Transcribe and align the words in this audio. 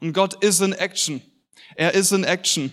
Und 0.00 0.12
Gott 0.12 0.42
ist 0.42 0.60
in 0.60 0.72
Action. 0.72 1.20
Er 1.76 1.94
ist 1.94 2.12
in 2.12 2.24
Action. 2.24 2.72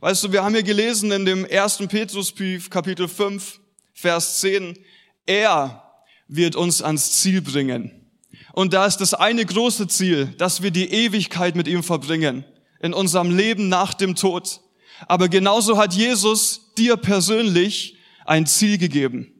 Weißt 0.00 0.24
du, 0.24 0.32
wir 0.32 0.42
haben 0.42 0.54
hier 0.54 0.62
gelesen 0.62 1.10
in 1.12 1.24
dem 1.24 1.44
ersten 1.44 1.88
Petrusbrief, 1.88 2.70
Kapitel 2.70 3.08
5, 3.08 3.60
Vers 3.92 4.40
10, 4.40 4.78
er 5.26 5.82
wird 6.28 6.56
uns 6.56 6.80
ans 6.80 7.20
Ziel 7.20 7.42
bringen. 7.42 8.10
Und 8.52 8.72
da 8.72 8.86
ist 8.86 8.98
das 8.98 9.14
eine 9.14 9.44
große 9.44 9.88
Ziel, 9.88 10.26
dass 10.38 10.62
wir 10.62 10.70
die 10.70 10.90
Ewigkeit 10.90 11.54
mit 11.54 11.68
ihm 11.68 11.82
verbringen, 11.82 12.44
in 12.80 12.94
unserem 12.94 13.36
Leben 13.36 13.68
nach 13.68 13.94
dem 13.94 14.14
Tod. 14.14 14.60
Aber 15.06 15.28
genauso 15.28 15.76
hat 15.76 15.94
Jesus 15.94 16.72
dir 16.76 16.96
persönlich 16.96 17.96
ein 18.24 18.46
Ziel 18.46 18.78
gegeben. 18.78 19.32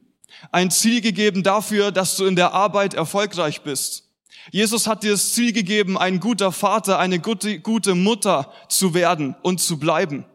Ein 0.51 0.71
Ziel 0.71 1.01
gegeben 1.01 1.43
dafür, 1.43 1.91
dass 1.91 2.17
du 2.17 2.25
in 2.25 2.35
der 2.35 2.53
Arbeit 2.53 2.93
erfolgreich 2.93 3.61
bist. 3.61 4.10
Jesus 4.49 4.87
hat 4.87 5.03
dir 5.03 5.11
das 5.11 5.33
Ziel 5.33 5.53
gegeben, 5.53 5.97
ein 5.97 6.19
guter 6.19 6.51
Vater, 6.51 6.97
eine 6.97 7.19
gute, 7.19 7.59
gute 7.59 7.93
Mutter 7.93 8.51
zu 8.67 8.93
werden 8.93 9.35
und 9.43 9.61
zu 9.61 9.77
bleiben. 9.77 10.25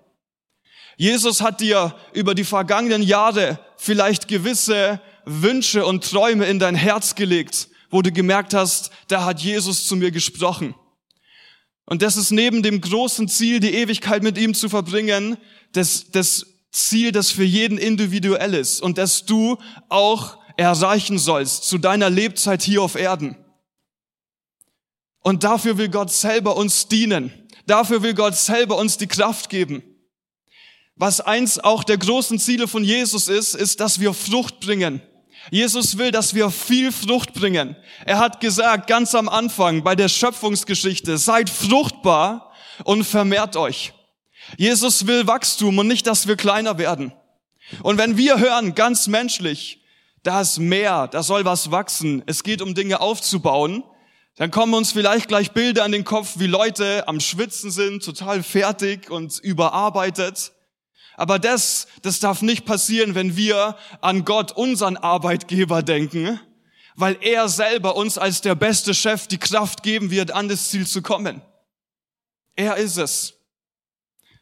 Jesus 0.96 1.40
hat 1.40 1.60
dir 1.60 1.94
über 2.12 2.34
die 2.34 2.44
vergangenen 2.44 3.02
Jahre 3.02 3.58
vielleicht 3.76 4.28
gewisse 4.28 5.00
Wünsche 5.24 5.84
und 5.84 6.08
Träume 6.08 6.46
in 6.46 6.58
dein 6.58 6.74
Herz 6.74 7.14
gelegt, 7.14 7.68
wo 7.90 8.00
du 8.00 8.12
gemerkt 8.12 8.54
hast, 8.54 8.90
da 9.08 9.24
hat 9.24 9.40
Jesus 9.40 9.86
zu 9.86 9.96
mir 9.96 10.10
gesprochen. 10.10 10.74
Und 11.84 12.02
das 12.02 12.16
ist 12.16 12.30
neben 12.30 12.62
dem 12.62 12.80
großen 12.80 13.28
Ziel, 13.28 13.60
die 13.60 13.74
Ewigkeit 13.74 14.22
mit 14.22 14.38
ihm 14.38 14.54
zu 14.54 14.68
verbringen, 14.68 15.36
das, 15.72 16.10
das 16.10 16.46
Ziel, 16.72 17.12
das 17.12 17.30
für 17.30 17.44
jeden 17.44 17.78
individuell 17.78 18.54
ist 18.54 18.80
und 18.80 18.98
das 18.98 19.24
du 19.26 19.58
auch 19.88 20.38
erreichen 20.56 21.18
sollst 21.18 21.64
zu 21.64 21.78
deiner 21.78 22.10
Lebzeit 22.10 22.62
hier 22.62 22.82
auf 22.82 22.96
Erden. 22.96 23.36
Und 25.26 25.42
dafür 25.42 25.76
will 25.76 25.88
Gott 25.88 26.12
selber 26.12 26.56
uns 26.56 26.86
dienen. 26.86 27.32
Dafür 27.66 28.00
will 28.04 28.14
Gott 28.14 28.36
selber 28.36 28.78
uns 28.78 28.96
die 28.96 29.08
Kraft 29.08 29.50
geben. 29.50 29.82
Was 30.94 31.20
eins 31.20 31.58
auch 31.58 31.82
der 31.82 31.98
großen 31.98 32.38
Ziele 32.38 32.68
von 32.68 32.84
Jesus 32.84 33.26
ist, 33.26 33.56
ist, 33.56 33.80
dass 33.80 33.98
wir 33.98 34.14
Frucht 34.14 34.60
bringen. 34.60 35.02
Jesus 35.50 35.98
will, 35.98 36.12
dass 36.12 36.34
wir 36.34 36.48
viel 36.50 36.92
Frucht 36.92 37.32
bringen. 37.32 37.74
Er 38.04 38.20
hat 38.20 38.38
gesagt, 38.38 38.86
ganz 38.86 39.16
am 39.16 39.28
Anfang 39.28 39.82
bei 39.82 39.96
der 39.96 40.06
Schöpfungsgeschichte, 40.06 41.18
seid 41.18 41.50
fruchtbar 41.50 42.52
und 42.84 43.02
vermehrt 43.02 43.56
euch. 43.56 43.94
Jesus 44.56 45.08
will 45.08 45.26
Wachstum 45.26 45.76
und 45.78 45.88
nicht, 45.88 46.06
dass 46.06 46.28
wir 46.28 46.36
kleiner 46.36 46.78
werden. 46.78 47.12
Und 47.82 47.98
wenn 47.98 48.16
wir 48.16 48.38
hören, 48.38 48.76
ganz 48.76 49.08
menschlich, 49.08 49.80
da 50.22 50.42
ist 50.42 50.60
mehr, 50.60 51.08
da 51.08 51.24
soll 51.24 51.44
was 51.44 51.72
wachsen, 51.72 52.22
es 52.26 52.44
geht 52.44 52.62
um 52.62 52.76
Dinge 52.76 53.00
aufzubauen, 53.00 53.82
dann 54.36 54.50
kommen 54.50 54.74
uns 54.74 54.92
vielleicht 54.92 55.28
gleich 55.28 55.52
Bilder 55.52 55.84
an 55.84 55.92
den 55.92 56.04
Kopf, 56.04 56.34
wie 56.36 56.46
Leute 56.46 57.08
am 57.08 57.20
Schwitzen 57.20 57.70
sind, 57.70 58.04
total 58.04 58.42
fertig 58.42 59.10
und 59.10 59.38
überarbeitet. 59.38 60.52
Aber 61.16 61.38
das, 61.38 61.86
das 62.02 62.20
darf 62.20 62.42
nicht 62.42 62.66
passieren, 62.66 63.14
wenn 63.14 63.36
wir 63.36 63.76
an 64.02 64.26
Gott, 64.26 64.52
unseren 64.52 64.98
Arbeitgeber, 64.98 65.82
denken, 65.82 66.38
weil 66.96 67.16
er 67.22 67.48
selber 67.48 67.96
uns 67.96 68.18
als 68.18 68.42
der 68.42 68.54
beste 68.54 68.92
Chef 68.92 69.26
die 69.26 69.38
Kraft 69.38 69.82
geben 69.82 70.10
wird, 70.10 70.30
an 70.30 70.48
das 70.48 70.68
Ziel 70.68 70.86
zu 70.86 71.00
kommen. 71.00 71.40
Er 72.54 72.76
ist 72.76 72.98
es. 72.98 73.34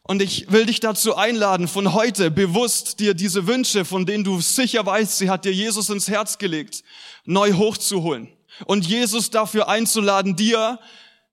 Und 0.03 0.21
ich 0.21 0.51
will 0.51 0.65
dich 0.65 0.81
dazu 0.81 1.15
einladen, 1.15 1.69
von 1.69 1.93
heute 1.93 2.29
bewusst 2.31 2.99
dir 2.99 3.13
diese 3.13 3.47
Wünsche, 3.47 3.85
von 3.85 4.05
denen 4.05 4.25
du 4.25 4.41
sicher 4.41 4.85
weißt, 4.85 5.17
sie 5.17 5.29
hat 5.29 5.45
dir 5.45 5.53
Jesus 5.53 5.89
ins 5.89 6.09
Herz 6.09 6.37
gelegt, 6.37 6.83
neu 7.23 7.53
hochzuholen. 7.53 8.34
Und 8.65 8.85
Jesus 8.85 9.29
dafür 9.29 9.67
einzuladen, 9.67 10.35
dir 10.35 10.79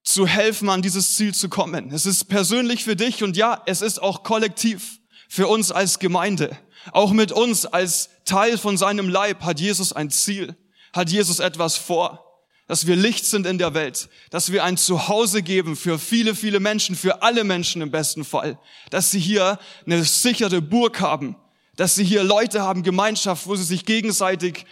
zu 0.03 0.27
helfen, 0.27 0.69
an 0.69 0.81
dieses 0.81 1.15
Ziel 1.15 1.33
zu 1.33 1.47
kommen. 1.49 1.91
Es 1.91 2.05
ist 2.05 2.25
persönlich 2.25 2.83
für 2.83 2.95
dich 2.95 3.23
und 3.23 3.37
ja, 3.37 3.61
es 3.65 3.81
ist 3.81 4.01
auch 4.01 4.23
kollektiv 4.23 4.99
für 5.29 5.47
uns 5.47 5.71
als 5.71 5.99
Gemeinde. 5.99 6.57
Auch 6.91 7.11
mit 7.11 7.31
uns 7.31 7.65
als 7.65 8.09
Teil 8.25 8.57
von 8.57 8.77
seinem 8.77 9.07
Leib 9.07 9.43
hat 9.43 9.59
Jesus 9.59 9.93
ein 9.93 10.09
Ziel, 10.09 10.55
hat 10.91 11.09
Jesus 11.09 11.39
etwas 11.39 11.77
vor, 11.77 12.23
dass 12.67 12.87
wir 12.87 12.95
Licht 12.95 13.25
sind 13.25 13.45
in 13.45 13.57
der 13.57 13.73
Welt, 13.73 14.09
dass 14.29 14.51
wir 14.51 14.63
ein 14.63 14.77
Zuhause 14.77 15.41
geben 15.41 15.75
für 15.75 15.97
viele, 15.99 16.35
viele 16.35 16.59
Menschen, 16.59 16.95
für 16.95 17.21
alle 17.21 17.43
Menschen 17.43 17.81
im 17.81 17.91
besten 17.91 18.25
Fall, 18.25 18.59
dass 18.89 19.11
sie 19.11 19.19
hier 19.19 19.59
eine 19.85 20.03
sichere 20.03 20.61
Burg 20.61 20.99
haben, 20.99 21.37
dass 21.75 21.95
sie 21.95 22.03
hier 22.03 22.23
Leute 22.23 22.61
haben, 22.61 22.83
Gemeinschaft, 22.83 23.47
wo 23.47 23.55
sie 23.55 23.63
sich 23.63 23.85
gegenseitig 23.85 24.65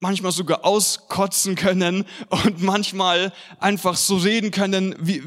manchmal 0.00 0.32
sogar 0.32 0.64
auskotzen 0.64 1.54
können 1.54 2.04
und 2.28 2.62
manchmal 2.62 3.32
einfach 3.58 3.96
so 3.96 4.16
reden 4.16 4.50
können, 4.50 4.94
wie, 5.00 5.22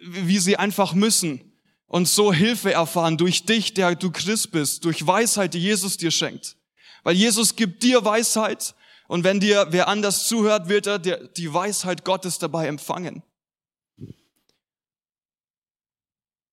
wie 0.00 0.38
sie 0.38 0.56
einfach 0.56 0.94
müssen 0.94 1.52
und 1.86 2.08
so 2.08 2.32
Hilfe 2.32 2.72
erfahren 2.72 3.18
durch 3.18 3.44
dich, 3.44 3.74
der 3.74 3.94
du 3.94 4.10
Christ 4.10 4.52
bist, 4.52 4.84
durch 4.84 5.06
Weisheit, 5.06 5.54
die 5.54 5.60
Jesus 5.60 5.96
dir 5.96 6.10
schenkt. 6.10 6.56
Weil 7.02 7.16
Jesus 7.16 7.56
gibt 7.56 7.82
dir 7.82 8.04
Weisheit 8.04 8.74
und 9.08 9.24
wenn 9.24 9.40
dir 9.40 9.66
wer 9.70 9.88
anders 9.88 10.28
zuhört, 10.28 10.68
wird 10.68 10.86
er 10.86 10.98
die 10.98 11.52
Weisheit 11.52 12.04
Gottes 12.04 12.38
dabei 12.38 12.68
empfangen. 12.68 13.22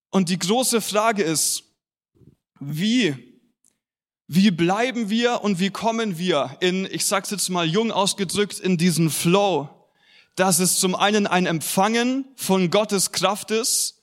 Und 0.09 0.29
die 0.29 0.39
große 0.39 0.81
Frage 0.81 1.21
ist, 1.21 1.63
wie, 2.59 3.36
wie 4.27 4.51
bleiben 4.51 5.09
wir 5.09 5.41
und 5.43 5.59
wie 5.59 5.69
kommen 5.69 6.17
wir 6.17 6.57
in, 6.59 6.85
ich 6.85 7.05
sag's 7.05 7.31
jetzt 7.31 7.49
mal 7.49 7.65
jung 7.65 7.91
ausgedrückt, 7.91 8.59
in 8.59 8.77
diesen 8.77 9.09
Flow, 9.09 9.69
dass 10.35 10.59
es 10.59 10.79
zum 10.79 10.95
einen 10.95 11.27
ein 11.27 11.45
Empfangen 11.45 12.25
von 12.35 12.69
Gottes 12.69 13.11
Kraft 13.11 13.51
ist, 13.51 13.97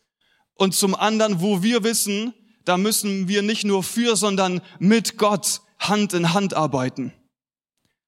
und 0.54 0.74
zum 0.74 0.94
anderen, 0.94 1.40
wo 1.40 1.62
wir 1.62 1.82
wissen, 1.82 2.34
da 2.64 2.76
müssen 2.76 3.28
wir 3.28 3.42
nicht 3.42 3.64
nur 3.64 3.82
für, 3.82 4.16
sondern 4.16 4.62
mit 4.78 5.18
Gott 5.18 5.60
Hand 5.78 6.12
in 6.14 6.32
Hand 6.32 6.54
arbeiten. 6.54 7.12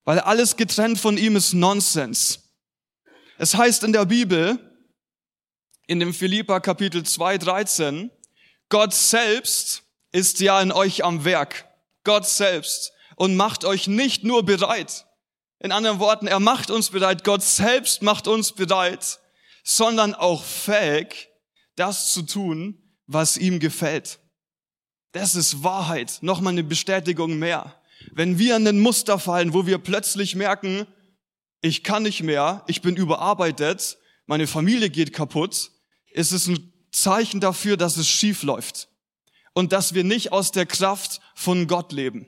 Weil 0.03 0.19
alles 0.19 0.55
getrennt 0.55 0.99
von 0.99 1.17
ihm 1.17 1.35
ist 1.35 1.53
Nonsens. 1.53 2.55
Es 3.37 3.55
heißt 3.55 3.83
in 3.83 3.93
der 3.93 4.05
Bibel, 4.05 4.57
in 5.85 5.99
dem 5.99 6.13
Philippa 6.13 6.59
Kapitel 6.59 7.03
2, 7.03 7.37
13, 7.37 8.11
Gott 8.69 8.93
selbst 8.93 9.83
ist 10.11 10.39
ja 10.39 10.61
in 10.61 10.71
euch 10.71 11.03
am 11.03 11.23
Werk. 11.23 11.66
Gott 12.07 12.25
selbst. 12.25 12.93
Und 13.17 13.35
macht 13.35 13.65
euch 13.65 13.87
nicht 13.87 14.23
nur 14.23 14.43
bereit. 14.43 15.05
In 15.59 15.71
anderen 15.71 15.99
Worten, 15.99 16.27
er 16.27 16.39
macht 16.39 16.71
uns 16.71 16.89
bereit. 16.89 17.23
Gott 17.23 17.43
selbst 17.43 18.01
macht 18.01 18.27
uns 18.27 18.53
bereit, 18.53 19.19
sondern 19.63 20.13
auch 20.15 20.43
fähig, 20.43 21.29
das 21.75 22.13
zu 22.13 22.21
tun, 22.21 22.81
was 23.07 23.37
ihm 23.37 23.59
gefällt. 23.59 24.19
Das 25.11 25.35
ist 25.35 25.63
Wahrheit. 25.63 26.19
Nochmal 26.21 26.53
eine 26.53 26.63
Bestätigung 26.63 27.37
mehr. 27.39 27.75
Wenn 28.11 28.37
wir 28.39 28.55
in 28.55 28.65
den 28.65 28.79
Muster 28.79 29.19
fallen, 29.19 29.53
wo 29.53 29.65
wir 29.65 29.79
plötzlich 29.79 30.35
merken, 30.35 30.87
ich 31.61 31.83
kann 31.83 32.03
nicht 32.03 32.23
mehr, 32.23 32.63
ich 32.67 32.81
bin 32.81 32.95
überarbeitet, 32.95 33.97
meine 34.27 34.47
Familie 34.47 34.89
geht 34.89 35.11
kaputt, 35.11 35.71
ist 36.11 36.31
es 36.31 36.47
ein 36.47 36.71
Zeichen 36.91 37.41
dafür, 37.41 37.77
dass 37.77 37.97
es 37.97 38.07
schief 38.07 38.43
läuft 38.43 38.89
und 39.53 39.73
dass 39.73 39.95
wir 39.95 40.03
nicht 40.03 40.31
aus 40.31 40.51
der 40.51 40.67
Kraft 40.67 41.19
von 41.37 41.67
Gott 41.67 41.91
leben. 41.91 42.27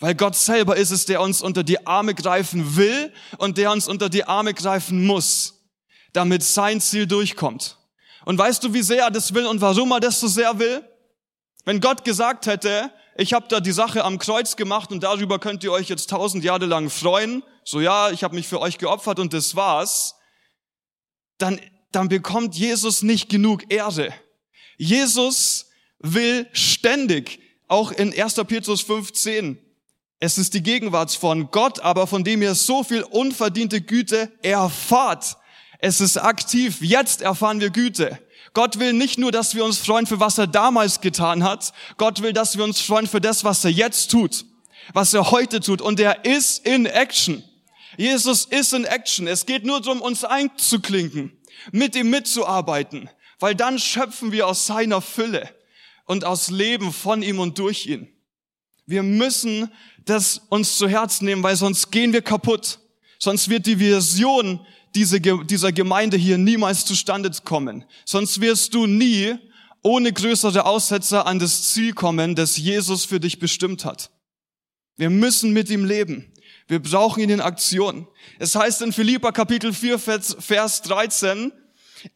Weil 0.00 0.16
Gott 0.16 0.34
selber 0.34 0.76
ist 0.76 0.90
es, 0.90 1.06
der 1.06 1.20
uns 1.20 1.40
unter 1.40 1.62
die 1.62 1.86
Arme 1.86 2.16
greifen 2.16 2.76
will 2.76 3.12
und 3.38 3.58
der 3.58 3.70
uns 3.70 3.86
unter 3.86 4.08
die 4.08 4.24
Arme 4.24 4.54
greifen 4.54 5.06
muss, 5.06 5.64
damit 6.12 6.42
sein 6.42 6.80
Ziel 6.80 7.06
durchkommt. 7.06 7.78
Und 8.24 8.36
weißt 8.36 8.64
du, 8.64 8.74
wie 8.74 8.82
sehr 8.82 9.04
er 9.04 9.10
das 9.12 9.34
will 9.34 9.46
und 9.46 9.60
warum 9.60 9.92
er 9.92 10.00
das 10.00 10.18
so 10.18 10.26
sehr 10.26 10.58
will? 10.58 10.84
Wenn 11.64 11.80
Gott 11.80 12.04
gesagt 12.04 12.46
hätte, 12.46 12.90
ich 13.16 13.32
habe 13.32 13.46
da 13.48 13.60
die 13.60 13.72
Sache 13.72 14.02
am 14.02 14.18
Kreuz 14.18 14.56
gemacht 14.56 14.90
und 14.90 15.04
darüber 15.04 15.38
könnt 15.38 15.62
ihr 15.62 15.70
euch 15.70 15.88
jetzt 15.88 16.10
tausend 16.10 16.42
Jahre 16.42 16.66
lang 16.66 16.90
freuen, 16.90 17.44
so 17.62 17.80
ja, 17.80 18.10
ich 18.10 18.24
habe 18.24 18.34
mich 18.34 18.48
für 18.48 18.60
euch 18.60 18.78
geopfert 18.78 19.20
und 19.20 19.32
das 19.32 19.54
war's, 19.54 20.16
dann, 21.38 21.60
dann 21.92 22.08
bekommt 22.08 22.56
Jesus 22.56 23.02
nicht 23.02 23.28
genug 23.28 23.72
Ehre. 23.72 24.12
Jesus 24.76 25.70
will 26.00 26.48
ständig, 26.52 27.47
auch 27.68 27.92
in 27.92 28.18
1. 28.18 28.34
Petrus 28.46 28.82
5.10, 28.82 29.56
es 30.20 30.36
ist 30.36 30.54
die 30.54 30.62
Gegenwart 30.62 31.12
von 31.12 31.50
Gott, 31.50 31.80
aber 31.80 32.08
von 32.08 32.24
dem 32.24 32.42
ihr 32.42 32.54
so 32.54 32.82
viel 32.82 33.02
unverdiente 33.02 33.80
Güte 33.80 34.32
erfahrt. 34.42 35.36
Es 35.78 36.00
ist 36.00 36.16
aktiv. 36.16 36.78
Jetzt 36.80 37.22
erfahren 37.22 37.60
wir 37.60 37.70
Güte. 37.70 38.18
Gott 38.52 38.80
will 38.80 38.94
nicht 38.94 39.18
nur, 39.18 39.30
dass 39.30 39.54
wir 39.54 39.64
uns 39.64 39.78
freuen 39.78 40.06
für 40.06 40.18
was 40.18 40.38
er 40.38 40.48
damals 40.48 41.00
getan 41.00 41.44
hat. 41.44 41.72
Gott 41.98 42.22
will, 42.22 42.32
dass 42.32 42.56
wir 42.56 42.64
uns 42.64 42.80
freuen 42.80 43.06
für 43.06 43.20
das, 43.20 43.44
was 43.44 43.64
er 43.64 43.70
jetzt 43.70 44.10
tut, 44.10 44.44
was 44.92 45.14
er 45.14 45.30
heute 45.30 45.60
tut. 45.60 45.80
Und 45.80 46.00
er 46.00 46.24
ist 46.24 46.66
in 46.66 46.86
Action. 46.86 47.44
Jesus 47.96 48.44
ist 48.44 48.72
in 48.72 48.84
Action. 48.84 49.28
Es 49.28 49.46
geht 49.46 49.64
nur 49.64 49.80
darum, 49.80 50.00
uns 50.00 50.24
einzuklinken, 50.24 51.36
mit 51.70 51.94
ihm 51.94 52.10
mitzuarbeiten, 52.10 53.08
weil 53.38 53.54
dann 53.54 53.78
schöpfen 53.78 54.32
wir 54.32 54.48
aus 54.48 54.66
seiner 54.66 55.00
Fülle 55.00 55.48
und 56.08 56.24
aus 56.24 56.50
Leben 56.50 56.92
von 56.92 57.22
ihm 57.22 57.38
und 57.38 57.58
durch 57.58 57.86
ihn. 57.86 58.08
Wir 58.86 59.02
müssen 59.02 59.70
das 60.04 60.38
uns 60.48 60.78
zu 60.78 60.88
Herzen 60.88 61.26
nehmen, 61.26 61.42
weil 61.42 61.54
sonst 61.54 61.92
gehen 61.92 62.12
wir 62.14 62.22
kaputt. 62.22 62.80
Sonst 63.18 63.50
wird 63.50 63.66
die 63.66 63.78
Vision 63.78 64.66
diese, 64.94 65.20
dieser 65.20 65.70
Gemeinde 65.70 66.16
hier 66.16 66.38
niemals 66.38 66.86
zustande 66.86 67.30
kommen. 67.44 67.84
Sonst 68.06 68.40
wirst 68.40 68.72
du 68.72 68.86
nie 68.86 69.36
ohne 69.82 70.12
größere 70.12 70.64
Aussetzer 70.64 71.26
an 71.26 71.38
das 71.38 71.74
Ziel 71.74 71.92
kommen, 71.92 72.34
das 72.34 72.56
Jesus 72.56 73.04
für 73.04 73.20
dich 73.20 73.38
bestimmt 73.38 73.84
hat. 73.84 74.10
Wir 74.96 75.10
müssen 75.10 75.52
mit 75.52 75.68
ihm 75.68 75.84
leben. 75.84 76.32
Wir 76.68 76.82
brauchen 76.82 77.22
ihn 77.22 77.30
in 77.30 77.40
Aktion. 77.42 78.08
Es 78.38 78.54
heißt 78.54 78.80
in 78.80 78.94
Philippa 78.94 79.30
Kapitel 79.30 79.74
4, 79.74 79.98
Vers 79.98 80.82
13, 80.82 81.52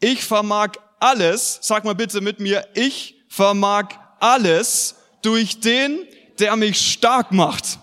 ich 0.00 0.25
vermag 0.25 0.73
alles, 0.99 1.59
sag 1.61 1.85
mal 1.85 1.94
bitte 1.94 2.23
mit 2.23 2.41
mir, 2.41 2.67
ich 2.75 3.22
vermag 3.32 3.94
alles 4.20 4.94
durch 5.23 5.61
den, 5.61 6.06
der 6.38 6.55
mich 6.56 6.93
stark 6.93 7.32
macht. 7.32 7.79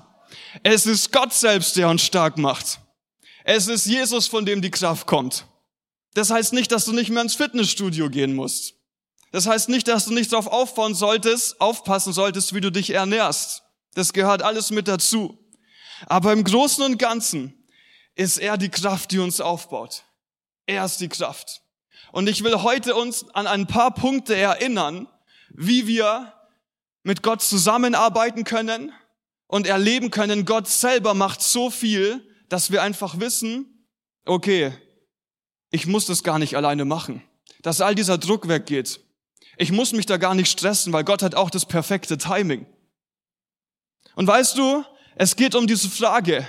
Es 0.62 0.86
ist 0.86 1.12
Gott 1.12 1.34
selbst, 1.34 1.76
der 1.76 1.90
uns 1.90 2.04
stark 2.04 2.38
macht. 2.38 2.80
Es 3.44 3.68
ist 3.68 3.88
Jesus, 3.88 4.28
von 4.28 4.46
dem 4.46 4.62
die 4.62 4.70
Kraft 4.70 5.08
kommt. 5.08 5.46
Das 6.14 6.30
heißt 6.30 6.54
nicht, 6.54 6.72
dass 6.72 6.86
du 6.86 6.94
nicht 6.94 7.10
mehr 7.10 7.24
ins 7.24 7.34
Fitnessstudio 7.34 8.12
gehen 8.12 8.36
musst. 8.36 8.76
Das 9.32 9.48
heißt 9.48 9.70
nicht, 9.70 9.88
dass 9.88 10.06
du 10.06 10.14
nicht 10.14 10.32
darauf 10.32 10.46
aufbauen 10.46 10.94
solltest, 10.94 11.60
aufpassen 11.60 12.14
solltest, 12.14 12.54
wie 12.54 12.62
du 12.62 12.72
dich 12.72 12.92
ernährst. 12.92 13.64
Das 13.96 14.14
gehört 14.14 14.44
alles 14.44 14.70
mit 14.70 14.88
dazu. 14.88 15.38
Aber 16.06 16.32
im 16.32 16.44
Großen 16.44 16.84
und 16.84 17.00
Ganzen 17.00 17.66
ist 18.14 18.38
er 18.38 18.58
die 18.58 18.70
Kraft, 18.70 19.12
die 19.12 19.20
uns 19.20 19.42
aufbaut. 19.42 20.04
Er 20.68 20.86
ist 20.86 21.00
die 21.02 21.10
Kraft. 21.10 21.64
Und 22.12 22.30
ich 22.30 22.44
will 22.44 22.62
heute 22.62 22.96
uns 22.96 23.26
an 23.34 23.48
ein 23.48 23.66
paar 23.66 23.94
Punkte 23.94 24.36
erinnern, 24.36 25.08
wie 25.54 25.88
wir 25.88 26.34
mit 27.04 27.24
Gott 27.24 27.42
zusammenarbeiten 27.42 28.44
können 28.44 28.92
und 29.48 29.68
erleben 29.68 30.12
können, 30.12 30.46
Gott 30.46 30.68
selber 30.68 31.14
macht 31.14 31.42
so 31.42 31.70
viel, 31.70 32.22
dass 32.50 32.72
wir 32.72 32.84
einfach 32.84 33.20
wissen, 33.20 33.86
okay, 34.26 34.74
ich 35.72 35.88
muss 35.88 36.06
das 36.06 36.24
gar 36.24 36.40
nicht 36.40 36.56
alleine 36.56 36.86
machen, 36.86 37.24
dass 37.62 37.82
all 37.82 37.96
dieser 37.96 38.18
Druck 38.18 38.48
weggeht. 38.48 39.02
Ich 39.58 39.72
muss 39.72 39.92
mich 39.92 40.06
da 40.06 40.18
gar 40.18 40.36
nicht 40.36 40.50
stressen, 40.50 40.94
weil 40.94 41.04
Gott 41.04 41.22
hat 41.22 41.36
auch 41.36 41.50
das 41.50 41.66
perfekte 41.66 42.18
Timing. 42.18 42.66
Und 44.16 44.28
weißt 44.28 44.58
du, 44.58 44.84
es 45.16 45.36
geht 45.36 45.56
um 45.56 45.68
diese 45.68 45.90
Frage, 45.90 46.48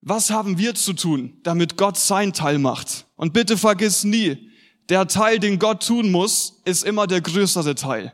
was 0.00 0.30
haben 0.30 0.58
wir 0.58 0.74
zu 0.74 0.92
tun, 0.92 1.40
damit 1.42 1.76
Gott 1.76 1.98
sein 1.98 2.32
Teil 2.32 2.58
macht? 2.58 3.06
Und 3.16 3.32
bitte 3.32 3.58
vergiss 3.58 4.04
nie, 4.04 4.50
der 4.88 5.06
Teil, 5.08 5.38
den 5.38 5.58
Gott 5.58 5.86
tun 5.86 6.10
muss, 6.10 6.62
ist 6.64 6.84
immer 6.84 7.06
der 7.06 7.20
größere 7.20 7.74
Teil. 7.74 8.12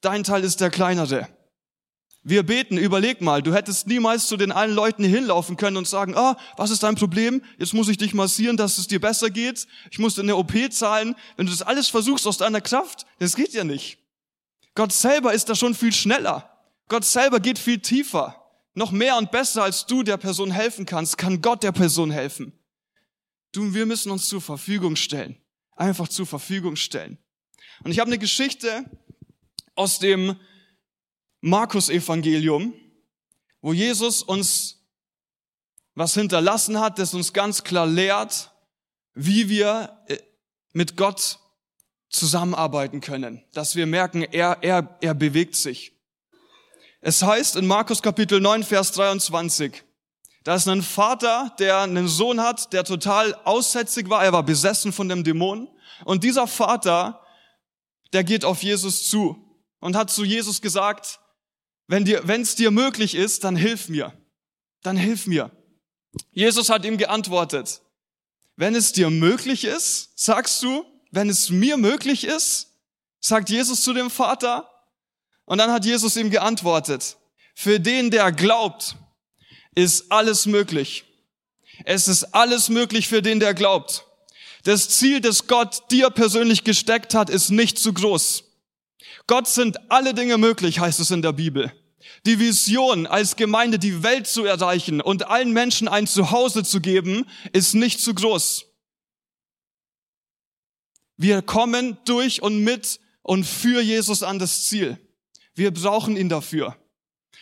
Dein 0.00 0.24
Teil 0.24 0.44
ist 0.44 0.60
der 0.60 0.70
kleinere. 0.70 1.28
Wir 2.22 2.42
beten, 2.42 2.76
überleg 2.76 3.22
mal, 3.22 3.42
du 3.42 3.54
hättest 3.54 3.86
niemals 3.86 4.26
zu 4.26 4.36
den 4.36 4.52
allen 4.52 4.74
Leuten 4.74 5.04
hinlaufen 5.04 5.56
können 5.56 5.78
und 5.78 5.88
sagen, 5.88 6.14
ah, 6.16 6.36
was 6.56 6.70
ist 6.70 6.82
dein 6.82 6.94
Problem? 6.94 7.42
Jetzt 7.58 7.72
muss 7.72 7.88
ich 7.88 7.96
dich 7.96 8.12
massieren, 8.12 8.58
dass 8.58 8.76
es 8.76 8.88
dir 8.88 9.00
besser 9.00 9.30
geht. 9.30 9.66
Ich 9.90 9.98
muss 9.98 10.16
dir 10.16 10.22
eine 10.22 10.36
OP 10.36 10.52
zahlen. 10.70 11.16
Wenn 11.36 11.46
du 11.46 11.52
das 11.52 11.62
alles 11.62 11.88
versuchst 11.88 12.26
aus 12.26 12.36
deiner 12.36 12.60
Kraft, 12.60 13.06
das 13.18 13.36
geht 13.36 13.54
ja 13.54 13.64
nicht. 13.64 13.98
Gott 14.74 14.92
selber 14.92 15.32
ist 15.32 15.48
da 15.48 15.54
schon 15.54 15.74
viel 15.74 15.92
schneller. 15.92 16.50
Gott 16.88 17.06
selber 17.06 17.40
geht 17.40 17.58
viel 17.58 17.78
tiefer. 17.78 18.36
Noch 18.74 18.92
mehr 18.92 19.16
und 19.16 19.30
besser 19.30 19.62
als 19.62 19.86
du 19.86 20.02
der 20.02 20.16
Person 20.18 20.50
helfen 20.50 20.84
kannst, 20.84 21.16
kann 21.16 21.40
Gott 21.40 21.62
der 21.62 21.72
Person 21.72 22.10
helfen. 22.10 22.52
Du 23.52 23.74
wir 23.74 23.86
müssen 23.86 24.12
uns 24.12 24.28
zur 24.28 24.42
Verfügung 24.42 24.94
stellen. 24.94 25.36
Einfach 25.74 26.08
zur 26.08 26.26
Verfügung 26.26 26.76
stellen. 26.76 27.18
Und 27.82 27.90
ich 27.92 27.98
habe 27.98 28.08
eine 28.08 28.18
Geschichte 28.18 28.84
aus 29.80 29.98
dem 29.98 30.36
Markus-Evangelium, 31.40 32.74
wo 33.62 33.72
Jesus 33.72 34.22
uns 34.22 34.76
was 35.94 36.12
hinterlassen 36.12 36.78
hat, 36.78 36.98
das 36.98 37.14
uns 37.14 37.32
ganz 37.32 37.64
klar 37.64 37.86
lehrt, 37.86 38.52
wie 39.14 39.48
wir 39.48 40.02
äh, 40.06 40.18
mit 40.74 40.98
Gott 40.98 41.38
zusammenarbeiten 42.10 43.00
können, 43.00 43.42
dass 43.54 43.74
wir 43.74 43.86
merken, 43.86 44.22
er, 44.22 44.58
er, 44.60 44.98
er 45.00 45.14
bewegt 45.14 45.56
sich. 45.56 45.92
Es 47.00 47.22
heißt 47.22 47.56
in 47.56 47.66
Markus 47.66 48.02
Kapitel 48.02 48.38
9, 48.38 48.62
Vers 48.62 48.92
23, 48.92 49.82
da 50.44 50.56
ist 50.56 50.68
ein 50.68 50.82
Vater, 50.82 51.54
der 51.58 51.78
einen 51.78 52.06
Sohn 52.06 52.42
hat, 52.42 52.74
der 52.74 52.84
total 52.84 53.34
aussätzig 53.44 54.10
war, 54.10 54.22
er 54.22 54.34
war 54.34 54.42
besessen 54.42 54.92
von 54.92 55.08
dem 55.08 55.24
Dämon. 55.24 55.70
Und 56.04 56.22
dieser 56.22 56.46
Vater, 56.46 57.24
der 58.12 58.24
geht 58.24 58.44
auf 58.44 58.62
Jesus 58.62 59.08
zu 59.08 59.49
und 59.80 59.96
hat 59.96 60.10
zu 60.10 60.24
Jesus 60.24 60.60
gesagt, 60.60 61.20
wenn 61.86 62.04
dir, 62.04 62.22
wenn 62.26 62.42
es 62.42 62.54
dir 62.54 62.70
möglich 62.70 63.14
ist, 63.14 63.44
dann 63.44 63.56
hilf 63.56 63.88
mir. 63.88 64.12
Dann 64.82 64.96
hilf 64.96 65.26
mir. 65.26 65.50
Jesus 66.30 66.68
hat 66.68 66.84
ihm 66.84 66.98
geantwortet, 66.98 67.82
wenn 68.56 68.74
es 68.74 68.92
dir 68.92 69.10
möglich 69.10 69.64
ist, 69.64 70.10
sagst 70.18 70.62
du, 70.62 70.84
wenn 71.10 71.28
es 71.28 71.50
mir 71.50 71.76
möglich 71.76 72.24
ist, 72.24 72.68
sagt 73.20 73.50
Jesus 73.50 73.82
zu 73.82 73.92
dem 73.92 74.10
Vater. 74.10 74.70
Und 75.44 75.58
dann 75.58 75.72
hat 75.72 75.84
Jesus 75.84 76.16
ihm 76.16 76.30
geantwortet, 76.30 77.16
für 77.54 77.80
den, 77.80 78.10
der 78.10 78.32
glaubt, 78.32 78.96
ist 79.74 80.10
alles 80.12 80.46
möglich. 80.46 81.04
Es 81.84 82.08
ist 82.08 82.34
alles 82.34 82.68
möglich 82.68 83.08
für 83.08 83.22
den, 83.22 83.40
der 83.40 83.54
glaubt. 83.54 84.04
Das 84.64 84.90
Ziel, 84.90 85.20
das 85.20 85.46
Gott 85.46 85.90
dir 85.90 86.10
persönlich 86.10 86.64
gesteckt 86.64 87.14
hat, 87.14 87.30
ist 87.30 87.50
nicht 87.50 87.78
zu 87.78 87.92
groß. 87.92 88.44
Gott 89.30 89.46
sind 89.46 89.92
alle 89.92 90.12
Dinge 90.12 90.38
möglich, 90.38 90.80
heißt 90.80 90.98
es 90.98 91.12
in 91.12 91.22
der 91.22 91.32
Bibel. 91.32 91.72
Die 92.26 92.40
Vision, 92.40 93.06
als 93.06 93.36
Gemeinde 93.36 93.78
die 93.78 94.02
Welt 94.02 94.26
zu 94.26 94.44
erreichen 94.44 95.00
und 95.00 95.28
allen 95.28 95.52
Menschen 95.52 95.86
ein 95.86 96.08
Zuhause 96.08 96.64
zu 96.64 96.80
geben, 96.80 97.24
ist 97.52 97.74
nicht 97.74 98.00
zu 98.00 98.12
groß. 98.12 98.66
Wir 101.16 101.42
kommen 101.42 101.96
durch 102.06 102.42
und 102.42 102.64
mit 102.64 102.98
und 103.22 103.44
für 103.44 103.80
Jesus 103.80 104.24
an 104.24 104.40
das 104.40 104.64
Ziel. 104.64 104.98
Wir 105.54 105.70
brauchen 105.70 106.16
ihn 106.16 106.28
dafür. 106.28 106.76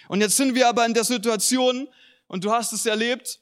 Und 0.08 0.20
jetzt 0.20 0.36
sind 0.36 0.54
wir 0.54 0.68
aber 0.68 0.84
in 0.84 0.92
der 0.92 1.04
Situation, 1.04 1.88
und 2.26 2.44
du 2.44 2.52
hast 2.52 2.74
es 2.74 2.84
erlebt, 2.84 3.40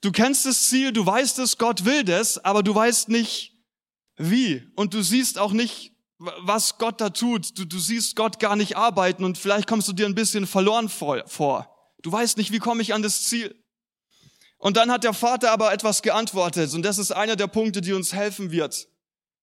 du 0.00 0.10
kennst 0.10 0.46
das 0.46 0.68
Ziel, 0.68 0.90
du 0.90 1.06
weißt 1.06 1.38
es, 1.38 1.58
Gott 1.58 1.84
will 1.84 2.02
das, 2.02 2.44
aber 2.44 2.64
du 2.64 2.74
weißt 2.74 3.08
nicht 3.08 3.54
wie. 4.16 4.66
Und 4.74 4.94
du 4.94 5.02
siehst 5.02 5.38
auch 5.38 5.52
nicht, 5.52 5.92
was 6.18 6.78
Gott 6.78 7.00
da 7.00 7.10
tut. 7.10 7.58
Du, 7.58 7.64
du 7.64 7.78
siehst 7.78 8.16
Gott 8.16 8.38
gar 8.40 8.56
nicht 8.56 8.76
arbeiten 8.76 9.24
und 9.24 9.38
vielleicht 9.38 9.68
kommst 9.68 9.88
du 9.88 9.92
dir 9.92 10.06
ein 10.06 10.14
bisschen 10.14 10.46
verloren 10.46 10.88
vor. 10.88 11.74
Du 12.02 12.12
weißt 12.12 12.36
nicht, 12.36 12.52
wie 12.52 12.58
komme 12.58 12.82
ich 12.82 12.94
an 12.94 13.02
das 13.02 13.24
Ziel. 13.24 13.54
Und 14.58 14.76
dann 14.76 14.90
hat 14.90 15.04
der 15.04 15.14
Vater 15.14 15.52
aber 15.52 15.72
etwas 15.72 16.02
geantwortet 16.02 16.74
und 16.74 16.82
das 16.82 16.98
ist 16.98 17.12
einer 17.12 17.36
der 17.36 17.46
Punkte, 17.46 17.80
die 17.80 17.92
uns 17.92 18.12
helfen 18.12 18.50
wird, 18.50 18.88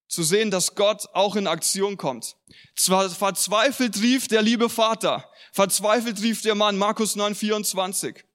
zu 0.10 0.24
sehen, 0.24 0.51
dass 0.51 0.75
Gott 0.75 1.07
auch 1.13 1.38
in 1.38 1.48
Aktion 1.48 1.96
kommt. 1.96 2.36
Zwar 2.75 3.10
verzweifelt 3.10 4.01
rief 4.01 4.27
der 4.27 4.41
liebe 4.41 4.70
Vater, 4.70 5.29
verzweifelt 5.53 6.22
rief 6.22 6.41
der 6.41 6.55
Mann, 6.55 6.77
Markus 6.77 7.15
9, 7.15 7.34
24. 7.34 8.25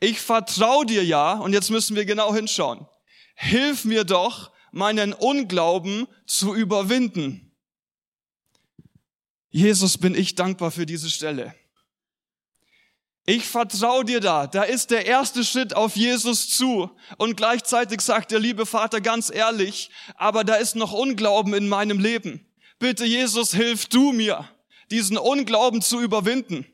Ich 0.00 0.20
vertraue 0.20 0.84
dir 0.84 1.04
ja, 1.04 1.34
und 1.34 1.54
jetzt 1.54 1.70
müssen 1.70 1.96
wir 1.96 2.04
genau 2.04 2.34
hinschauen. 2.34 2.86
Hilf 3.34 3.84
mir 3.84 4.04
doch, 4.04 4.52
meinen 4.72 5.14
Unglauben 5.14 6.06
zu 6.26 6.54
überwinden. 6.54 7.45
Jesus, 9.56 9.96
bin 9.96 10.14
ich 10.14 10.34
dankbar 10.34 10.70
für 10.70 10.84
diese 10.84 11.08
Stelle. 11.08 11.54
Ich 13.24 13.46
vertraue 13.46 14.04
dir 14.04 14.20
da. 14.20 14.46
Da 14.46 14.64
ist 14.64 14.90
der 14.90 15.06
erste 15.06 15.46
Schritt 15.46 15.74
auf 15.74 15.96
Jesus 15.96 16.50
zu. 16.50 16.90
Und 17.16 17.38
gleichzeitig 17.38 18.02
sagt 18.02 18.32
der 18.32 18.38
liebe 18.38 18.66
Vater 18.66 19.00
ganz 19.00 19.30
ehrlich, 19.30 19.88
aber 20.16 20.44
da 20.44 20.56
ist 20.56 20.76
noch 20.76 20.92
Unglauben 20.92 21.54
in 21.54 21.70
meinem 21.70 21.98
Leben. 21.98 22.46
Bitte 22.78 23.06
Jesus, 23.06 23.54
hilf 23.54 23.86
du 23.86 24.12
mir, 24.12 24.46
diesen 24.90 25.16
Unglauben 25.16 25.80
zu 25.80 26.02
überwinden. 26.02 26.66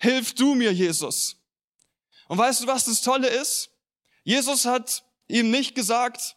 Hilf 0.00 0.34
du 0.34 0.56
mir, 0.56 0.72
Jesus. 0.72 1.36
Und 2.26 2.38
weißt 2.38 2.64
du, 2.64 2.66
was 2.66 2.86
das 2.86 3.02
Tolle 3.02 3.28
ist? 3.28 3.70
Jesus 4.24 4.64
hat 4.64 5.04
ihm 5.28 5.52
nicht 5.52 5.76
gesagt, 5.76 6.34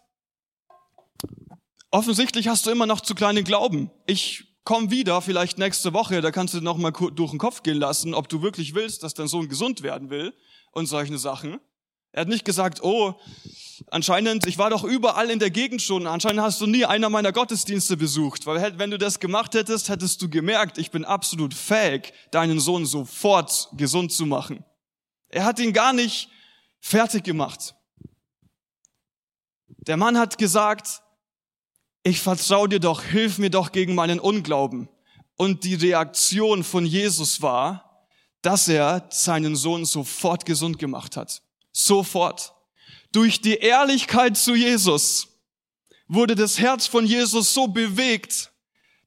offensichtlich 1.89 2.47
hast 2.47 2.67
du 2.67 2.69
immer 2.69 2.85
noch 2.85 3.01
zu 3.01 3.15
kleinen 3.15 3.43
Glauben. 3.43 3.89
Ich 4.05 4.48
komm 4.63 4.91
wieder, 4.91 5.21
vielleicht 5.21 5.57
nächste 5.57 5.93
Woche, 5.93 6.21
da 6.21 6.31
kannst 6.31 6.53
du 6.53 6.61
noch 6.61 6.77
mal 6.77 6.91
durch 6.91 7.31
den 7.31 7.39
Kopf 7.39 7.63
gehen 7.63 7.77
lassen, 7.77 8.13
ob 8.13 8.29
du 8.29 8.41
wirklich 8.41 8.75
willst, 8.75 9.03
dass 9.03 9.13
dein 9.13 9.27
Sohn 9.27 9.49
gesund 9.49 9.81
werden 9.81 10.09
will 10.09 10.33
und 10.71 10.85
solche 10.85 11.17
Sachen. 11.17 11.59
Er 12.11 12.21
hat 12.21 12.27
nicht 12.27 12.45
gesagt, 12.45 12.83
oh, 12.83 13.13
anscheinend, 13.91 14.47
ich 14.47 14.57
war 14.57 14.71
doch 14.71 14.83
überall 14.83 15.29
in 15.29 15.37
der 15.39 15.51
Gegend 15.51 15.81
schon, 15.81 16.07
anscheinend 16.07 16.41
hast 16.41 16.59
du 16.59 16.65
nie 16.65 16.85
einer 16.85 17.09
meiner 17.09 17.31
Gottesdienste 17.31 17.97
besucht, 17.97 18.47
weil 18.47 18.79
wenn 18.79 18.89
du 18.89 18.97
das 18.97 19.19
gemacht 19.19 19.53
hättest, 19.53 19.89
hättest 19.89 20.21
du 20.21 20.29
gemerkt, 20.29 20.79
ich 20.79 20.89
bin 20.89 21.05
absolut 21.05 21.53
fähig, 21.53 22.13
deinen 22.31 22.59
Sohn 22.59 22.85
sofort 22.85 23.69
gesund 23.73 24.11
zu 24.11 24.25
machen. 24.25 24.65
Er 25.29 25.45
hat 25.45 25.59
ihn 25.59 25.71
gar 25.71 25.93
nicht 25.93 26.29
fertig 26.79 27.23
gemacht. 27.23 27.75
Der 29.67 29.97
Mann 29.97 30.17
hat 30.17 30.37
gesagt, 30.37 31.01
ich 32.03 32.21
vertraue 32.21 32.69
dir 32.69 32.79
doch, 32.79 33.03
hilf 33.03 33.37
mir 33.37 33.49
doch 33.49 33.71
gegen 33.71 33.95
meinen 33.95 34.19
Unglauben. 34.19 34.89
Und 35.35 35.63
die 35.63 35.75
Reaktion 35.75 36.63
von 36.63 36.85
Jesus 36.85 37.41
war, 37.41 38.07
dass 38.41 38.67
er 38.67 39.07
seinen 39.09 39.55
Sohn 39.55 39.85
sofort 39.85 40.45
gesund 40.45 40.79
gemacht 40.79 41.17
hat. 41.17 41.41
Sofort. 41.71 42.53
Durch 43.11 43.41
die 43.41 43.55
Ehrlichkeit 43.55 44.37
zu 44.37 44.55
Jesus 44.55 45.27
wurde 46.07 46.35
das 46.35 46.59
Herz 46.59 46.87
von 46.87 47.05
Jesus 47.05 47.53
so 47.53 47.67
bewegt, 47.67 48.51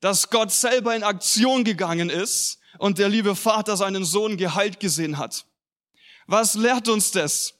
dass 0.01 0.31
Gott 0.31 0.51
selber 0.51 0.95
in 0.95 1.03
Aktion 1.03 1.65
gegangen 1.65 2.11
ist 2.11 2.59
und 2.79 2.99
der 2.99 3.09
liebe 3.09 3.37
Vater 3.37 3.77
seinen 3.77 4.05
Sohn 4.05 4.37
geheilt 4.37 4.81
gesehen 4.81 5.19
hat. 5.19 5.47
Was 6.27 6.55
lehrt 6.55 6.89
uns 6.89 7.11
das? 7.11 7.55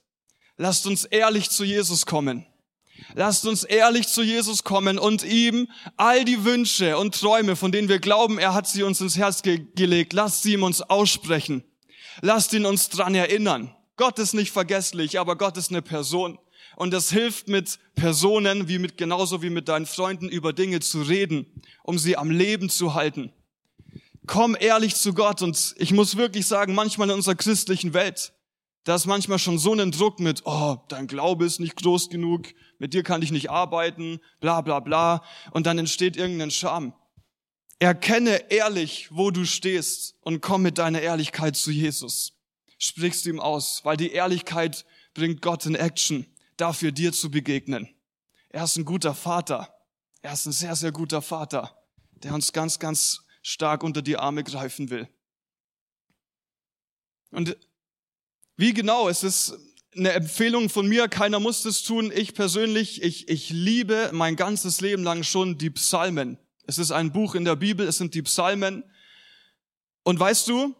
Lasst 0.57 0.87
uns 0.87 1.05
ehrlich 1.05 1.51
zu 1.51 1.65
Jesus 1.65 2.07
kommen. 2.07 2.47
Lasst 3.15 3.47
uns 3.47 3.65
ehrlich 3.65 4.09
zu 4.09 4.23
Jesus 4.23 4.65
kommen 4.65 4.99
und 4.99 5.25
ihm 5.25 5.69
all 5.97 6.25
die 6.25 6.45
Wünsche 6.45 6.99
und 6.99 7.19
Träume, 7.19 7.57
von 7.57 7.73
denen 7.73 7.89
wir 7.89 7.99
glauben, 7.99 8.39
er 8.39 8.55
hat 8.55 8.69
sie 8.69 8.83
uns 8.83 9.01
ins 9.01 9.17
Herz 9.17 9.43
ge 9.43 9.67
gelegt, 9.75 10.13
lasst 10.13 10.43
sie 10.43 10.55
ihm 10.55 10.63
uns 10.63 10.83
aussprechen. 10.83 11.65
Lasst 12.21 12.53
ihn 12.53 12.67
uns 12.67 12.89
dran 12.89 13.15
erinnern. 13.15 13.75
Gott 13.97 14.19
ist 14.19 14.35
nicht 14.35 14.53
vergesslich, 14.53 15.19
aber 15.19 15.37
Gott 15.37 15.57
ist 15.57 15.71
eine 15.71 15.83
Person. 15.83 16.39
Und 16.77 16.95
es 16.95 17.11
hilft 17.11 17.49
mit 17.49 17.79
Personen, 17.95 18.69
wie 18.69 18.79
mit, 18.79 18.97
genauso 18.97 19.43
wie 19.43 19.51
mit 19.51 19.69
deinen 19.69 19.87
Freunden 19.87 20.29
über 20.29 20.53
Dinge 20.53 20.81
zu 20.81 21.03
reden, 21.03 21.47
um 21.83 21.99
sie 21.99 22.17
am 22.17 22.31
Leben 22.31 22.71
zu 22.71 22.95
halten. 22.95 23.33
Komm 24.27 24.57
ehrlich 24.59 24.95
zu 24.95 25.15
Gott 25.15 25.43
und 25.43 25.75
ich 25.79 25.93
muss 25.93 26.17
wirklich 26.17 26.47
sagen, 26.47 26.75
manchmal 26.75 27.09
in 27.11 27.17
unserer 27.17 27.35
christlichen 27.35 27.93
Welt, 27.93 28.33
da 28.85 28.97
ist 28.97 29.07
manchmal 29.07 29.39
schon 29.39 29.59
so 29.59 29.73
ein 29.75 29.93
Druck 29.93 30.19
mit, 30.19 30.43
oh, 30.45 30.77
dein 30.89 31.07
Glaube 31.07 31.45
ist 31.45 31.61
nicht 31.61 31.77
groß 31.77 32.11
genug, 32.11 32.49
mit 32.79 32.95
dir 32.95 33.05
kann 33.05 33.23
ich 33.23 33.31
nicht 33.31 33.51
arbeiten, 33.51 34.21
bla 34.41 34.61
bla 34.61 34.81
bla. 34.81 35.23
Und 35.53 35.67
dann 35.67 35.79
entsteht 35.79 36.17
irgendein 36.17 36.51
Scham. 36.51 36.95
Erkenne 37.79 38.51
ehrlich, 38.51 39.09
wo 39.11 39.31
du 39.31 39.45
stehst 39.45 40.17
und 40.21 40.41
komm 40.41 40.63
mit 40.63 40.79
deiner 40.79 41.01
Ehrlichkeit 41.01 41.57
zu 41.57 41.71
Jesus. 41.71 42.33
Sprichst 42.79 43.27
ihm 43.27 43.39
aus, 43.39 43.85
weil 43.85 43.97
die 43.97 44.11
Ehrlichkeit 44.11 44.85
bringt 45.15 45.43
Gott 45.43 45.67
in 45.67 45.77
Action, 45.77 46.27
dafür 46.57 46.91
dir 46.91 47.13
zu 47.13 47.31
begegnen. 47.31 47.89
Er 48.49 48.65
ist 48.65 48.77
ein 48.77 48.85
guter 48.85 49.15
Vater. 49.15 49.73
Er 50.23 50.33
ist 50.33 50.47
ein 50.47 50.53
sehr, 50.53 50.75
sehr 50.75 50.93
guter 50.93 51.23
Vater, 51.23 51.77
der 52.15 52.35
uns 52.35 52.53
ganz, 52.53 52.79
ganz 52.79 53.25
stark 53.43 53.83
unter 53.83 54.03
die 54.03 54.17
Arme 54.17 54.45
greifen 54.45 54.91
will. 54.91 55.09
Und 57.31 57.57
wie 58.57 58.73
genau? 58.73 59.09
Es 59.09 59.23
ist 59.23 59.55
eine 59.95 60.13
Empfehlung 60.13 60.69
von 60.69 60.87
mir, 60.87 61.09
keiner 61.09 61.41
muss 61.41 61.63
das 61.63 61.83
tun. 61.83 62.13
Ich 62.15 62.35
persönlich, 62.35 63.03
ich, 63.03 63.29
ich 63.29 63.51
liebe 63.51 64.11
mein 64.13 64.37
ganzes 64.37 64.81
Leben 64.81 65.03
lang 65.03 65.23
schon 65.23 65.59
die 65.59 65.71
Psalmen. 65.71 66.39
Es 66.67 66.79
ist 66.79 66.93
ein 66.93 67.13
Buch 67.13 67.35
in 67.35 67.45
der 67.45 67.57
Bibel, 67.57 67.87
es 67.87 67.99
sind 67.99 68.15
die 68.15 68.23
Psalmen. 68.23 68.85
Und 70.03 70.19
weißt 70.19 70.49
du, 70.49 70.75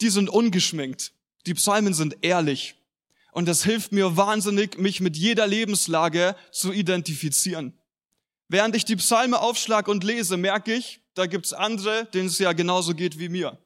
die 0.00 0.08
sind 0.08 0.28
ungeschminkt. 0.28 1.12
Die 1.46 1.54
Psalmen 1.54 1.94
sind 1.94 2.18
ehrlich. 2.22 2.74
Und 3.32 3.46
das 3.46 3.64
hilft 3.64 3.92
mir 3.92 4.16
wahnsinnig, 4.16 4.78
mich 4.78 5.00
mit 5.00 5.16
jeder 5.16 5.46
Lebenslage 5.46 6.34
zu 6.50 6.72
identifizieren. 6.72 7.78
Während 8.48 8.74
ich 8.74 8.84
die 8.84 8.96
Psalme 8.96 9.40
aufschlag 9.40 9.86
und 9.86 10.02
lese, 10.02 10.36
merke 10.36 10.74
ich, 10.74 11.00
da 11.14 11.26
gibt's 11.26 11.52
andere, 11.52 12.06
denen 12.06 12.26
es 12.26 12.38
ja 12.38 12.52
genauso 12.52 12.94
geht 12.94 13.18
wie 13.18 13.28
mir. 13.28 13.58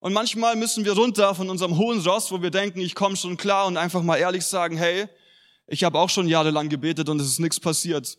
Und 0.00 0.12
manchmal 0.12 0.54
müssen 0.54 0.84
wir 0.84 0.92
runter 0.92 1.34
von 1.34 1.50
unserem 1.50 1.76
hohen 1.76 2.00
Ross, 2.00 2.30
wo 2.30 2.40
wir 2.40 2.50
denken, 2.50 2.80
ich 2.80 2.94
komme 2.94 3.16
schon 3.16 3.36
klar 3.36 3.66
und 3.66 3.76
einfach 3.76 4.02
mal 4.02 4.16
ehrlich 4.16 4.44
sagen, 4.44 4.76
hey, 4.76 5.08
ich 5.66 5.84
habe 5.84 5.98
auch 5.98 6.08
schon 6.08 6.28
jahrelang 6.28 6.68
gebetet 6.68 7.08
und 7.08 7.20
es 7.20 7.26
ist 7.26 7.40
nichts 7.40 7.58
passiert. 7.58 8.16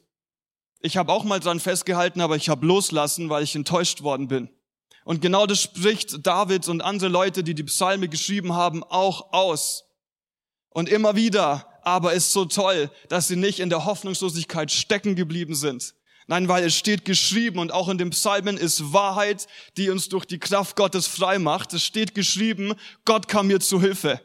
Ich 0.81 0.97
habe 0.97 1.11
auch 1.11 1.23
mal 1.23 1.39
dran 1.39 1.59
festgehalten, 1.59 2.21
aber 2.21 2.35
ich 2.35 2.49
habe 2.49 2.65
loslassen, 2.65 3.29
weil 3.29 3.43
ich 3.43 3.55
enttäuscht 3.55 4.01
worden 4.01 4.27
bin. 4.27 4.49
Und 5.05 5.21
genau 5.21 5.45
das 5.45 5.61
spricht 5.61 6.25
David 6.25 6.67
und 6.67 6.81
andere 6.81 7.09
Leute, 7.09 7.43
die 7.43 7.55
die 7.55 7.63
Psalme 7.63 8.09
geschrieben 8.09 8.53
haben, 8.53 8.83
auch 8.83 9.33
aus. 9.33 9.85
Und 10.69 10.89
immer 10.89 11.15
wieder, 11.15 11.65
aber 11.81 12.13
ist 12.13 12.31
so 12.31 12.45
toll, 12.45 12.91
dass 13.07 13.27
sie 13.27 13.35
nicht 13.35 13.59
in 13.59 13.69
der 13.69 13.85
Hoffnungslosigkeit 13.85 14.71
stecken 14.71 15.15
geblieben 15.15 15.55
sind, 15.55 15.95
Nein, 16.29 16.47
weil 16.47 16.63
es 16.63 16.75
steht 16.75 17.05
geschrieben 17.05 17.57
und 17.57 17.71
auch 17.71 17.89
in 17.89 17.97
den 17.97 18.11
Psalmen 18.11 18.55
ist 18.55 18.93
Wahrheit, 18.93 19.47
die 19.77 19.89
uns 19.89 20.09
durch 20.09 20.25
die 20.25 20.37
Kraft 20.37 20.75
Gottes 20.75 21.07
frei 21.07 21.39
macht. 21.39 21.73
Es 21.73 21.83
steht 21.83 22.13
geschrieben, 22.13 22.75
Gott 23.03 23.27
kam 23.27 23.47
mir 23.47 23.59
zu 23.59 23.81
Hilfe. 23.81 24.21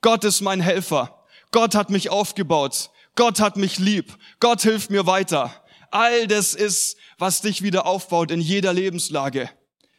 Gott 0.00 0.22
ist 0.22 0.42
mein 0.42 0.60
Helfer. 0.60 1.26
Gott 1.50 1.74
hat 1.74 1.90
mich 1.90 2.08
aufgebaut. 2.08 2.90
Gott 3.16 3.40
hat 3.40 3.56
mich 3.56 3.80
lieb. 3.80 4.16
Gott 4.38 4.62
hilft 4.62 4.90
mir 4.90 5.06
weiter. 5.06 5.52
All 5.90 6.28
das 6.28 6.54
ist, 6.54 6.96
was 7.18 7.40
dich 7.40 7.62
wieder 7.62 7.84
aufbaut 7.84 8.30
in 8.30 8.40
jeder 8.40 8.72
Lebenslage. 8.72 9.50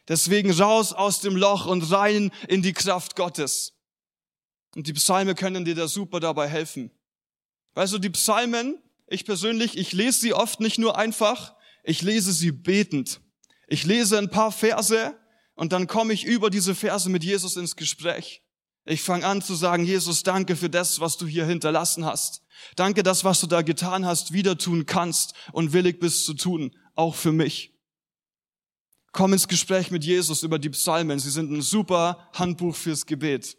Deswegen 0.08 0.52
raus 0.52 0.94
aus 0.94 1.20
dem 1.20 1.36
Loch 1.36 1.66
und 1.66 1.92
rein 1.92 2.32
in 2.48 2.62
die 2.62 2.72
Kraft 2.72 3.14
Gottes. 3.14 3.74
Und 4.74 4.86
die 4.86 4.94
Psalme 4.94 5.34
können 5.34 5.66
dir 5.66 5.74
da 5.74 5.86
super 5.86 6.18
dabei 6.18 6.48
helfen. 6.48 6.90
Weißt 7.74 7.92
du, 7.92 7.98
die 7.98 8.08
Psalmen, 8.08 8.82
ich 9.12 9.24
persönlich, 9.24 9.76
ich 9.76 9.92
lese 9.92 10.20
sie 10.20 10.34
oft 10.34 10.60
nicht 10.60 10.78
nur 10.78 10.96
einfach, 10.96 11.54
ich 11.84 12.02
lese 12.02 12.32
sie 12.32 12.52
betend. 12.52 13.20
Ich 13.68 13.84
lese 13.84 14.18
ein 14.18 14.30
paar 14.30 14.52
Verse 14.52 15.16
und 15.54 15.72
dann 15.72 15.86
komme 15.86 16.12
ich 16.12 16.24
über 16.24 16.50
diese 16.50 16.74
Verse 16.74 17.08
mit 17.08 17.24
Jesus 17.24 17.56
ins 17.56 17.76
Gespräch. 17.76 18.42
Ich 18.84 19.02
fange 19.02 19.26
an 19.26 19.42
zu 19.42 19.54
sagen, 19.54 19.84
Jesus, 19.84 20.22
danke 20.22 20.56
für 20.56 20.68
das, 20.68 21.00
was 21.00 21.16
du 21.16 21.26
hier 21.26 21.46
hinterlassen 21.46 22.04
hast. 22.04 22.42
Danke, 22.76 23.02
das, 23.02 23.24
was 23.24 23.40
du 23.40 23.46
da 23.46 23.62
getan 23.62 24.04
hast, 24.04 24.32
wieder 24.32 24.58
tun 24.58 24.86
kannst 24.86 25.34
und 25.52 25.72
willig 25.72 26.00
bist 26.00 26.24
zu 26.24 26.34
tun, 26.34 26.76
auch 26.94 27.14
für 27.14 27.32
mich. 27.32 27.72
Komm 29.12 29.34
ins 29.34 29.46
Gespräch 29.46 29.90
mit 29.90 30.04
Jesus 30.04 30.42
über 30.42 30.58
die 30.58 30.70
Psalmen. 30.70 31.18
Sie 31.18 31.30
sind 31.30 31.50
ein 31.50 31.62
super 31.62 32.28
Handbuch 32.32 32.74
fürs 32.74 33.06
Gebet. 33.06 33.56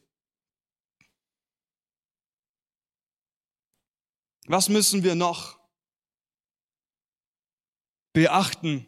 Was 4.48 4.68
müssen 4.68 5.04
wir 5.04 5.16
noch 5.16 5.58
beachten, 8.12 8.86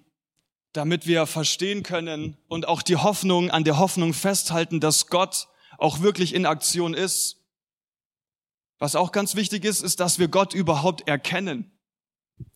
damit 0.73 1.07
wir 1.07 1.25
verstehen 1.25 1.83
können 1.83 2.37
und 2.47 2.67
auch 2.67 2.81
die 2.81 2.97
Hoffnung 2.97 3.49
an 3.49 3.63
der 3.63 3.79
Hoffnung 3.79 4.13
festhalten, 4.13 4.79
dass 4.79 5.07
Gott 5.07 5.47
auch 5.77 6.01
wirklich 6.01 6.33
in 6.33 6.45
Aktion 6.45 6.93
ist? 6.93 7.37
Was 8.77 8.95
auch 8.95 9.13
ganz 9.13 9.35
wichtig 9.35 9.63
ist, 9.63 9.81
ist, 9.81 10.01
dass 10.01 10.19
wir 10.19 10.27
Gott 10.27 10.53
überhaupt 10.53 11.07
erkennen. 11.07 11.71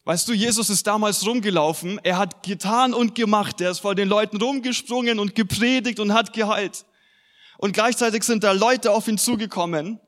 Weißt 0.04 0.28
du, 0.28 0.34
Jesus 0.34 0.70
ist 0.70 0.86
damals 0.86 1.26
rumgelaufen, 1.26 2.00
er 2.04 2.18
hat 2.18 2.44
getan 2.44 2.94
und 2.94 3.16
gemacht, 3.16 3.62
er 3.62 3.72
ist 3.72 3.80
vor 3.80 3.96
den 3.96 4.10
Leuten 4.10 4.42
rumgesprungen 4.42 5.20
und 5.20 5.36
gepredigt 5.36 6.02
und 6.02 6.14
hat 6.14 6.34
geheilt. 6.34 6.86
Und 7.58 7.72
gleichzeitig 7.72 8.24
sind 8.24 8.44
da 8.44 8.52
Leute 8.52 8.92
auf 8.92 9.08
ihn 9.08 9.18
zugekommen 9.18 10.02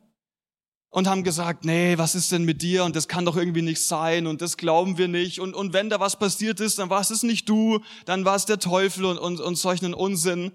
und 0.91 1.07
haben 1.07 1.23
gesagt, 1.23 1.63
nee, 1.63 1.97
was 1.97 2.15
ist 2.15 2.33
denn 2.33 2.43
mit 2.43 2.61
dir? 2.61 2.83
Und 2.83 2.97
das 2.97 3.07
kann 3.07 3.25
doch 3.25 3.37
irgendwie 3.37 3.61
nicht 3.61 3.81
sein 3.81 4.27
und 4.27 4.41
das 4.41 4.57
glauben 4.57 4.97
wir 4.97 5.07
nicht. 5.07 5.39
Und, 5.39 5.55
und 5.55 5.71
wenn 5.73 5.89
da 5.89 6.01
was 6.01 6.19
passiert 6.19 6.59
ist, 6.59 6.79
dann 6.79 6.89
war 6.89 6.99
es 6.99 7.23
nicht 7.23 7.47
du, 7.47 7.79
dann 8.05 8.25
war 8.25 8.35
es 8.35 8.45
der 8.45 8.59
Teufel 8.59 9.05
und, 9.05 9.17
und, 9.17 9.39
und 9.39 9.55
solchen 9.55 9.93
Unsinn. 9.93 10.51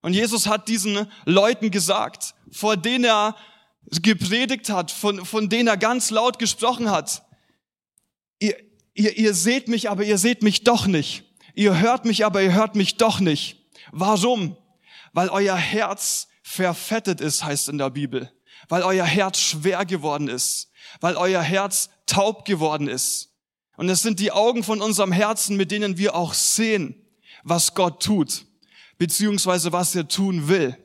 Und 0.00 0.14
Jesus 0.14 0.46
hat 0.46 0.68
diesen 0.68 1.08
Leuten 1.24 1.72
gesagt, 1.72 2.34
vor 2.52 2.76
denen 2.76 3.04
er 3.04 3.34
gepredigt 4.00 4.70
hat, 4.70 4.92
von, 4.92 5.24
von 5.24 5.48
denen 5.48 5.66
er 5.66 5.76
ganz 5.76 6.10
laut 6.10 6.38
gesprochen 6.38 6.88
hat, 6.88 7.24
ihr, 8.38 8.54
ihr, 8.94 9.18
ihr 9.18 9.34
seht 9.34 9.66
mich, 9.66 9.90
aber 9.90 10.04
ihr 10.04 10.18
seht 10.18 10.44
mich 10.44 10.62
doch 10.62 10.86
nicht. 10.86 11.24
Ihr 11.54 11.80
hört 11.80 12.04
mich, 12.04 12.24
aber 12.24 12.42
ihr 12.42 12.54
hört 12.54 12.76
mich 12.76 12.96
doch 12.96 13.18
nicht. 13.18 13.56
Warum? 13.90 14.56
Weil 15.12 15.30
euer 15.30 15.56
Herz 15.56 16.28
verfettet 16.44 17.20
ist, 17.20 17.42
heißt 17.42 17.68
in 17.68 17.78
der 17.78 17.90
Bibel 17.90 18.30
weil 18.68 18.82
euer 18.82 19.04
Herz 19.04 19.38
schwer 19.38 19.84
geworden 19.84 20.28
ist, 20.28 20.70
weil 21.00 21.16
euer 21.16 21.42
Herz 21.42 21.90
taub 22.06 22.44
geworden 22.44 22.88
ist. 22.88 23.30
Und 23.76 23.88
es 23.88 24.02
sind 24.02 24.18
die 24.20 24.32
Augen 24.32 24.64
von 24.64 24.80
unserem 24.80 25.12
Herzen, 25.12 25.56
mit 25.56 25.70
denen 25.70 25.98
wir 25.98 26.14
auch 26.14 26.34
sehen, 26.34 26.94
was 27.44 27.74
Gott 27.74 28.02
tut, 28.02 28.44
beziehungsweise 28.98 29.72
was 29.72 29.94
er 29.94 30.08
tun 30.08 30.48
will. 30.48 30.76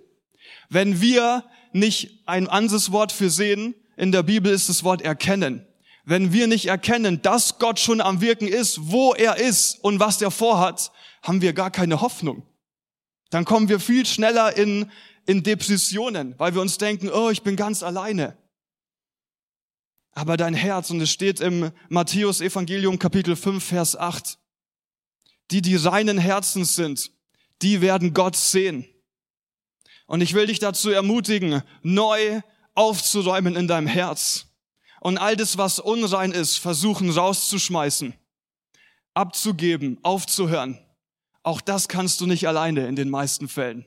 Wenn 0.70 1.02
wir 1.02 1.44
nicht 1.72 2.22
ein 2.25 2.48
anderes 2.48 2.92
Wort 2.92 3.12
für 3.12 3.30
sehen, 3.30 3.75
in 3.98 4.12
der 4.12 4.24
Bibel 4.24 4.52
ist 4.52 4.70
das 4.70 4.84
Wort 4.84 5.02
erkennen. 5.02 5.66
Wenn 6.06 6.34
wir 6.34 6.48
nicht 6.48 6.66
erkennen, 6.66 7.22
dass 7.22 7.60
Gott 7.60 7.80
schon 7.80 8.02
am 8.02 8.22
Wirken 8.22 8.48
ist, 8.48 8.92
wo 8.92 9.13
er 9.13 9.38
ist 9.38 9.84
und 9.84 10.00
was 10.00 10.22
er 10.22 10.32
vorhat, 10.32 10.92
haben 11.22 11.42
wir 11.42 11.54
gar 11.54 11.72
keine 11.72 12.02
Hoffnung. 12.02 12.44
Dann 13.30 13.46
kommen 13.46 13.70
wir 13.70 13.80
viel 13.80 14.06
schneller 14.06 14.56
in 14.56 14.92
in 15.25 15.44
Depressionen, 15.44 16.36
weil 16.38 16.53
wir 16.53 16.62
uns 16.62 16.77
denken, 16.77 17.10
oh, 17.10 17.30
ich 17.30 17.42
bin 17.42 17.56
ganz 17.56 17.84
alleine. 17.84 18.38
Aber 20.12 20.38
dein 20.38 20.53
Herz, 20.53 20.89
und 20.92 21.01
es 21.01 21.12
steht 21.12 21.39
im 21.39 21.72
Matthäus 21.89 22.42
Evangelium 22.42 23.00
Kapitel 23.00 23.36
5, 23.36 23.63
Vers 23.63 23.96
8, 23.96 24.38
die, 25.51 25.62
die 25.62 25.75
reinen 25.75 26.18
Herzens 26.18 26.75
sind, 26.75 27.12
die 27.62 27.82
werden 27.82 28.13
Gott 28.13 28.36
sehen. 28.36 28.86
Und 30.06 30.22
ich 30.22 30.34
will 30.34 30.48
dich 30.48 30.60
dazu 30.60 30.92
ermutigen, 30.92 31.63
neu 31.82 32.42
aufzuräumen 32.75 33.56
in 33.56 33.68
deinem 33.68 33.88
Herz 33.88 34.48
und 35.00 35.18
all 35.18 35.36
das, 35.36 35.58
was 35.58 35.80
unrein 35.80 36.32
ist, 36.32 36.58
versuchen 36.58 37.10
rauszuschmeißen, 37.10 38.13
abzugeben, 39.13 40.00
aufzuhören. 40.03 40.80
Auch 41.42 41.62
das 41.62 41.88
kannst 41.88 42.22
du 42.22 42.27
nicht 42.27 42.48
alleine 42.48 42.88
in 42.88 42.96
den 42.96 43.10
meisten 43.10 43.48
Fällen 43.48 43.86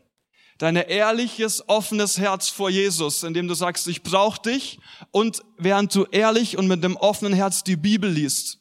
dein 0.58 0.76
ehrliches, 0.76 1.68
offenes 1.68 2.18
Herz 2.18 2.48
vor 2.48 2.70
Jesus, 2.70 3.22
indem 3.22 3.48
du 3.48 3.54
sagst, 3.54 3.86
ich 3.88 4.02
brauche 4.02 4.40
dich 4.42 4.78
und 5.10 5.42
während 5.58 5.94
du 5.94 6.04
ehrlich 6.04 6.56
und 6.56 6.66
mit 6.66 6.82
dem 6.82 6.96
offenen 6.96 7.32
Herz 7.32 7.62
die 7.62 7.76
Bibel 7.76 8.10
liest, 8.10 8.58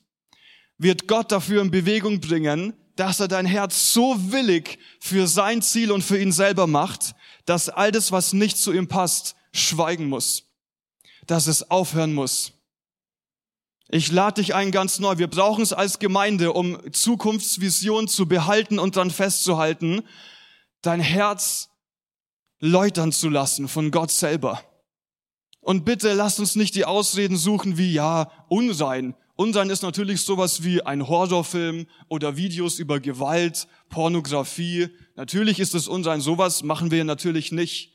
wird 0.77 1.07
Gott 1.07 1.31
dafür 1.31 1.61
in 1.61 1.71
Bewegung 1.71 2.19
bringen, 2.19 2.73
dass 2.95 3.19
er 3.19 3.27
dein 3.27 3.45
Herz 3.45 3.93
so 3.93 4.31
willig 4.31 4.79
für 4.99 5.27
sein 5.27 5.61
Ziel 5.61 5.91
und 5.91 6.01
für 6.01 6.19
ihn 6.19 6.31
selber 6.31 6.67
macht, 6.67 7.15
dass 7.45 7.69
all 7.69 7.91
das, 7.91 8.11
was 8.11 8.33
nicht 8.33 8.57
zu 8.57 8.73
ihm 8.73 8.87
passt, 8.87 9.35
schweigen 9.53 10.09
muss, 10.09 10.43
dass 11.27 11.47
es 11.47 11.69
aufhören 11.69 12.13
muss. 12.13 12.53
Ich 13.89 14.11
lade 14.11 14.41
dich 14.41 14.55
ein 14.55 14.71
ganz 14.71 14.99
neu. 14.99 15.17
Wir 15.17 15.27
brauchen 15.27 15.61
es 15.61 15.71
als 15.71 15.99
Gemeinde, 15.99 16.53
um 16.53 16.91
Zukunftsvision 16.91 18.07
zu 18.07 18.27
behalten 18.27 18.79
und 18.79 18.97
dann 18.97 19.11
festzuhalten, 19.11 20.01
dein 20.81 20.99
Herz 20.99 21.69
läutern 22.59 23.11
zu 23.11 23.29
lassen 23.29 23.67
von 23.67 23.91
Gott 23.91 24.11
selber. 24.11 24.61
Und 25.61 25.83
bitte 25.83 26.13
lasst 26.13 26.39
uns 26.39 26.55
nicht 26.55 26.75
die 26.75 26.85
Ausreden 26.85 27.37
suchen 27.37 27.77
wie, 27.77 27.91
ja, 27.91 28.31
unrein. 28.49 29.15
Unrein 29.35 29.69
ist 29.69 29.81
natürlich 29.81 30.21
sowas 30.21 30.63
wie 30.63 30.81
ein 30.81 31.07
Horrorfilm 31.07 31.87
oder 32.07 32.37
Videos 32.37 32.79
über 32.79 32.99
Gewalt, 32.99 33.67
Pornografie. 33.89 34.89
Natürlich 35.15 35.59
ist 35.59 35.75
es 35.75 35.87
unrein. 35.87 36.21
Sowas 36.21 36.63
machen 36.63 36.91
wir 36.91 37.03
natürlich 37.03 37.51
nicht. 37.51 37.93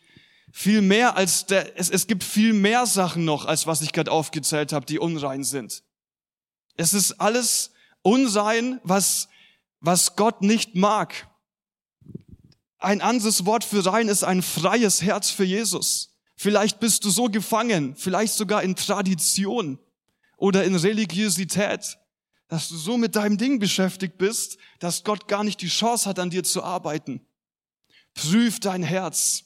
Viel 0.53 0.83
mehr 0.83 1.17
als 1.17 1.47
der, 1.47 1.79
es, 1.79 1.89
es 1.89 2.07
gibt 2.09 2.25
viel 2.25 2.53
mehr 2.53 2.85
Sachen 2.87 3.25
noch, 3.25 3.47
als 3.47 3.67
was 3.67 3.83
ich 3.83 3.93
gerade 3.93 4.11
aufgezählt 4.11 4.73
habe, 4.73 4.85
die 4.85 4.99
unrein 4.99 5.45
sind. 5.45 5.85
Es 6.77 6.93
ist 6.93 7.21
alles 7.21 7.71
Unsein, 8.03 8.81
was, 8.83 9.29
was 9.81 10.17
Gott 10.17 10.43
nicht 10.43 10.75
mag. 10.75 11.30
Ein 12.81 13.03
anderes 13.03 13.45
Wort 13.45 13.63
für 13.63 13.85
rein 13.85 14.09
ist 14.09 14.25
ein 14.25 14.43
freies 14.43 15.03
Herz 15.03 15.31
für 15.31 15.45
Jesus. 15.45 16.17
Vielleicht 16.35 16.81
bist 16.81 17.05
du 17.05 17.11
so 17.11 17.27
gefangen, 17.27 17.95
vielleicht 17.95 18.33
sogar 18.33 18.63
in 18.63 18.75
Tradition 18.75 19.79
oder 20.39 20.65
in 20.65 20.75
Religiosität, 20.75 21.99
dass 22.49 22.71
du 22.71 22.77
so 22.77 22.97
mit 22.97 23.15
deinem 23.17 23.37
Ding 23.37 23.59
beschäftigt 23.59 24.17
bist, 24.17 24.57
dass 24.79 25.05
Gott 25.05 25.29
gar 25.29 25.45
nicht 25.45 25.61
die 25.61 25.69
Chance 25.69 26.09
hat, 26.09 26.19
an 26.19 26.31
dir 26.31 26.43
zu 26.43 26.63
arbeiten. 26.65 27.21
Prüf 28.15 28.59
dein 28.59 28.83
Herz. 28.83 29.45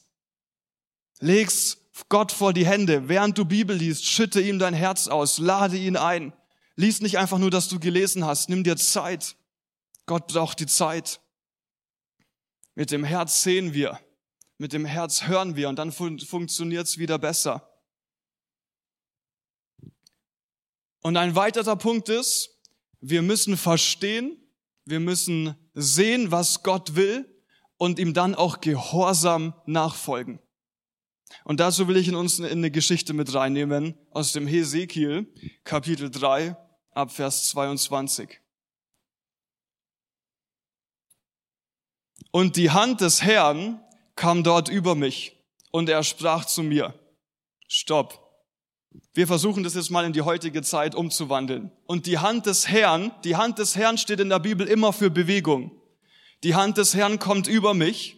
Leg's 1.19 1.77
Gott 2.07 2.31
vor 2.31 2.53
die 2.53 2.65
Hände. 2.65 3.09
Während 3.09 3.37
du 3.37 3.43
Bibel 3.43 3.75
liest, 3.75 4.05
schütte 4.05 4.39
ihm 4.39 4.59
dein 4.59 4.73
Herz 4.73 5.09
aus, 5.09 5.37
lade 5.37 5.77
ihn 5.77 5.97
ein. 5.97 6.31
Lies 6.77 7.01
nicht 7.01 7.17
einfach 7.17 7.37
nur, 7.37 7.51
dass 7.51 7.67
du 7.67 7.79
gelesen 7.79 8.25
hast. 8.25 8.47
Nimm 8.47 8.63
dir 8.63 8.77
Zeit. 8.77 9.35
Gott 10.05 10.27
braucht 10.27 10.61
die 10.61 10.65
Zeit. 10.65 11.19
Mit 12.75 12.91
dem 12.91 13.03
Herz 13.03 13.41
sehen 13.41 13.73
wir. 13.73 13.99
Mit 14.57 14.73
dem 14.73 14.85
Herz 14.85 15.27
hören 15.27 15.55
wir 15.55 15.69
und 15.69 15.77
dann 15.77 15.91
fun 15.91 16.19
funktioniert's 16.19 16.97
wieder 16.97 17.17
besser. 17.17 17.69
Und 21.01 21.17
ein 21.17 21.35
weiterer 21.35 21.75
Punkt 21.75 22.09
ist, 22.09 22.49
wir 22.99 23.21
müssen 23.21 23.57
verstehen, 23.57 24.41
wir 24.85 24.99
müssen 24.99 25.55
sehen, 25.73 26.31
was 26.31 26.63
Gott 26.63 26.95
will 26.95 27.29
und 27.77 27.99
ihm 27.99 28.13
dann 28.13 28.35
auch 28.35 28.61
gehorsam 28.61 29.53
nachfolgen. 29.65 30.39
Und 31.43 31.59
dazu 31.59 31.87
will 31.87 31.97
ich 31.97 32.07
in 32.07 32.15
uns 32.15 32.39
in 32.39 32.45
eine 32.45 32.71
Geschichte 32.71 33.13
mit 33.13 33.33
reinnehmen 33.33 33.95
aus 34.11 34.31
dem 34.31 34.47
Hesekiel, 34.47 35.31
Kapitel 35.63 36.09
3, 36.09 36.55
ab 36.91 37.11
Vers 37.11 37.49
22. 37.49 38.41
Und 42.35 42.57
die 42.57 42.71
Hand 42.71 42.99
des 42.99 43.21
Herrn 43.21 43.79
kam 44.17 44.43
dort 44.43 44.67
über 44.67 44.93
mich 44.93 45.37
und 45.71 45.87
er 45.87 46.03
sprach 46.03 46.43
zu 46.43 46.63
mir, 46.63 46.93
stopp. 47.69 48.29
Wir 49.13 49.25
versuchen 49.25 49.63
das 49.63 49.73
jetzt 49.73 49.89
mal 49.89 50.03
in 50.03 50.11
die 50.11 50.21
heutige 50.21 50.61
Zeit 50.61 50.95
umzuwandeln. 50.95 51.71
Und 51.85 52.07
die 52.07 52.17
Hand 52.17 52.45
des 52.45 52.67
Herrn, 52.67 53.13
die 53.23 53.37
Hand 53.37 53.57
des 53.57 53.77
Herrn 53.77 53.97
steht 53.97 54.19
in 54.19 54.27
der 54.27 54.39
Bibel 54.39 54.67
immer 54.67 54.91
für 54.91 55.09
Bewegung. 55.09 55.71
Die 56.43 56.55
Hand 56.55 56.75
des 56.75 56.93
Herrn 56.93 57.19
kommt 57.19 57.47
über 57.47 57.73
mich 57.73 58.17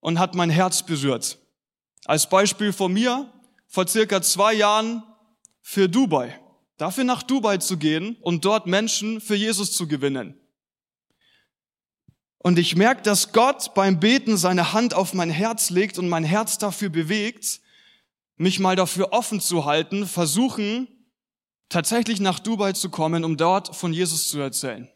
und 0.00 0.18
hat 0.18 0.34
mein 0.34 0.48
Herz 0.48 0.82
berührt. 0.82 1.36
Als 2.06 2.30
Beispiel 2.30 2.72
von 2.72 2.94
mir, 2.94 3.30
vor 3.68 3.86
circa 3.86 4.22
zwei 4.22 4.54
Jahren 4.54 5.02
für 5.60 5.86
Dubai. 5.86 6.40
Dafür 6.78 7.04
nach 7.04 7.22
Dubai 7.22 7.58
zu 7.58 7.76
gehen 7.76 8.16
und 8.22 8.46
dort 8.46 8.66
Menschen 8.66 9.20
für 9.20 9.34
Jesus 9.34 9.72
zu 9.72 9.86
gewinnen. 9.86 10.41
Und 12.42 12.58
ich 12.58 12.74
merke, 12.74 13.02
dass 13.02 13.32
Gott 13.32 13.72
beim 13.74 14.00
Beten 14.00 14.36
seine 14.36 14.72
Hand 14.72 14.94
auf 14.94 15.14
mein 15.14 15.30
Herz 15.30 15.70
legt 15.70 15.98
und 15.98 16.08
mein 16.08 16.24
Herz 16.24 16.58
dafür 16.58 16.88
bewegt, 16.88 17.60
mich 18.36 18.58
mal 18.58 18.74
dafür 18.74 19.12
offen 19.12 19.40
zu 19.40 19.64
halten, 19.64 20.06
versuchen, 20.06 20.88
tatsächlich 21.68 22.18
nach 22.18 22.40
Dubai 22.40 22.72
zu 22.72 22.90
kommen, 22.90 23.24
um 23.24 23.36
dort 23.36 23.76
von 23.76 23.92
Jesus 23.92 24.28
zu 24.28 24.40
erzählen. 24.40 24.88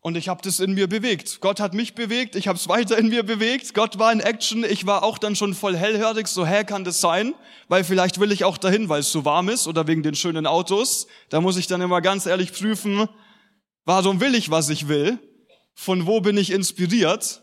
Und 0.00 0.16
ich 0.16 0.28
habe 0.28 0.40
das 0.40 0.60
in 0.60 0.72
mir 0.72 0.88
bewegt. 0.88 1.40
Gott 1.42 1.60
hat 1.60 1.74
mich 1.74 1.94
bewegt, 1.94 2.36
ich 2.36 2.48
habe 2.48 2.56
es 2.56 2.68
weiter 2.68 2.96
in 2.96 3.08
mir 3.08 3.24
bewegt. 3.24 3.74
Gott 3.74 3.98
war 3.98 4.10
in 4.10 4.20
Action, 4.20 4.64
ich 4.64 4.86
war 4.86 5.02
auch 5.02 5.18
dann 5.18 5.36
schon 5.36 5.54
voll 5.54 5.76
hellhörig, 5.76 6.28
so 6.28 6.46
hä 6.46 6.64
kann 6.64 6.84
das 6.84 7.02
sein? 7.02 7.34
Weil 7.68 7.84
vielleicht 7.84 8.18
will 8.18 8.32
ich 8.32 8.44
auch 8.44 8.56
dahin, 8.56 8.88
weil 8.88 9.00
es 9.00 9.12
so 9.12 9.26
warm 9.26 9.50
ist 9.50 9.66
oder 9.66 9.86
wegen 9.86 10.02
den 10.02 10.14
schönen 10.14 10.46
Autos. 10.46 11.08
Da 11.28 11.42
muss 11.42 11.58
ich 11.58 11.66
dann 11.66 11.82
immer 11.82 12.00
ganz 12.00 12.24
ehrlich 12.24 12.54
prüfen, 12.54 13.08
warum 13.84 14.20
will 14.20 14.34
ich, 14.34 14.50
was 14.50 14.70
ich 14.70 14.88
will? 14.88 15.18
Von 15.80 16.08
wo 16.08 16.20
bin 16.20 16.36
ich 16.36 16.50
inspiriert? 16.50 17.40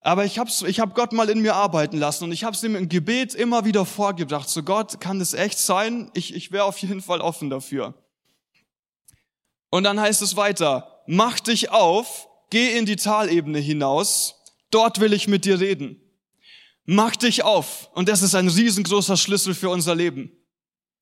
Aber 0.00 0.24
ich 0.24 0.40
habe 0.40 0.50
ich 0.66 0.80
hab 0.80 0.96
Gott 0.96 1.12
mal 1.12 1.30
in 1.30 1.40
mir 1.40 1.54
arbeiten 1.54 1.98
lassen 1.98 2.24
und 2.24 2.32
ich 2.32 2.42
habe 2.42 2.56
es 2.56 2.64
ihm 2.64 2.74
im 2.74 2.88
Gebet 2.88 3.32
immer 3.32 3.64
wieder 3.64 3.86
vorgebracht. 3.86 4.48
So 4.48 4.64
Gott, 4.64 5.00
kann 5.00 5.20
das 5.20 5.32
echt 5.32 5.60
sein? 5.60 6.10
Ich, 6.14 6.34
ich 6.34 6.50
wäre 6.50 6.64
auf 6.64 6.78
jeden 6.78 7.00
Fall 7.00 7.20
offen 7.20 7.48
dafür. 7.48 7.94
Und 9.70 9.84
dann 9.84 10.00
heißt 10.00 10.20
es 10.20 10.34
weiter, 10.34 11.00
mach 11.06 11.38
dich 11.38 11.70
auf, 11.70 12.28
geh 12.50 12.76
in 12.76 12.86
die 12.86 12.96
Talebene 12.96 13.60
hinaus, 13.60 14.34
dort 14.72 14.98
will 14.98 15.12
ich 15.12 15.28
mit 15.28 15.44
dir 15.44 15.60
reden. 15.60 16.00
Mach 16.86 17.14
dich 17.14 17.44
auf. 17.44 17.88
Und 17.94 18.08
das 18.08 18.22
ist 18.22 18.34
ein 18.34 18.48
riesengroßer 18.48 19.16
Schlüssel 19.16 19.54
für 19.54 19.70
unser 19.70 19.94
Leben. 19.94 20.32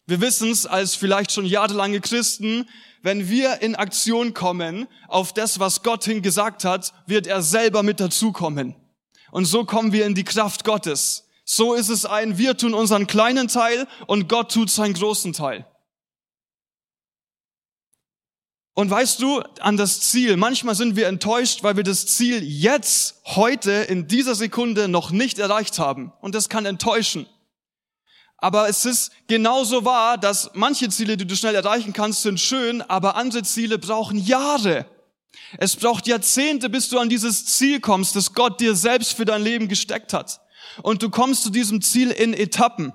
Wir 0.08 0.22
wissen 0.22 0.50
es 0.50 0.64
als 0.64 0.94
vielleicht 0.94 1.32
schon 1.32 1.44
jahrelange 1.44 2.00
Christen, 2.00 2.66
wenn 3.02 3.28
wir 3.28 3.60
in 3.60 3.74
Aktion 3.76 4.32
kommen 4.32 4.88
auf 5.06 5.34
das, 5.34 5.58
was 5.58 5.82
Gott 5.82 6.02
hingesagt 6.02 6.64
hat, 6.64 6.94
wird 7.06 7.26
er 7.26 7.42
selber 7.42 7.82
mit 7.82 8.00
dazukommen. 8.00 8.74
Und 9.32 9.44
so 9.44 9.66
kommen 9.66 9.92
wir 9.92 10.06
in 10.06 10.14
die 10.14 10.24
Kraft 10.24 10.64
Gottes. 10.64 11.28
So 11.44 11.74
ist 11.74 11.90
es 11.90 12.06
ein, 12.06 12.38
wir 12.38 12.56
tun 12.56 12.72
unseren 12.72 13.06
kleinen 13.06 13.48
Teil 13.48 13.86
und 14.06 14.30
Gott 14.30 14.50
tut 14.50 14.70
seinen 14.70 14.94
großen 14.94 15.34
Teil. 15.34 15.66
Und 18.72 18.88
weißt 18.88 19.20
du, 19.20 19.40
an 19.60 19.76
das 19.76 20.00
Ziel, 20.00 20.38
manchmal 20.38 20.74
sind 20.74 20.96
wir 20.96 21.08
enttäuscht, 21.08 21.62
weil 21.62 21.76
wir 21.76 21.84
das 21.84 22.06
Ziel 22.06 22.42
jetzt, 22.42 23.20
heute, 23.26 23.72
in 23.72 24.08
dieser 24.08 24.34
Sekunde 24.34 24.88
noch 24.88 25.10
nicht 25.10 25.38
erreicht 25.38 25.78
haben. 25.78 26.14
Und 26.22 26.34
das 26.34 26.48
kann 26.48 26.64
enttäuschen. 26.64 27.26
Aber 28.38 28.68
es 28.68 28.84
ist 28.84 29.12
genauso 29.26 29.84
wahr, 29.84 30.16
dass 30.16 30.50
manche 30.54 30.88
Ziele, 30.88 31.16
die 31.16 31.26
du 31.26 31.36
schnell 31.36 31.54
erreichen 31.54 31.92
kannst, 31.92 32.22
sind 32.22 32.40
schön, 32.40 32.82
aber 32.82 33.16
andere 33.16 33.42
Ziele 33.42 33.78
brauchen 33.78 34.16
Jahre. 34.16 34.86
Es 35.58 35.76
braucht 35.76 36.06
Jahrzehnte, 36.06 36.70
bis 36.70 36.88
du 36.88 36.98
an 36.98 37.08
dieses 37.08 37.46
Ziel 37.46 37.80
kommst, 37.80 38.16
das 38.16 38.32
Gott 38.32 38.60
dir 38.60 38.74
selbst 38.74 39.14
für 39.14 39.24
dein 39.24 39.42
Leben 39.42 39.68
gesteckt 39.68 40.12
hat. 40.12 40.40
Und 40.82 41.02
du 41.02 41.10
kommst 41.10 41.42
zu 41.42 41.50
diesem 41.50 41.82
Ziel 41.82 42.10
in 42.10 42.32
Etappen. 42.32 42.92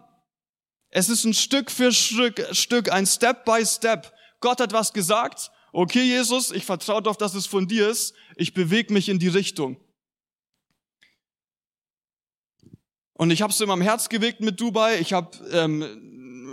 Es 0.90 1.10
ist 1.10 1.26
ein 1.26 1.34
Stück 1.34 1.70
für 1.70 1.92
Stück, 1.92 2.48
Stück 2.52 2.92
ein 2.92 3.06
Step 3.06 3.46
by 3.46 3.66
Step. 3.66 4.14
Gott 4.40 4.62
hat 4.62 4.72
was 4.72 4.94
gesagt 4.94 5.52
okay 5.74 6.04
Jesus, 6.04 6.52
ich 6.52 6.64
vertraue 6.64 7.02
darauf, 7.02 7.18
dass 7.18 7.34
es 7.34 7.48
von 7.48 7.68
dir 7.68 7.90
ist, 7.90 8.14
ich 8.36 8.54
bewege 8.54 8.94
mich 8.94 9.10
in 9.10 9.20
die 9.20 9.28
Richtung. 9.28 9.78
Und 13.16 13.32
ich 13.32 13.42
habe 13.42 13.54
es 13.54 13.62
in 13.62 13.68
meinem 13.68 13.82
Herz 13.82 14.10
gewegt 14.10 14.42
mit 14.42 14.60
Dubai. 14.60 14.98
Ich 15.00 15.14
habe 15.14 15.38
ähm, 15.52 15.82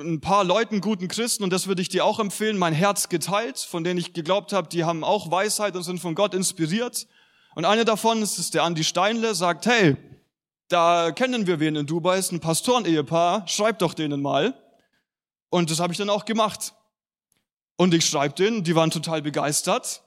ein 0.00 0.20
paar 0.20 0.44
Leuten, 0.44 0.80
guten 0.80 1.08
Christen, 1.08 1.44
und 1.44 1.50
das 1.50 1.66
würde 1.66 1.82
ich 1.82 1.88
dir 1.88 2.04
auch 2.04 2.20
empfehlen, 2.20 2.58
mein 2.58 2.74
Herz 2.74 3.08
geteilt, 3.08 3.58
von 3.58 3.84
denen 3.84 3.98
ich 3.98 4.12
geglaubt 4.12 4.52
habe, 4.52 4.68
die 4.68 4.84
haben 4.84 5.04
auch 5.04 5.30
Weisheit 5.30 5.76
und 5.76 5.82
sind 5.82 6.00
von 6.00 6.14
Gott 6.14 6.34
inspiriert. 6.34 7.06
Und 7.54 7.64
eine 7.64 7.84
davon 7.84 8.22
ist, 8.22 8.38
ist 8.38 8.54
der 8.54 8.64
Andi 8.64 8.84
Steinle, 8.84 9.34
sagt, 9.34 9.66
hey, 9.66 9.96
da 10.68 11.10
kennen 11.12 11.46
wir 11.46 11.60
wen 11.60 11.76
in 11.76 11.86
Dubai, 11.86 12.18
ist 12.18 12.32
ein 12.32 12.40
Pastoren-Ehepaar, 12.40 13.48
schreib 13.48 13.78
doch 13.80 13.94
denen 13.94 14.22
mal. 14.22 14.54
Und 15.48 15.70
das 15.70 15.80
habe 15.80 15.92
ich 15.92 15.98
dann 15.98 16.10
auch 16.10 16.24
gemacht. 16.24 16.74
Und 17.76 17.94
ich 17.94 18.06
schreibe 18.06 18.34
denen, 18.34 18.62
die 18.62 18.76
waren 18.76 18.90
total 18.90 19.22
begeistert. 19.22 20.02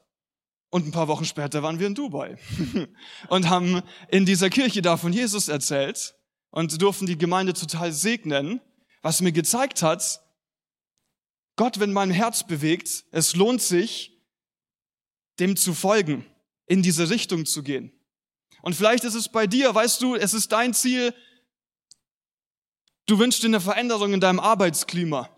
Und 0.70 0.88
ein 0.88 0.92
paar 0.92 1.08
Wochen 1.08 1.26
später 1.26 1.62
waren 1.62 1.80
wir 1.80 1.88
in 1.88 1.96
Dubai 1.96 2.38
und 3.28 3.50
haben 3.50 3.82
in 4.10 4.26
dieser 4.26 4.50
Kirche 4.50 4.82
da 4.82 4.98
von 4.98 5.14
Jesus 5.14 5.48
erzählt 5.48 6.16
und 6.54 6.80
durften 6.84 7.08
die 7.08 7.18
Gemeinde 7.18 7.54
total 7.54 7.92
segnen, 7.92 8.62
was 9.02 9.22
mir 9.22 9.32
gezeigt 9.32 9.82
hat, 9.82 10.22
Gott, 11.56 11.80
wenn 11.80 11.92
mein 11.92 12.12
Herz 12.12 12.46
bewegt, 12.46 13.06
es 13.10 13.36
lohnt 13.36 13.60
sich, 13.60 14.22
dem 15.40 15.56
zu 15.58 15.74
folgen, 15.74 16.28
in 16.68 16.84
diese 16.84 17.10
Richtung 17.10 17.48
zu 17.48 17.64
gehen. 17.64 17.92
Und 18.62 18.76
vielleicht 18.76 19.04
ist 19.04 19.16
es 19.16 19.30
bei 19.30 19.48
dir, 19.48 19.74
weißt 19.74 20.00
du, 20.04 20.14
es 20.14 20.36
ist 20.36 20.52
dein 20.52 20.76
Ziel, 20.76 21.16
du 23.08 23.18
wünschst 23.18 23.42
dir 23.42 23.48
eine 23.48 23.60
Veränderung 23.60 24.14
in 24.14 24.20
deinem 24.20 24.40
Arbeitsklima. 24.40 25.36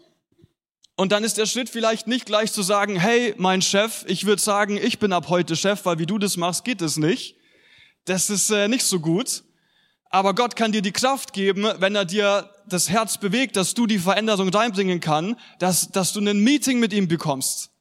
Und 0.97 1.13
dann 1.13 1.23
ist 1.23 1.37
der 1.37 1.45
Schritt 1.45 1.69
vielleicht 1.69 2.07
nicht 2.07 2.25
gleich 2.25 2.51
zu 2.51 2.61
sagen, 2.61 2.99
hey, 2.99 3.33
mein 3.37 3.61
Chef, 3.61 4.03
ich 4.09 4.25
würde 4.25 4.41
sagen, 4.41 4.75
ich 4.75 4.99
bin 4.99 5.13
ab 5.13 5.29
heute 5.29 5.55
Chef, 5.55 5.85
weil 5.85 5.97
wie 5.97 6.05
du 6.05 6.17
das 6.17 6.35
machst, 6.35 6.65
geht 6.65 6.81
es 6.81 6.97
nicht. 6.97 7.37
Das 8.03 8.29
ist 8.29 8.49
äh, 8.49 8.67
nicht 8.67 8.83
so 8.83 8.99
gut. 8.99 9.44
Aber 10.09 10.33
Gott 10.33 10.55
kann 10.55 10.71
dir 10.71 10.81
die 10.81 10.91
Kraft 10.91 11.33
geben, 11.33 11.67
wenn 11.79 11.95
er 11.95 12.05
dir 12.05 12.49
das 12.67 12.89
Herz 12.89 13.17
bewegt, 13.17 13.55
dass 13.57 13.73
du 13.73 13.85
die 13.85 13.99
Veränderung 13.99 14.49
reinbringen 14.49 14.99
kann, 14.99 15.35
dass, 15.59 15.91
dass 15.91 16.13
du 16.13 16.19
ein 16.19 16.39
Meeting 16.39 16.79
mit 16.79 16.93
ihm 16.93 17.07
bekommst. 17.07 17.71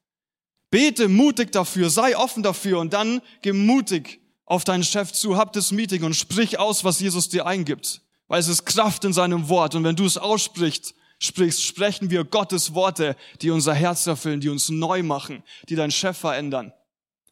Bete 0.70 1.08
mutig 1.08 1.52
dafür, 1.52 1.90
sei 1.90 2.16
offen 2.16 2.42
dafür 2.42 2.80
und 2.80 2.92
dann 2.92 3.22
geh 3.42 3.52
mutig 3.52 4.20
auf 4.44 4.64
deinen 4.64 4.84
Chef 4.84 5.12
zu, 5.12 5.37
hab 5.37 5.52
das 5.52 5.70
Meeting 5.70 6.02
und 6.02 6.14
sprich 6.14 6.58
aus, 6.58 6.84
was 6.84 7.00
Jesus 7.00 7.28
dir 7.28 7.46
eingibt. 7.46 8.02
Weil 8.26 8.40
es 8.40 8.48
ist 8.48 8.64
Kraft 8.64 9.04
in 9.04 9.12
seinem 9.12 9.48
Wort 9.48 9.74
und 9.74 9.84
wenn 9.84 9.96
du 9.96 10.04
es 10.04 10.18
aussprichst, 10.18 10.94
sprichst, 11.18 11.62
sprechen 11.62 12.10
wir 12.10 12.24
Gottes 12.24 12.74
Worte, 12.74 13.16
die 13.40 13.50
unser 13.50 13.74
Herz 13.74 14.06
erfüllen, 14.06 14.40
die 14.40 14.48
uns 14.48 14.68
neu 14.68 15.02
machen, 15.02 15.42
die 15.68 15.76
deinen 15.76 15.90
Chef 15.90 16.18
verändern. 16.18 16.72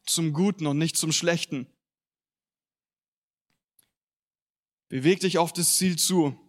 Zum 0.05 0.33
Guten 0.33 0.67
und 0.67 0.77
nicht 0.77 0.97
zum 0.97 1.11
Schlechten. 1.11 1.67
Beweg 4.93 5.21
dich 5.21 5.39
auf 5.39 5.51
das 5.51 5.77
Ziel 5.77 5.97
zu. 5.97 6.39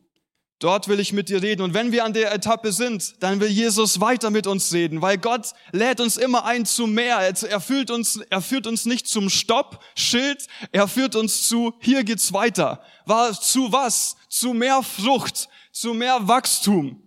Dort 0.59 0.89
will 0.89 1.01
ich 1.01 1.15
mit 1.15 1.31
dir 1.31 1.43
reden. 1.43 1.63
Und 1.63 1.73
wenn 1.73 1.93
wir 1.93 2.05
an 2.05 2.13
der 2.13 2.31
Etappe 2.33 2.73
sind, 2.73 3.15
dann 3.21 3.41
will 3.41 3.49
Jesus 3.49 4.01
weiter 4.01 4.29
mit 4.29 4.47
uns 4.47 4.73
reden, 4.75 5.01
weil 5.01 5.17
Gott 5.17 5.53
lädt 5.73 5.99
uns 6.01 6.19
immer 6.19 6.45
ein 6.45 6.67
zu 6.67 6.87
mehr. 6.87 7.19
Er 7.19 7.61
führt 7.61 7.91
uns, 7.91 8.21
er 8.29 8.43
führt 8.43 8.67
uns 8.67 8.85
nicht 8.85 9.07
zum 9.09 9.31
Stopp, 9.31 9.83
Schild, 9.95 10.47
er 10.73 10.89
führt 10.89 11.17
uns 11.17 11.49
zu, 11.49 11.73
hier 11.81 12.05
geht's 12.05 12.35
weiter. 12.35 12.85
War 13.07 13.33
zu 13.33 13.73
was? 13.73 14.17
Zu 14.29 14.53
mehr 14.53 14.83
Frucht, 14.83 15.49
zu 15.73 15.95
mehr 15.95 16.29
Wachstum 16.29 17.01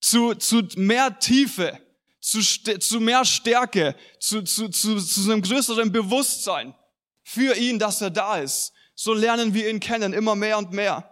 zu, 0.00 0.34
zu 0.34 0.62
mehr 0.76 1.18
Tiefe, 1.18 1.78
zu, 2.20 2.40
zu 2.40 3.00
mehr 3.00 3.24
Stärke, 3.24 3.94
zu, 4.18 4.42
zu, 4.42 4.68
zu, 4.68 4.98
zu 4.98 5.30
einem 5.30 5.42
größeren 5.42 5.92
Bewusstsein 5.92 6.74
für 7.22 7.54
ihn, 7.54 7.78
dass 7.78 8.00
er 8.00 8.10
da 8.10 8.38
ist. 8.38 8.72
So 9.02 9.14
lernen 9.14 9.54
wir 9.54 9.70
ihn 9.70 9.80
kennen, 9.80 10.12
immer 10.12 10.34
mehr 10.34 10.58
und 10.58 10.72
mehr. 10.72 11.10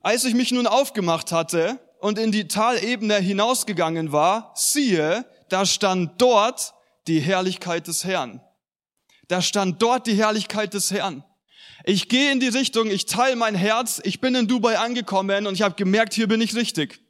Als 0.00 0.24
ich 0.24 0.34
mich 0.34 0.50
nun 0.50 0.66
aufgemacht 0.66 1.30
hatte 1.30 1.78
und 2.00 2.18
in 2.18 2.32
die 2.32 2.48
Talebene 2.48 3.14
hinausgegangen 3.18 4.10
war, 4.10 4.52
siehe, 4.56 5.24
da 5.48 5.66
stand 5.66 6.20
dort 6.20 6.74
die 7.06 7.20
Herrlichkeit 7.20 7.86
des 7.86 8.02
Herrn. 8.02 8.40
Da 9.28 9.40
stand 9.40 9.80
dort 9.80 10.08
die 10.08 10.14
Herrlichkeit 10.14 10.74
des 10.74 10.90
Herrn. 10.90 11.22
Ich 11.84 12.08
gehe 12.08 12.32
in 12.32 12.40
die 12.40 12.48
Richtung, 12.48 12.90
ich 12.90 13.06
teile 13.06 13.36
mein 13.36 13.54
Herz, 13.54 14.00
ich 14.02 14.20
bin 14.20 14.34
in 14.34 14.48
Dubai 14.48 14.80
angekommen 14.80 15.46
und 15.46 15.54
ich 15.54 15.62
habe 15.62 15.76
gemerkt, 15.76 16.12
hier 16.12 16.26
bin 16.26 16.40
ich 16.40 16.56
richtig. 16.56 17.04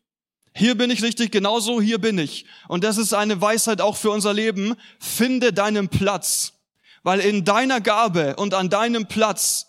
Hier 0.55 0.77
bin 0.77 0.91
ich 0.91 1.03
richtig, 1.03 1.33
genauso 1.33 1.81
hier 1.81 1.99
bin 1.99 2.19
ich. 2.19 2.45
Und 2.69 2.85
das 2.85 2.99
ist 2.99 3.15
eine 3.15 3.41
Weisheit 3.41 3.81
auch 3.81 3.97
für 3.97 4.11
unser 4.11 4.35
Leben. 4.35 4.77
Finde 4.99 5.55
deinen 5.55 5.89
Platz. 5.89 6.60
Weil 7.03 7.21
in 7.21 7.45
deiner 7.45 7.81
Gabe 7.81 8.37
und 8.37 8.55
an 8.55 8.69
deinem 8.69 9.07
Platz 9.07 9.67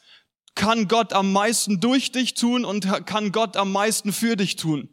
kann 0.55 0.87
Gott 0.87 1.13
am 1.13 1.31
meisten 1.31 1.79
durch 1.79 2.11
dich 2.11 2.33
tun 2.33 2.65
und 2.65 2.87
kann 3.05 3.31
Gott 3.31 3.55
am 3.55 3.71
meisten 3.71 4.11
für 4.11 4.35
dich 4.35 4.57
tun. 4.57 4.89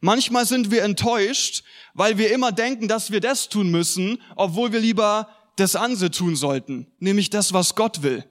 Manchmal 0.00 0.46
sind 0.46 0.70
wir 0.70 0.82
enttäuscht, 0.82 1.64
weil 1.94 2.18
wir 2.18 2.32
immer 2.32 2.52
denken, 2.52 2.88
dass 2.88 3.10
wir 3.10 3.20
das 3.20 3.48
tun 3.48 3.70
müssen, 3.70 4.22
obwohl 4.36 4.72
wir 4.72 4.80
lieber 4.80 5.28
das 5.56 5.76
andere 5.76 6.10
tun 6.10 6.36
sollten, 6.36 6.86
nämlich 7.00 7.30
das, 7.30 7.52
was 7.52 7.74
Gott 7.74 8.02
will. 8.02 8.24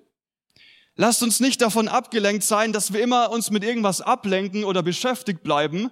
Lasst 0.95 1.21
uns 1.21 1.39
nicht 1.39 1.61
davon 1.61 1.87
abgelenkt 1.87 2.43
sein, 2.43 2.73
dass 2.73 2.93
wir 2.93 3.01
immer 3.01 3.29
uns 3.31 3.51
mit 3.51 3.63
irgendwas 3.63 4.01
ablenken 4.01 4.63
oder 4.63 4.81
beschäftigt 4.81 5.43
bleiben, 5.43 5.91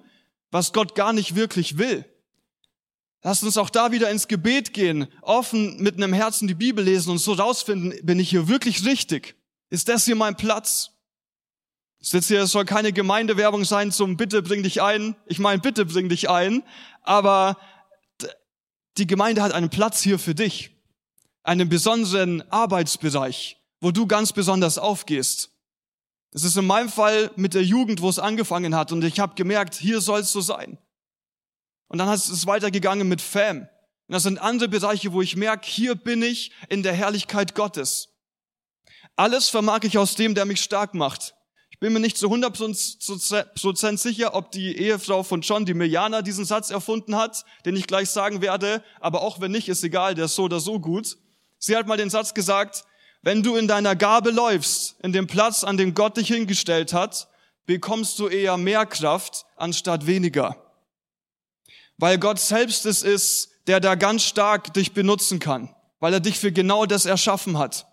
was 0.50 0.74
Gott 0.74 0.96
gar 0.96 1.14
nicht 1.14 1.36
wirklich 1.36 1.78
will. 1.78 2.06
Lasst 3.26 3.44
uns 3.44 3.58
auch 3.58 3.72
da 3.72 3.92
wieder 3.92 4.12
ins 4.12 4.28
Gebet 4.28 4.72
gehen, 4.72 5.08
offen 5.22 5.82
mit 5.82 5.96
einem 5.96 6.14
Herzen 6.14 6.48
die 6.48 6.54
Bibel 6.54 6.86
lesen 6.86 7.10
und 7.10 7.18
so 7.18 7.34
rausfinden, 7.34 7.94
bin 8.04 8.20
ich 8.20 8.30
hier 8.30 8.48
wirklich 8.48 8.86
richtig? 8.86 9.36
Ist 9.72 9.90
das 9.90 10.06
hier 10.06 10.16
mein 10.16 10.38
Platz? 10.38 10.92
Es 12.00 12.28
hier, 12.28 12.44
es 12.44 12.52
soll 12.52 12.66
keine 12.66 12.94
Gemeindewerbung 12.94 13.66
sein 13.66 13.92
zum 13.92 14.16
Bitte 14.16 14.44
bring 14.44 14.62
dich 14.62 14.84
ein. 14.84 15.16
Ich 15.26 15.40
meine, 15.40 15.60
bitte 15.60 15.86
bring 15.86 16.08
dich 16.08 16.30
ein. 16.30 16.62
Aber 17.02 17.58
die 19.00 19.08
Gemeinde 19.08 19.42
hat 19.42 19.54
einen 19.54 19.72
Platz 19.72 20.02
hier 20.02 20.20
für 20.20 20.36
dich. 20.36 20.70
Einen 21.42 21.68
besonderen 21.68 22.44
Arbeitsbereich 22.52 23.58
wo 23.86 23.92
du 23.92 24.08
ganz 24.08 24.34
besonders 24.34 24.80
aufgehst. 24.80 25.52
Es 26.32 26.44
ist 26.44 26.58
in 26.58 26.66
meinem 26.66 26.90
Fall 26.90 27.30
mit 27.36 27.54
der 27.54 27.64
Jugend, 27.64 28.02
wo 28.02 28.10
es 28.10 28.18
angefangen 28.18 28.76
hat 28.76 28.92
und 28.92 29.04
ich 29.04 29.20
habe 29.20 29.36
gemerkt, 29.36 29.76
hier 29.76 30.02
soll 30.02 30.22
es 30.22 30.32
so 30.32 30.42
sein. 30.42 30.80
Und 31.96 32.00
dann 32.00 32.14
ist 32.14 32.28
es 32.28 32.46
weitergegangen 32.46 33.08
mit 33.08 33.22
Fam. 33.22 33.60
Und 33.60 33.70
das 34.10 34.24
sind 34.24 34.38
andere 34.38 34.68
Bereiche, 34.68 35.14
wo 35.14 35.22
ich 35.22 35.38
merke, 35.38 35.66
hier 35.66 35.96
bin 35.96 36.22
ich 36.24 36.52
in 36.68 36.84
der 36.84 36.92
Herrlichkeit 36.92 37.56
Gottes. 37.56 38.10
Alles 39.16 39.48
vermag 39.48 39.80
ich 39.84 39.98
aus 39.98 40.16
dem, 40.16 40.36
der 40.36 40.44
mich 40.44 40.60
stark 40.60 40.94
macht. 40.94 41.36
Ich 41.70 41.80
bin 41.80 41.94
mir 41.94 42.02
nicht 42.02 42.18
zu 42.18 42.28
100% 42.28 43.98
sicher, 43.98 44.36
ob 44.36 44.52
die 44.52 44.78
Ehefrau 44.78 45.24
von 45.24 45.40
John, 45.40 45.66
die 45.66 45.74
Miliana, 45.74 46.22
diesen 46.22 46.44
Satz 46.44 46.70
erfunden 46.70 47.16
hat, 47.16 47.46
den 47.66 47.78
ich 47.78 47.88
gleich 47.88 48.10
sagen 48.10 48.42
werde, 48.42 48.84
aber 49.00 49.22
auch 49.22 49.40
wenn 49.40 49.52
nicht, 49.52 49.70
ist 49.70 49.82
egal, 49.86 50.16
der 50.16 50.26
ist 50.26 50.36
so 50.36 50.44
oder 50.44 50.60
so 50.60 50.82
gut. 50.82 51.16
Sie 51.60 51.78
hat 51.78 51.88
mal 51.88 51.96
den 51.96 52.10
Satz 52.10 52.34
gesagt, 52.34 52.84
wenn 53.22 53.42
du 53.42 53.56
in 53.56 53.70
deiner 53.70 53.96
Gabe 53.96 54.32
läufst, 54.32 55.00
in 55.02 55.14
dem 55.14 55.28
Platz, 55.28 55.64
an 55.64 55.78
dem 55.78 55.94
Gott 55.94 56.18
dich 56.18 56.28
hingestellt 56.28 56.92
hat, 56.92 57.30
bekommst 57.66 58.20
du 58.20 58.28
eher 58.28 58.58
mehr 58.58 58.86
Kraft 58.86 59.46
anstatt 59.56 60.08
weniger. 60.08 60.62
Weil 61.98 62.18
Gott 62.18 62.40
selbst 62.40 62.86
es 62.86 63.04
ist, 63.04 63.52
der 63.68 63.80
da 63.80 63.96
ganz 63.96 64.24
stark 64.24 64.74
dich 64.74 64.94
benutzen 64.94 65.40
kann, 65.40 65.74
weil 66.00 66.14
er 66.14 66.20
dich 66.20 66.40
für 66.40 66.52
genau 66.52 66.86
das 66.86 67.06
erschaffen 67.06 67.58
hat. 67.58 67.88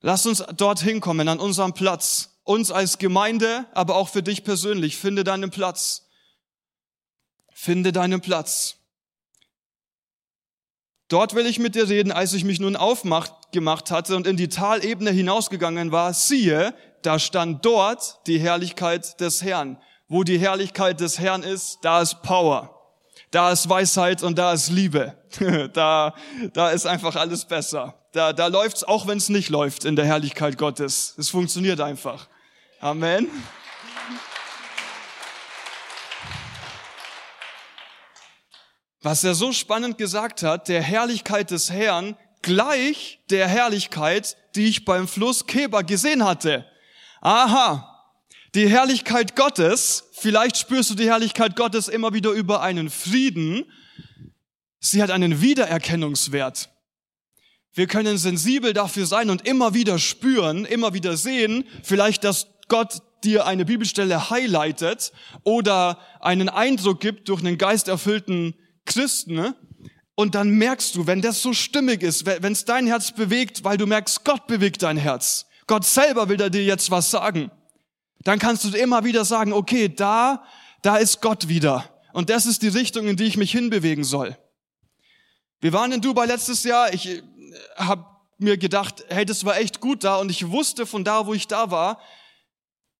Lass 0.00 0.26
uns 0.26 0.44
dorthin 0.56 1.00
kommen, 1.00 1.28
an 1.28 1.40
unserem 1.40 1.74
Platz. 1.74 2.40
Uns 2.44 2.70
als 2.70 2.98
Gemeinde, 2.98 3.66
aber 3.72 3.96
auch 3.96 4.08
für 4.08 4.22
dich 4.22 4.44
persönlich. 4.44 4.96
Finde 4.96 5.24
deinen 5.24 5.50
Platz. 5.50 6.06
Finde 7.52 7.92
deinen 7.92 8.20
Platz. 8.20 8.76
Dort 11.08 11.34
will 11.34 11.46
ich 11.46 11.58
mit 11.58 11.74
dir 11.74 11.88
reden, 11.88 12.12
als 12.12 12.34
ich 12.34 12.44
mich 12.44 12.60
nun 12.60 12.76
aufgemacht 12.76 13.90
hatte 13.90 14.14
und 14.14 14.26
in 14.26 14.36
die 14.36 14.48
Talebene 14.48 15.10
hinausgegangen 15.10 15.90
war. 15.90 16.12
Siehe, 16.14 16.74
da 17.02 17.18
stand 17.18 17.64
dort 17.64 18.20
die 18.26 18.38
Herrlichkeit 18.38 19.18
des 19.20 19.42
Herrn. 19.42 19.80
Wo 20.08 20.24
die 20.24 20.38
Herrlichkeit 20.38 21.00
des 21.00 21.18
Herrn 21.18 21.42
ist, 21.42 21.78
da 21.82 22.00
ist 22.00 22.22
Power. 22.22 22.74
Da 23.30 23.52
ist 23.52 23.68
Weisheit 23.68 24.22
und 24.22 24.38
da 24.38 24.52
ist 24.52 24.70
Liebe. 24.70 25.16
da, 25.74 26.14
da 26.52 26.70
ist 26.70 26.86
einfach 26.86 27.16
alles 27.16 27.44
besser. 27.44 27.94
Da, 28.12 28.32
da 28.32 28.46
läuft's, 28.46 28.84
auch 28.84 29.06
wenn 29.06 29.18
es 29.18 29.28
nicht 29.28 29.50
läuft 29.50 29.84
in 29.84 29.96
der 29.96 30.06
Herrlichkeit 30.06 30.56
Gottes. 30.56 31.14
Es 31.18 31.28
funktioniert 31.28 31.80
einfach. 31.80 32.26
Amen. 32.80 33.28
was 39.08 39.24
er 39.24 39.34
so 39.34 39.52
spannend 39.52 39.96
gesagt 39.96 40.42
hat, 40.42 40.68
der 40.68 40.82
Herrlichkeit 40.82 41.50
des 41.50 41.70
Herrn 41.70 42.16
gleich 42.42 43.20
der 43.30 43.48
Herrlichkeit, 43.48 44.36
die 44.54 44.66
ich 44.66 44.84
beim 44.84 45.08
Fluss 45.08 45.46
Keber 45.46 45.82
gesehen 45.82 46.24
hatte. 46.24 46.66
Aha, 47.20 47.97
die 48.54 48.68
Herrlichkeit 48.68 49.36
Gottes, 49.36 50.04
vielleicht 50.12 50.56
spürst 50.56 50.90
du 50.90 50.94
die 50.94 51.06
Herrlichkeit 51.06 51.56
Gottes 51.56 51.88
immer 51.88 52.14
wieder 52.14 52.30
über 52.30 52.62
einen 52.62 52.90
Frieden. 52.90 53.64
Sie 54.80 55.02
hat 55.02 55.10
einen 55.10 55.40
Wiedererkennungswert. 55.40 56.70
Wir 57.74 57.86
können 57.86 58.18
sensibel 58.18 58.72
dafür 58.72 59.06
sein 59.06 59.30
und 59.30 59.46
immer 59.46 59.74
wieder 59.74 59.98
spüren, 59.98 60.64
immer 60.64 60.94
wieder 60.94 61.16
sehen, 61.16 61.64
vielleicht, 61.82 62.24
dass 62.24 62.48
Gott 62.68 63.02
dir 63.24 63.46
eine 63.46 63.64
Bibelstelle 63.64 64.30
highlightet 64.30 65.12
oder 65.44 65.98
einen 66.20 66.48
Eindruck 66.48 67.00
gibt 67.00 67.28
durch 67.28 67.40
einen 67.40 67.58
geisterfüllten 67.58 68.54
Christen? 68.84 69.54
Und 70.14 70.34
dann 70.34 70.50
merkst 70.50 70.96
du, 70.96 71.06
wenn 71.06 71.22
das 71.22 71.42
so 71.42 71.52
stimmig 71.52 72.02
ist, 72.02 72.26
wenn 72.26 72.52
es 72.52 72.64
dein 72.64 72.86
Herz 72.86 73.12
bewegt, 73.12 73.62
weil 73.62 73.76
du 73.76 73.86
merkst, 73.86 74.24
Gott 74.24 74.46
bewegt 74.48 74.82
dein 74.82 74.96
Herz. 74.96 75.46
Gott 75.66 75.84
selber 75.84 76.28
will 76.28 76.38
dir 76.38 76.64
jetzt 76.64 76.90
was 76.90 77.10
sagen. 77.10 77.50
Dann 78.28 78.38
kannst 78.38 78.62
du 78.62 78.76
immer 78.76 79.04
wieder 79.04 79.24
sagen, 79.24 79.54
okay, 79.54 79.88
da, 79.88 80.44
da 80.82 80.98
ist 80.98 81.22
Gott 81.22 81.48
wieder. 81.48 81.88
Und 82.12 82.28
das 82.28 82.44
ist 82.44 82.60
die 82.60 82.68
Richtung, 82.68 83.08
in 83.08 83.16
die 83.16 83.24
ich 83.24 83.38
mich 83.38 83.52
hinbewegen 83.52 84.04
soll. 84.04 84.36
Wir 85.62 85.72
waren 85.72 85.92
in 85.92 86.02
Dubai 86.02 86.26
letztes 86.26 86.62
Jahr. 86.62 86.92
Ich 86.92 87.08
äh, 87.08 87.22
habe 87.76 88.04
mir 88.36 88.58
gedacht, 88.58 89.02
hey, 89.08 89.24
das 89.24 89.46
war 89.46 89.56
echt 89.56 89.80
gut 89.80 90.04
da. 90.04 90.16
Und 90.16 90.30
ich 90.30 90.50
wusste 90.50 90.84
von 90.84 91.04
da, 91.04 91.24
wo 91.24 91.32
ich 91.32 91.46
da 91.46 91.70
war, 91.70 92.02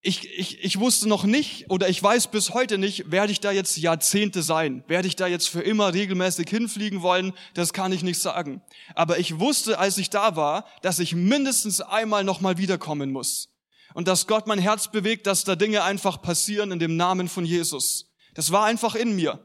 ich, 0.01 0.27
ich, 0.35 0.65
ich 0.65 0.81
wusste 0.81 1.07
noch 1.07 1.25
nicht 1.25 1.69
oder 1.69 1.91
ich 1.91 2.03
weiß 2.03 2.29
bis 2.29 2.55
heute 2.55 2.79
nicht, 2.79 3.11
werde 3.11 3.31
ich 3.31 3.41
da 3.41 3.51
jetzt 3.51 3.77
Jahrzehnte 3.77 4.41
sein? 4.43 4.83
Werde 4.87 5.09
ich 5.09 5.17
da 5.17 5.27
jetzt 5.27 5.51
für 5.51 5.61
immer 5.61 5.93
regelmäßig 5.93 6.49
hinfliegen 6.49 7.03
wollen? 7.03 7.35
Das 7.53 7.75
kann 7.75 7.93
ich 7.93 8.03
nicht 8.03 8.19
sagen. 8.19 8.63
Aber 8.95 9.19
ich 9.19 9.39
wusste, 9.39 9.79
als 9.79 9.99
ich 9.99 10.09
da 10.09 10.37
war, 10.37 10.65
dass 10.81 11.01
ich 11.01 11.15
mindestens 11.15 11.83
einmal 11.83 12.25
nochmal 12.25 12.57
wiederkommen 12.57 13.13
muss. 13.13 13.51
Und 13.99 14.07
dass 14.07 14.29
Gott 14.29 14.47
mein 14.47 14.61
Herz 14.61 14.93
bewegt, 14.93 15.27
dass 15.27 15.43
da 15.43 15.57
Dinge 15.57 15.83
einfach 15.83 16.23
passieren 16.23 16.71
in 16.71 16.79
dem 16.79 16.95
Namen 16.95 17.29
von 17.29 17.45
Jesus. 17.45 18.13
Das 18.33 18.53
war 18.53 18.65
einfach 18.65 18.95
in 18.95 19.17
mir. 19.17 19.45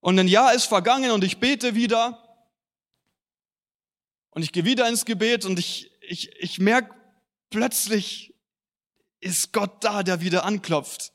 Und 0.00 0.18
ein 0.18 0.26
Jahr 0.26 0.54
ist 0.54 0.64
vergangen 0.64 1.10
und 1.10 1.22
ich 1.22 1.36
bete 1.36 1.74
wieder. 1.74 2.18
Und 4.30 4.40
ich 4.40 4.52
gehe 4.52 4.64
wieder 4.64 4.88
ins 4.88 5.04
Gebet 5.04 5.44
und 5.44 5.58
ich, 5.58 5.90
ich, 6.00 6.30
ich 6.40 6.58
merke 6.58 6.94
plötzlich, 7.50 8.34
ist 9.20 9.52
Gott 9.52 9.84
da, 9.84 10.02
der 10.02 10.22
wieder 10.22 10.46
anklopft. 10.46 11.12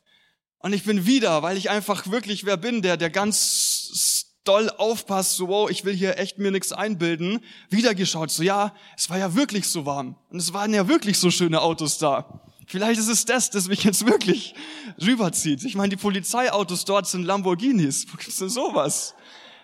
Und 0.59 0.73
ich 0.73 0.83
bin 0.83 1.07
wieder, 1.07 1.41
weil 1.41 1.57
ich 1.57 1.71
einfach 1.71 2.11
wirklich 2.11 2.45
wer 2.45 2.57
bin, 2.57 2.83
der, 2.83 2.97
der 2.97 3.09
ganz 3.09 4.27
doll 4.43 4.69
aufpasst, 4.69 5.37
so, 5.37 5.47
wow, 5.47 5.71
ich 5.71 5.85
will 5.85 5.95
hier 5.95 6.19
echt 6.19 6.37
mir 6.37 6.51
nichts 6.51 6.71
einbilden, 6.71 7.43
wieder 7.71 7.95
geschaut, 7.95 8.29
so, 8.29 8.43
ja, 8.43 8.75
es 8.95 9.09
war 9.09 9.17
ja 9.17 9.33
wirklich 9.33 9.67
so 9.67 9.87
warm. 9.87 10.17
Und 10.29 10.39
es 10.39 10.53
waren 10.53 10.71
ja 10.71 10.87
wirklich 10.87 11.17
so 11.17 11.31
schöne 11.31 11.59
Autos 11.59 11.97
da. 11.97 12.42
Vielleicht 12.73 12.99
ist 12.99 13.07
es 13.07 13.25
das, 13.25 13.51
das 13.51 13.67
mich 13.67 13.83
jetzt 13.83 14.03
wirklich 14.07 14.55
rüberzieht. 14.99 15.63
Ich 15.63 15.75
meine, 15.75 15.89
die 15.89 15.95
Polizeiautos 15.95 16.85
dort 16.85 17.05
sind 17.05 17.23
Lamborghinis. 17.23 18.07
Wo 18.11 18.17
gibt's 18.17 18.39
denn 18.39 18.49
sowas? 18.49 19.13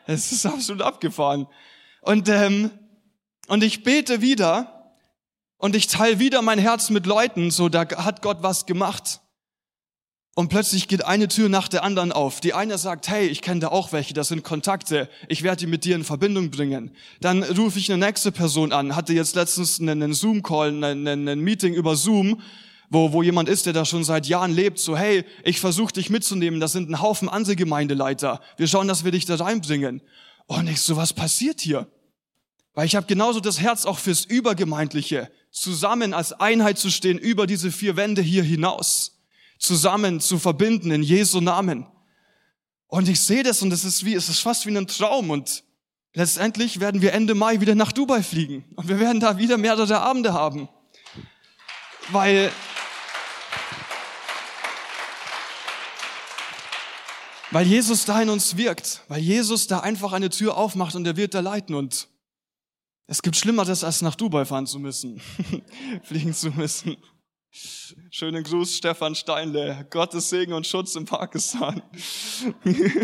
Es 0.05 0.31
ist 0.31 0.45
absolut 0.45 0.83
abgefahren. 0.83 1.47
Und, 2.01 2.29
ähm, 2.29 2.69
und 3.47 3.63
ich 3.63 3.81
bete 3.81 4.21
wieder 4.21 4.93
und 5.57 5.75
ich 5.75 5.87
teile 5.87 6.19
wieder 6.19 6.43
mein 6.43 6.59
Herz 6.59 6.91
mit 6.91 7.07
Leuten, 7.07 7.49
so 7.49 7.67
da 7.67 7.89
hat 7.89 8.21
Gott 8.21 8.43
was 8.43 8.67
gemacht. 8.67 9.21
Und 10.35 10.49
plötzlich 10.49 10.87
geht 10.87 11.03
eine 11.03 11.27
Tür 11.27 11.49
nach 11.49 11.67
der 11.67 11.83
anderen 11.83 12.11
auf. 12.11 12.41
Die 12.41 12.53
eine 12.53 12.77
sagt, 12.77 13.07
hey, 13.07 13.25
ich 13.25 13.41
kenne 13.41 13.61
da 13.61 13.67
auch 13.69 13.91
welche, 13.91 14.13
das 14.13 14.27
sind 14.27 14.43
Kontakte, 14.43 15.09
ich 15.27 15.41
werde 15.41 15.61
die 15.61 15.65
mit 15.65 15.83
dir 15.83 15.95
in 15.95 16.03
Verbindung 16.03 16.51
bringen. 16.51 16.95
Dann 17.21 17.41
rufe 17.41 17.79
ich 17.79 17.91
eine 17.91 18.05
nächste 18.05 18.31
Person 18.31 18.71
an, 18.71 18.95
hatte 18.95 19.13
jetzt 19.13 19.35
letztens 19.35 19.81
einen 19.81 20.13
Zoom-Call, 20.13 20.83
einen, 20.83 21.07
einen 21.07 21.39
Meeting 21.39 21.73
über 21.73 21.95
Zoom, 21.95 22.39
wo, 22.89 23.13
wo 23.13 23.23
jemand 23.23 23.49
ist, 23.49 23.65
der 23.65 23.73
da 23.73 23.85
schon 23.85 24.03
seit 24.03 24.27
Jahren 24.27 24.51
lebt, 24.51 24.79
so, 24.79 24.97
hey, 24.97 25.23
ich 25.43 25.59
versuche 25.59 25.93
dich 25.93 26.09
mitzunehmen, 26.09 26.59
das 26.59 26.71
sind 26.71 26.89
ein 26.89 27.01
Haufen 27.01 27.29
Ansegemeindeleiter, 27.29 28.41
wir 28.57 28.67
schauen, 28.67 28.87
dass 28.87 29.03
wir 29.03 29.11
dich 29.11 29.25
da 29.25 29.35
reinbringen. 29.35 30.01
Und 30.47 30.67
ich 30.67 30.81
so, 30.81 30.95
was 30.95 31.13
passiert 31.13 31.61
hier? 31.61 31.87
Weil 32.73 32.85
ich 32.85 32.95
habe 32.95 33.05
genauso 33.05 33.39
das 33.39 33.59
Herz 33.59 33.85
auch 33.85 33.99
fürs 33.99 34.25
Übergemeindliche, 34.25 35.31
zusammen 35.51 36.13
als 36.13 36.33
Einheit 36.33 36.77
zu 36.77 36.89
stehen 36.89 37.17
über 37.17 37.47
diese 37.47 37.71
vier 37.71 37.95
Wände 37.95 38.21
hier 38.21 38.43
hinaus 38.43 39.19
zusammen 39.59 40.21
zu 40.21 40.39
verbinden 40.39 40.89
in 40.89 41.03
Jesu 41.03 41.41
Namen. 41.41 41.85
Und 42.87 43.07
ich 43.07 43.19
sehe 43.19 43.43
das 43.43 43.61
und 43.61 43.71
es 43.71 43.83
ist 43.83 44.05
wie, 44.05 44.15
es 44.15 44.29
ist 44.29 44.39
fast 44.39 44.65
wie 44.65 44.75
ein 44.75 44.87
Traum 44.87 45.29
und 45.29 45.63
letztendlich 46.13 46.79
werden 46.79 47.01
wir 47.01 47.13
Ende 47.13 47.35
Mai 47.35 47.61
wieder 47.61 47.75
nach 47.75 47.91
Dubai 47.91 48.23
fliegen 48.23 48.65
und 48.75 48.87
wir 48.87 48.99
werden 48.99 49.19
da 49.19 49.37
wieder 49.37 49.57
mehrere 49.57 49.99
Abende 49.99 50.33
haben. 50.33 50.69
Weil, 52.11 52.51
weil 57.51 57.65
Jesus 57.65 58.05
da 58.05 58.21
in 58.21 58.29
uns 58.29 58.57
wirkt, 58.57 59.01
weil 59.07 59.21
Jesus 59.21 59.67
da 59.67 59.79
einfach 59.79 60.13
eine 60.13 60.29
Tür 60.29 60.57
aufmacht 60.57 60.95
und 60.95 61.05
er 61.05 61.17
wird 61.17 61.33
da 61.33 61.39
leiten 61.39 61.75
und 61.75 62.07
es 63.07 63.21
gibt 63.23 63.35
Schlimmeres, 63.35 63.83
als 63.83 64.03
nach 64.03 64.15
Dubai 64.15 64.45
fahren 64.45 64.67
zu 64.67 64.77
müssen, 64.77 65.19
fliegen 66.03 66.33
zu 66.33 66.51
müssen. 66.51 66.95
Schönen 68.11 68.43
Gruß, 68.43 68.77
Stefan 68.77 69.15
Steinle. 69.15 69.87
Gottes 69.89 70.29
Segen 70.29 70.53
und 70.53 70.67
Schutz 70.67 70.95
in 70.95 71.05
Pakistan. 71.05 71.81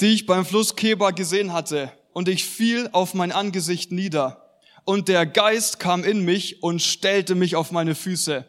die 0.00 0.06
ich 0.06 0.26
beim 0.26 0.46
Fluss 0.46 0.76
Keba 0.76 1.10
gesehen 1.10 1.52
hatte. 1.52 1.90
Und 2.12 2.28
ich 2.28 2.44
fiel 2.44 2.88
auf 2.92 3.14
mein 3.14 3.32
Angesicht 3.32 3.90
nieder. 3.90 4.60
Und 4.84 5.08
der 5.08 5.26
Geist 5.26 5.80
kam 5.80 6.04
in 6.04 6.24
mich 6.24 6.62
und 6.62 6.80
stellte 6.80 7.34
mich 7.34 7.56
auf 7.56 7.72
meine 7.72 7.96
Füße. 7.96 8.46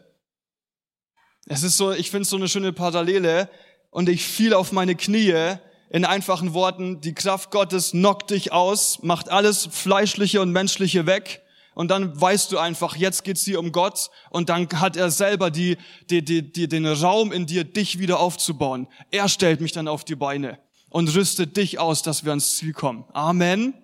Es 1.50 1.62
ist 1.62 1.76
so, 1.76 1.92
ich 1.92 2.10
finde 2.10 2.28
so 2.28 2.36
eine 2.36 2.48
schöne 2.48 2.72
Parallele. 2.72 3.48
Und 3.90 4.08
ich 4.08 4.24
fiel 4.24 4.52
auf 4.52 4.70
meine 4.70 4.94
Knie. 4.94 5.56
In 5.90 6.04
einfachen 6.04 6.52
Worten, 6.52 7.00
die 7.00 7.14
Kraft 7.14 7.50
Gottes 7.50 7.92
knockt 7.92 8.30
dich 8.30 8.52
aus, 8.52 9.02
macht 9.02 9.30
alles 9.30 9.66
Fleischliche 9.72 10.42
und 10.42 10.52
Menschliche 10.52 11.06
weg 11.06 11.42
und 11.78 11.92
dann 11.92 12.20
weißt 12.20 12.50
du 12.50 12.58
einfach, 12.58 12.96
jetzt 12.96 13.22
geht's 13.22 13.44
hier 13.44 13.60
um 13.60 13.70
Gott 13.70 14.10
und 14.30 14.48
dann 14.48 14.68
hat 14.68 14.96
er 14.96 15.12
selber 15.12 15.52
die, 15.52 15.76
die, 16.10 16.24
die, 16.24 16.42
die, 16.42 16.66
den 16.66 16.84
Raum 16.84 17.30
in 17.30 17.46
dir, 17.46 17.62
dich 17.62 18.00
wieder 18.00 18.18
aufzubauen. 18.18 18.88
Er 19.12 19.28
stellt 19.28 19.60
mich 19.60 19.70
dann 19.70 19.86
auf 19.86 20.04
die 20.04 20.16
Beine 20.16 20.58
und 20.90 21.14
rüstet 21.14 21.56
dich 21.56 21.78
aus, 21.78 22.02
dass 22.02 22.24
wir 22.24 22.32
ans 22.32 22.56
Ziel 22.56 22.72
kommen. 22.72 23.04
Amen. 23.12 23.74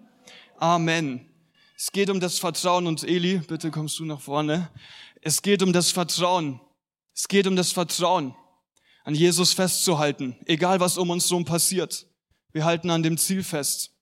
Amen. 0.59 1.24
Es 1.77 1.92
geht 1.92 2.11
um 2.11 2.18
das 2.18 2.40
Vertrauen 2.40 2.88
und 2.88 3.05
Eli, 3.05 3.38
bitte 3.38 3.70
kommst 3.70 3.96
du 4.00 4.05
nach 4.05 4.20
vorne. 4.20 4.68
Es 5.22 5.40
geht 5.40 5.62
um 5.62 5.72
das 5.72 5.92
Vertrauen. 5.92 6.61
Es 7.14 7.29
geht 7.29 7.46
um 7.46 7.55
das 7.55 7.72
Vertrauen, 7.72 8.35
an 9.05 9.14
Jesus 9.14 9.53
festzuhalten, 9.53 10.37
egal 10.46 10.81
was 10.81 10.98
um 10.98 11.11
uns 11.11 11.31
herum 11.31 11.44
passiert. 11.44 12.07
Wir 12.53 12.64
halten 12.64 12.90
an 12.90 13.03
dem 13.03 13.18
Ziel 13.18 13.44
fest. 13.44 13.92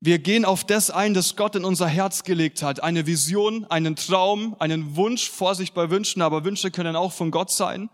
Wir 0.00 0.18
gehen 0.18 0.44
auf 0.44 0.64
das 0.64 0.90
ein, 0.90 1.14
das 1.14 1.36
Gott 1.36 1.56
in 1.56 1.64
unser 1.64 1.88
Herz 1.88 2.22
gelegt 2.22 2.62
hat. 2.62 2.82
Eine 2.82 3.06
Vision, 3.06 3.64
einen 3.66 3.96
Traum, 3.96 4.54
einen 4.58 4.94
Wunsch, 4.96 5.30
Vorsicht 5.30 5.74
bei 5.74 5.90
Wünschen, 5.90 6.22
aber 6.22 6.44
Wünsche 6.44 6.70
können 6.70 6.96
auch 6.96 7.12
von 7.12 7.30
Gott 7.30 7.50
sein. 7.50 7.90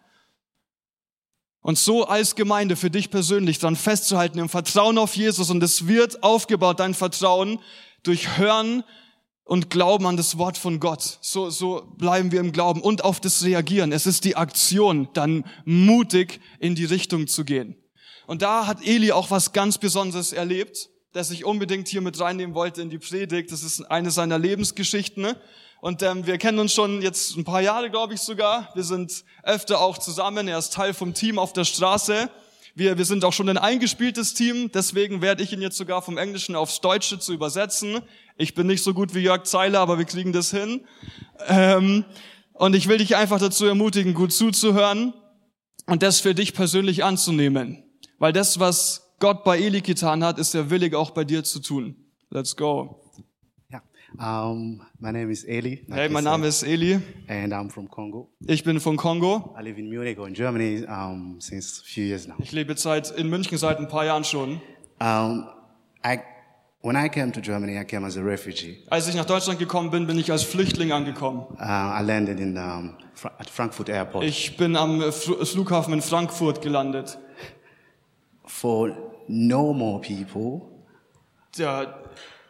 Und 1.61 1.79
so 1.79 2.05
als 2.07 2.35
Gemeinde 2.35 2.75
für 2.75 2.91
dich 2.91 3.11
persönlich 3.11 3.61
dann 3.61 3.77
festzuhalten 3.77 4.39
im 4.41 4.49
Vertrauen 4.49 4.99
auf 4.99 5.17
Jesus 5.17 5.49
und 5.49 5.63
es 5.63 5.87
wird 5.87 6.25
aufgebaut, 6.25 6.81
dein 6.81 6.95
Vertrauen 6.95 7.61
durch 8.03 8.37
Hören 8.37 8.83
und 9.53 9.69
Glauben 9.69 10.07
an 10.07 10.17
das 10.17 10.39
Wort 10.39 10.57
von 10.57 10.81
Gott. 10.81 11.19
So, 11.21 11.51
so 11.51 11.83
bleiben 11.99 12.33
wir 12.33 12.41
im 12.41 12.53
Glauben 12.53 12.81
und 12.81 13.05
auf 13.05 13.21
das 13.21 13.45
Reagieren. 13.45 13.93
Es 13.93 14.07
ist 14.07 14.25
die 14.25 14.35
Aktion, 14.35 15.11
dann 15.13 15.45
mutig 15.67 16.41
in 16.59 16.75
die 16.75 16.87
Richtung 16.87 17.27
zu 17.27 17.45
gehen. 17.45 17.77
Und 18.27 18.41
da 18.41 18.67
hat 18.67 18.79
Eli 18.83 19.13
auch 19.13 19.31
was 19.31 19.53
ganz 19.53 19.77
Besonderes 19.77 20.33
erlebt 20.33 20.89
das 21.13 21.31
ich 21.31 21.45
unbedingt 21.45 21.89
hier 21.89 22.01
mit 22.01 22.19
reinnehmen 22.19 22.55
wollte 22.55 22.81
in 22.81 22.89
die 22.89 22.99
Predigt. 22.99 23.53
Das 23.53 23.63
ist 23.63 23.83
eine 23.91 24.11
seiner 24.11 24.39
Lebensgeschichten. 24.39 25.23
Ne? 25.23 25.37
Und 25.83 26.03
ähm, 26.03 26.27
wir 26.27 26.39
kennen 26.39 26.59
uns 26.59 26.73
schon 26.73 27.03
jetzt 27.03 27.37
ein 27.37 27.45
paar 27.45 27.61
Jahre, 27.61 27.91
glaube 27.91 28.15
ich 28.15 28.21
sogar. 28.21 28.71
Wir 28.75 28.85
sind 28.85 29.25
öfter 29.43 29.81
auch 29.81 29.99
zusammen. 29.99 30.49
Er 30.49 30.59
ist 30.59 30.73
Teil 30.73 30.95
vom 30.95 31.13
Team 31.13 31.39
auf 31.39 31.53
der 31.53 31.65
Straße. 31.65 32.31
Wir, 32.75 32.97
wir 32.97 33.05
sind 33.05 33.25
auch 33.25 33.33
schon 33.33 33.49
ein 33.49 33.59
eingespieltes 33.59 34.35
Team. 34.35 34.71
Deswegen 34.73 35.21
werde 35.21 35.43
ich 35.43 35.53
ihn 35.53 35.61
jetzt 35.61 35.77
sogar 35.77 36.01
vom 36.03 36.17
Englischen 36.17 36.57
aufs 36.57 36.81
Deutsche 36.81 37.19
zu 37.19 37.35
übersetzen. 37.35 38.01
Ich 38.37 38.55
bin 38.55 38.67
nicht 38.67 38.83
so 38.83 38.95
gut 38.95 39.15
wie 39.15 39.21
Jörg 39.21 39.45
Zeiler, 39.45 39.81
aber 39.81 39.99
wir 39.99 40.07
kriegen 40.07 40.33
das 40.33 40.51
hin. 40.51 40.87
Ähm, 41.47 42.05
und 42.55 42.75
ich 42.75 42.89
will 42.89 42.99
dich 42.99 43.17
einfach 43.17 43.39
dazu 43.39 43.67
ermutigen, 43.67 44.15
gut 44.15 44.33
zuzuhören 44.33 45.13
und 45.87 46.03
das 46.03 46.21
für 46.21 46.35
dich 46.35 46.55
persönlich 46.55 47.05
anzunehmen. 47.05 47.83
Weil 48.19 48.33
das, 48.33 48.59
was 48.59 49.15
Gott 49.19 49.45
bei 49.45 49.59
Eli 49.59 49.81
getan 49.81 50.25
hat, 50.25 50.39
ist 50.39 50.55
er 50.55 50.71
willig 50.71 50.95
auch 50.95 51.11
bei 51.11 51.25
dir 51.25 51.45
zu 51.45 51.61
tun. 51.61 51.97
Let's 52.31 52.57
go. 52.57 53.02
Um, 54.19 54.83
my 55.01 55.11
name 55.11 55.31
is 55.31 55.45
Eli. 55.49 55.81
Like 55.89 56.01
hey, 56.01 56.09
mein 56.09 56.25
Name 56.25 56.47
ist 56.47 56.63
Eli. 56.63 57.01
And 57.29 57.53
I'm 57.53 57.71
from 57.71 57.89
Congo. 57.89 58.29
Ich 58.47 58.63
bin 58.63 58.79
von 58.81 58.97
Kongo. 58.97 59.55
I 59.59 59.63
live 59.63 59.79
in 59.79 59.89
Munich 59.89 60.19
in 60.19 60.35
Germany 60.35 60.85
um, 60.87 61.41
since 61.41 61.81
a 61.81 61.85
few 61.85 62.05
years 62.05 62.27
now. 62.27 62.37
Ich 62.39 62.53
lebe 62.53 62.77
seit 62.77 63.11
in 63.11 63.29
München 63.29 63.57
seit 63.59 63.79
ein 63.79 63.89
paar 63.89 64.05
Jahren 64.05 64.25
schon. 64.25 64.61
Um, 65.01 65.47
I 66.05 66.21
When 66.85 66.97
I 66.97 67.09
came 67.09 67.31
to 67.31 67.41
Germany, 67.41 67.79
I 67.79 67.85
came 67.85 68.05
as 68.05 68.17
a 68.17 68.23
refugee. 68.23 68.79
Als 68.91 69.07
ich 69.07 69.15
nach 69.15 69.25
Deutschland 69.25 69.61
gekommen 69.61 69.93
bin, 69.93 70.09
bin 70.09 70.19
ich 70.19 70.33
als 70.33 70.43
Flüchtling 70.43 70.91
angekommen. 70.91 71.47
Uh, 71.53 72.01
I 72.01 72.03
landed 72.03 72.41
in 72.41 72.57
um, 72.57 72.97
at 73.39 73.49
Frankfurt 73.49 73.89
Airport. 73.89 74.25
Ich 74.25 74.57
bin 74.57 74.75
am 74.75 75.01
Flughafen 75.13 75.95
in 75.95 76.03
Frankfurt 76.03 76.61
gelandet. 76.61 77.19
For 78.45 79.13
normal 79.29 80.01
people, 80.01 80.63
ja, 81.55 82.02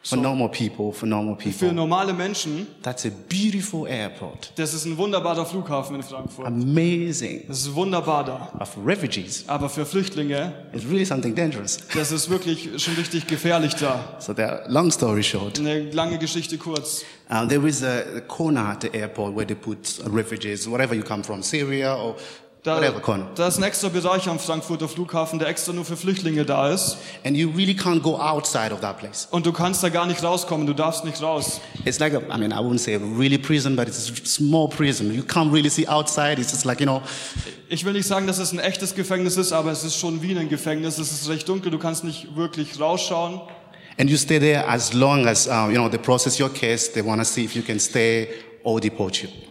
for 0.04 0.16
normal 0.16 0.48
people, 0.48 0.92
for 0.92 1.06
normal 1.06 1.36
people. 1.36 1.68
Für 1.68 1.72
normale 1.72 2.12
Menschen. 2.12 2.66
That's 2.82 3.06
a 3.06 3.10
beautiful 3.28 3.86
airport. 3.86 4.52
Das 4.56 4.74
ist 4.74 4.84
ein 4.84 4.96
wunderbarer 4.96 5.46
Flughafen 5.46 5.96
in 5.96 6.02
Frankfurt. 6.02 6.46
Amazing. 6.46 7.44
Das 7.46 7.60
ist 7.60 7.74
wunderbar 7.74 8.24
da. 8.24 8.50
But 8.58 8.68
for 8.68 8.84
refugees, 8.84 9.44
aber 9.46 9.68
für 9.68 9.86
Flüchtlinge, 9.86 10.52
it's 10.72 10.84
really 10.84 11.04
something 11.04 11.34
dangerous. 11.34 11.78
Das 11.94 12.10
ist 12.10 12.28
wirklich 12.28 12.68
schon 12.82 12.94
richtig 12.94 13.26
gefährlich 13.26 13.74
da. 13.76 14.16
So 14.18 14.34
there, 14.34 14.64
long 14.68 14.90
story 14.90 15.22
short. 15.22 15.58
Eine 15.58 15.90
lange 15.90 16.18
Geschichte 16.18 16.58
kurz. 16.58 17.04
Um, 17.30 17.48
there 17.48 17.66
is 17.66 17.82
a, 17.82 18.18
a 18.18 18.20
corner 18.20 18.68
at 18.68 18.82
the 18.82 18.92
airport 18.92 19.34
where 19.34 19.46
they 19.46 19.54
put 19.54 20.00
refugees, 20.06 20.68
wherever 20.68 20.94
you 20.94 21.02
come 21.02 21.24
from, 21.24 21.42
Syria 21.42 21.94
or 21.94 22.16
da, 22.62 22.80
da 23.34 23.48
ist 23.48 23.58
ein 23.58 23.64
extra 23.64 23.88
Bereich 23.88 24.28
am 24.28 24.38
Frankfurter 24.38 24.88
Flughafen, 24.88 25.40
der 25.40 25.48
extra 25.48 25.72
nur 25.72 25.84
für 25.84 25.96
Flüchtlinge 25.96 26.44
da 26.44 26.70
ist. 26.70 26.96
And 27.24 27.36
you 27.36 27.50
really 27.50 27.74
can't 27.74 28.02
go 28.02 28.16
outside 28.16 28.72
of 28.72 28.80
that 28.82 28.98
place. 28.98 29.26
Und 29.32 29.46
du 29.46 29.52
kannst 29.52 29.82
da 29.82 29.88
gar 29.88 30.06
nicht 30.06 30.22
rauskommen, 30.22 30.64
du 30.64 30.72
darfst 30.72 31.04
nicht 31.04 31.20
raus. 31.20 31.60
It's 31.84 31.98
like 31.98 32.14
a, 32.14 32.18
I 32.18 32.38
mean, 32.38 32.52
I 32.52 32.60
wouldn't 32.60 32.78
say 32.78 32.94
a 32.94 33.00
really 33.00 33.36
prison, 33.36 33.74
but 33.74 33.88
it's 33.88 34.08
a 34.08 34.14
small 34.24 34.68
prison. 34.68 35.12
You 35.12 35.24
can't 35.24 35.52
really 35.52 35.70
see 35.70 35.88
outside. 35.88 36.38
It's 36.38 36.52
just 36.52 36.64
like, 36.64 36.78
you 36.78 36.86
know. 36.86 37.02
Ich 37.68 37.84
will 37.84 37.94
nicht 37.94 38.06
sagen, 38.06 38.28
dass 38.28 38.38
es 38.38 38.52
ein 38.52 38.60
echtes 38.60 38.94
Gefängnis 38.94 39.36
ist, 39.36 39.52
aber 39.52 39.72
es 39.72 39.82
ist 39.82 39.96
schon 39.96 40.22
wie 40.22 40.38
ein 40.38 40.48
Gefängnis. 40.48 40.98
Es 40.98 41.10
ist 41.10 41.28
recht 41.28 41.48
dunkel, 41.48 41.72
du 41.72 41.78
kannst 41.78 42.04
nicht 42.04 42.36
wirklich 42.36 42.78
rausschauen. 42.78 43.40
And 43.98 44.08
you 44.08 44.16
stay 44.16 44.38
there 44.38 44.68
as 44.68 44.92
long 44.92 45.26
as, 45.26 45.48
uh, 45.48 45.68
you 45.68 45.74
know, 45.74 45.88
they 45.88 45.98
process 45.98 46.38
your 46.38 46.48
case. 46.48 46.92
They 46.92 47.04
want 47.04 47.20
to 47.20 47.24
see 47.24 47.44
if 47.44 47.56
you 47.56 47.62
can 47.62 47.80
stay 47.80 48.28
or. 48.64 48.80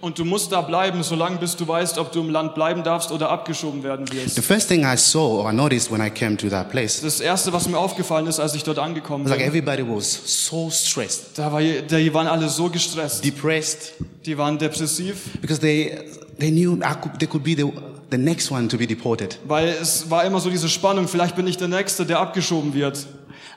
Und 0.01 0.17
du 0.19 0.25
musst 0.25 0.51
da 0.51 0.61
bleiben, 0.61 1.03
solange 1.03 1.37
bis 1.37 1.55
du 1.55 1.67
weißt, 1.67 1.97
ob 1.97 2.11
du 2.11 2.21
im 2.21 2.29
Land 2.29 2.55
bleiben 2.55 2.83
darfst 2.83 3.11
oder 3.11 3.29
abgeschoben 3.29 3.83
werden 3.83 4.11
wirst. 4.11 4.35
The 4.35 4.41
first 4.41 4.67
thing 4.69 4.83
I 4.85 4.97
saw 4.97 5.41
or 5.43 5.51
noticed 5.53 5.91
when 5.91 6.01
I 6.01 6.09
came 6.09 6.37
to 6.37 6.47
that 6.49 6.69
place 6.71 7.01
Das 7.01 7.19
erste, 7.19 7.51
was 7.53 7.67
mir 7.67 7.77
aufgefallen 7.77 8.27
ist, 8.27 8.39
als 8.39 8.55
ich 8.55 8.63
dort 8.63 8.79
angekommen 8.79 9.25
was 9.25 9.31
like 9.31 9.39
bin, 9.39 9.47
everybody 9.49 9.83
was 9.87 10.19
so 10.47 10.69
stressed, 10.69 11.37
da, 11.37 11.51
war, 11.51 11.61
die 11.61 12.13
waren 12.13 12.27
alle 12.27 12.49
so 12.49 12.69
gestresst. 12.69 13.23
depressed, 13.25 13.93
Die 14.25 14.37
waren 14.37 14.57
depressiv, 14.57 15.17
because 15.41 15.59
they 15.59 15.97
they 16.39 16.51
knew 16.51 16.73
I 16.77 16.93
could, 17.01 17.19
they 17.19 17.27
could 17.27 17.43
be 17.43 17.55
the 17.55 17.65
the 18.11 18.17
next 18.17 18.51
one 18.51 18.67
to 18.67 18.77
be 18.77 18.85
deported. 18.85 19.37
weil 19.47 19.69
es 19.81 20.09
war 20.09 20.23
immer 20.25 20.39
so 20.39 20.49
diese 20.49 20.67
Spannung, 20.69 21.07
vielleicht 21.07 21.35
bin 21.35 21.47
ich 21.47 21.57
der 21.57 21.67
Nächste, 21.69 22.05
der 22.05 22.19
abgeschoben 22.19 22.73
wird. 22.73 23.05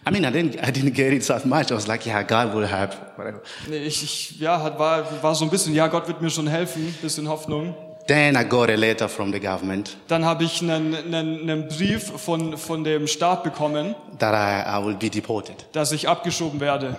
I 0.07 0.11
mean, 0.11 0.25
I 0.25 0.31
didn't 0.31 0.57
I 0.63 0.71
didn't 0.71 0.95
get 0.95 1.13
it 1.15 1.27
that 1.29 1.47
much. 1.47 1.71
I 1.71 1.75
was 1.75 1.89
like, 1.89 2.05
yeah, 2.07 2.23
God 2.23 2.55
will 2.55 2.67
help. 2.67 2.93
Whatever. 3.17 3.41
Ich, 3.71 4.03
ich, 4.03 4.41
ja, 4.41 4.79
war, 4.79 5.05
war 5.23 5.35
so 5.35 5.45
ein 5.45 5.51
bisschen, 5.51 5.75
ja, 5.75 5.87
Gott 5.87 6.07
wird 6.09 6.21
mir 6.21 6.31
schon 6.31 6.47
helfen, 6.47 6.95
bisschen 7.01 7.27
Hoffnung. 7.29 7.75
Then 8.07 8.37
I 8.37 8.45
got 8.45 8.69
a 8.69 8.75
letter 8.77 9.09
from 9.09 9.33
the 9.33 9.41
government 9.41 9.97
Dann 10.09 10.27
habe 10.27 10.45
ich 10.45 10.61
einen, 10.61 10.95
einen, 10.95 11.41
einen 11.41 11.69
Brief 11.69 12.03
von, 12.21 12.59
von 12.59 12.85
dem 12.85 13.07
Staat 13.07 13.43
bekommen, 13.45 13.95
that 14.19 14.35
I, 14.35 14.79
I 14.79 14.85
will 14.85 14.95
be 14.95 15.09
deported. 15.09 15.65
dass 15.73 15.91
ich 15.93 16.07
abgeschoben 16.07 16.61
werde. 16.61 16.97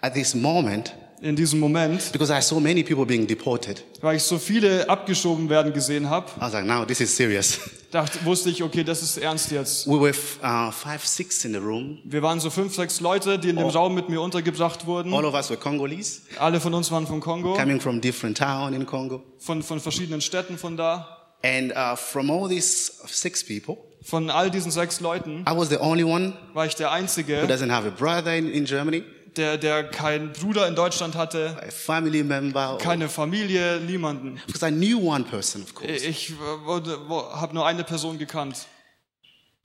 At 0.00 0.14
this 0.14 0.36
moment, 0.36 0.94
In 1.20 1.34
diesem 1.34 1.58
Moment, 1.58 2.12
because 2.12 2.32
I 2.32 2.40
saw 2.40 2.60
many 2.60 2.84
people 2.84 3.04
being 3.04 3.26
deported, 3.26 3.82
weil 4.00 4.16
ich 4.16 4.22
so 4.22 4.38
viele 4.38 4.88
abgeschoben 4.88 5.48
werden 5.48 5.72
gesehen 5.72 6.08
habe, 6.08 6.26
I 6.36 6.40
was 6.42 6.52
like, 6.52 6.64
now 6.64 6.84
this 6.84 7.00
is 7.00 7.14
serious. 7.16 7.58
dachte, 7.90 8.24
wusste 8.24 8.50
ich, 8.50 8.62
okay, 8.62 8.84
das 8.84 9.02
ist 9.02 9.18
ernst 9.18 9.50
jetzt. 9.50 9.86
We 9.88 9.98
were 10.00 10.14
uh, 10.42 10.70
five, 10.70 11.04
six 11.04 11.44
in 11.44 11.52
the 11.52 11.58
room. 11.58 11.98
Wir 12.04 12.22
waren 12.22 12.38
so 12.38 12.50
fünf, 12.50 12.74
sechs 12.74 13.00
Leute, 13.00 13.38
die 13.38 13.48
in 13.48 13.56
dem 13.56 13.68
Raum 13.68 13.94
mit 13.94 14.08
mir 14.08 14.20
untergebracht 14.20 14.86
wurden. 14.86 15.12
All 15.12 15.24
of 15.24 15.34
us 15.34 15.50
were 15.50 15.58
Congolese, 15.58 16.20
Alle 16.38 16.60
von 16.60 16.72
uns 16.74 16.90
waren 16.90 17.06
vom 17.06 17.20
Kongo, 17.20 17.54
coming 17.54 17.80
from 17.80 18.00
different 18.00 18.38
town 18.38 18.72
in 18.72 18.86
Congo. 18.86 19.22
von, 19.38 19.62
von 19.62 19.80
verschiedenen 19.80 20.20
Städten 20.20 20.56
von 20.56 20.76
da. 20.76 21.14
And 21.42 21.72
uh, 21.72 21.96
from 21.96 22.30
all 22.30 22.48
these 22.48 22.92
six 23.06 23.44
people, 23.44 23.78
Von 24.02 24.30
all 24.30 24.50
diesen 24.50 24.70
sechs 24.70 25.00
Leuten 25.00 25.44
I 25.48 25.56
was 25.56 25.68
the 25.68 25.80
only 25.80 26.04
one 26.04 26.34
war 26.54 26.66
ich 26.66 26.76
der 26.76 26.88
who 26.88 26.92
Einzige, 26.94 27.46
doesn't 27.46 27.70
have 27.70 27.86
a 27.86 27.90
brother 27.90 28.34
in, 28.34 28.50
in 28.50 28.64
Germany, 28.64 29.02
der, 29.38 29.56
der 29.56 29.84
keinen 29.84 30.32
Bruder 30.32 30.68
in 30.68 30.74
Deutschland 30.74 31.14
hatte, 31.14 31.56
keine 32.80 33.08
Familie, 33.08 33.80
niemanden. 33.80 34.40
because 34.46 34.66
I 34.66 34.70
knew 34.70 34.98
one 34.98 35.24
person, 35.24 35.62
of 35.62 35.74
course. 35.74 36.04
Ich 36.04 36.32
habe 36.38 37.54
nur 37.54 37.66
eine 37.66 37.84
Person 37.84 38.18
gekannt. 38.18 38.66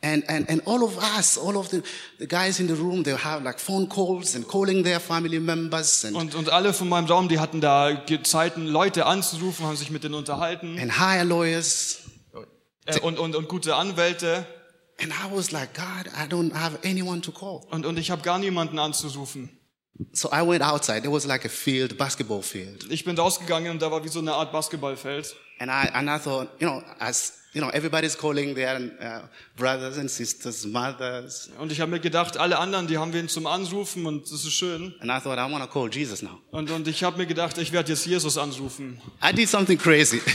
And, 0.05 0.27
and, 0.29 0.49
and 0.49 0.67
all 0.67 0.83
of 0.83 0.97
us, 1.17 1.37
all 1.37 1.55
of 1.55 1.69
the, 1.69 1.81
the 2.19 2.27
guys 2.27 2.59
in 2.59 2.67
the 2.67 2.73
room, 2.73 3.05
they 3.05 3.15
have 3.15 3.41
like 3.41 3.57
phone 3.57 3.87
calls 3.87 4.35
and 4.35 4.45
calling 4.45 4.83
their 4.83 4.99
family 4.99 5.39
members 5.39 6.03
and, 6.03 6.13
Und, 6.17 6.35
und 6.35 6.49
alle 6.49 6.73
von 6.73 6.89
meinem 6.89 7.07
Raum, 7.07 7.29
die 7.29 7.39
hatten 7.39 7.61
da 7.61 8.01
Zeiten, 8.23 8.67
Leute 8.67 9.05
anzurufen, 9.05 9.65
haben 9.65 9.77
sich 9.77 9.91
mit 9.91 10.03
denen 10.03 10.15
unterhalten 10.15 10.77
and 10.77 10.99
hire 10.99 11.23
lawyers. 11.23 11.99
äh, 12.85 12.99
und, 12.99 13.17
und, 13.17 13.33
und 13.33 13.47
gute 13.47 13.75
Anwälte. 13.75 14.45
And 15.01 15.11
I 15.13 15.33
was 15.33 15.51
like, 15.51 15.73
God, 15.73 16.07
I 16.13 16.27
don't 16.27 16.53
have 16.53 16.79
anyone 16.83 17.21
to 17.21 17.31
call. 17.31 17.61
Und, 17.71 17.85
und 17.85 17.97
ich 17.97 18.11
habe 18.11 18.21
gar 18.23 18.39
niemanden 18.39 18.79
anzurufen. 18.79 19.57
So 20.11 20.29
I 20.31 20.41
went 20.41 20.63
outside. 20.63 21.03
There 21.03 21.11
was 21.11 21.25
like 21.25 21.45
a 21.45 21.49
field, 21.49 21.97
basketball 21.97 22.41
field. 22.41 22.85
Ich 22.89 23.03
bin 23.05 23.17
rausgegangen 23.17 23.71
und 23.71 23.81
da 23.81 23.91
war 23.91 24.03
wie 24.03 24.09
so 24.09 24.19
eine 24.19 24.33
Art 24.33 24.51
Basketballfeld. 24.51 25.35
And 25.59 25.69
I, 25.69 25.89
and 25.93 26.09
I 26.09 26.17
thought, 26.17 26.49
you 26.59 26.67
know, 26.67 26.81
as, 26.99 27.33
you 27.53 27.61
know, 27.61 27.69
everybody's 27.69 28.17
calling 28.17 28.55
their 28.55 28.75
uh, 28.99 29.27
brothers 29.55 29.97
and 29.99 30.09
sisters, 30.09 30.65
mothers. 30.65 31.49
Und 31.59 31.71
ich 31.71 31.79
habe 31.79 31.91
mir 31.91 31.99
gedacht, 31.99 32.37
alle 32.37 32.57
anderen, 32.57 32.87
die 32.87 32.97
haben 32.97 33.13
wen 33.13 33.29
zum 33.29 33.45
Anrufen 33.45 34.05
und 34.07 34.23
das 34.23 34.43
ist 34.43 34.53
schön. 34.53 34.95
And 34.99 35.11
I 35.11 35.19
thought, 35.19 35.37
I 35.37 35.51
want 35.51 35.63
to 35.63 35.69
call 35.69 35.89
Jesus 35.89 36.23
now. 36.23 36.39
Und, 36.49 36.71
und 36.71 36.87
ich 36.87 37.03
habe 37.03 37.17
mir 37.17 37.27
gedacht, 37.27 37.57
ich 37.59 37.71
werde 37.71 37.91
jetzt 37.91 38.05
Jesus 38.07 38.37
anrufen. 38.37 38.99
I 39.23 39.31
did 39.31 39.47
something 39.47 39.77
crazy. 39.77 40.21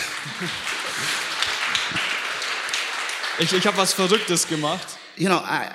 Ich, 3.41 3.53
ich 3.53 3.65
habe 3.69 3.77
was 3.77 3.93
Verrücktes 3.93 4.49
gemacht. 4.49 4.99
you 5.17 5.29
know, 5.29 5.39
I, 5.39 5.69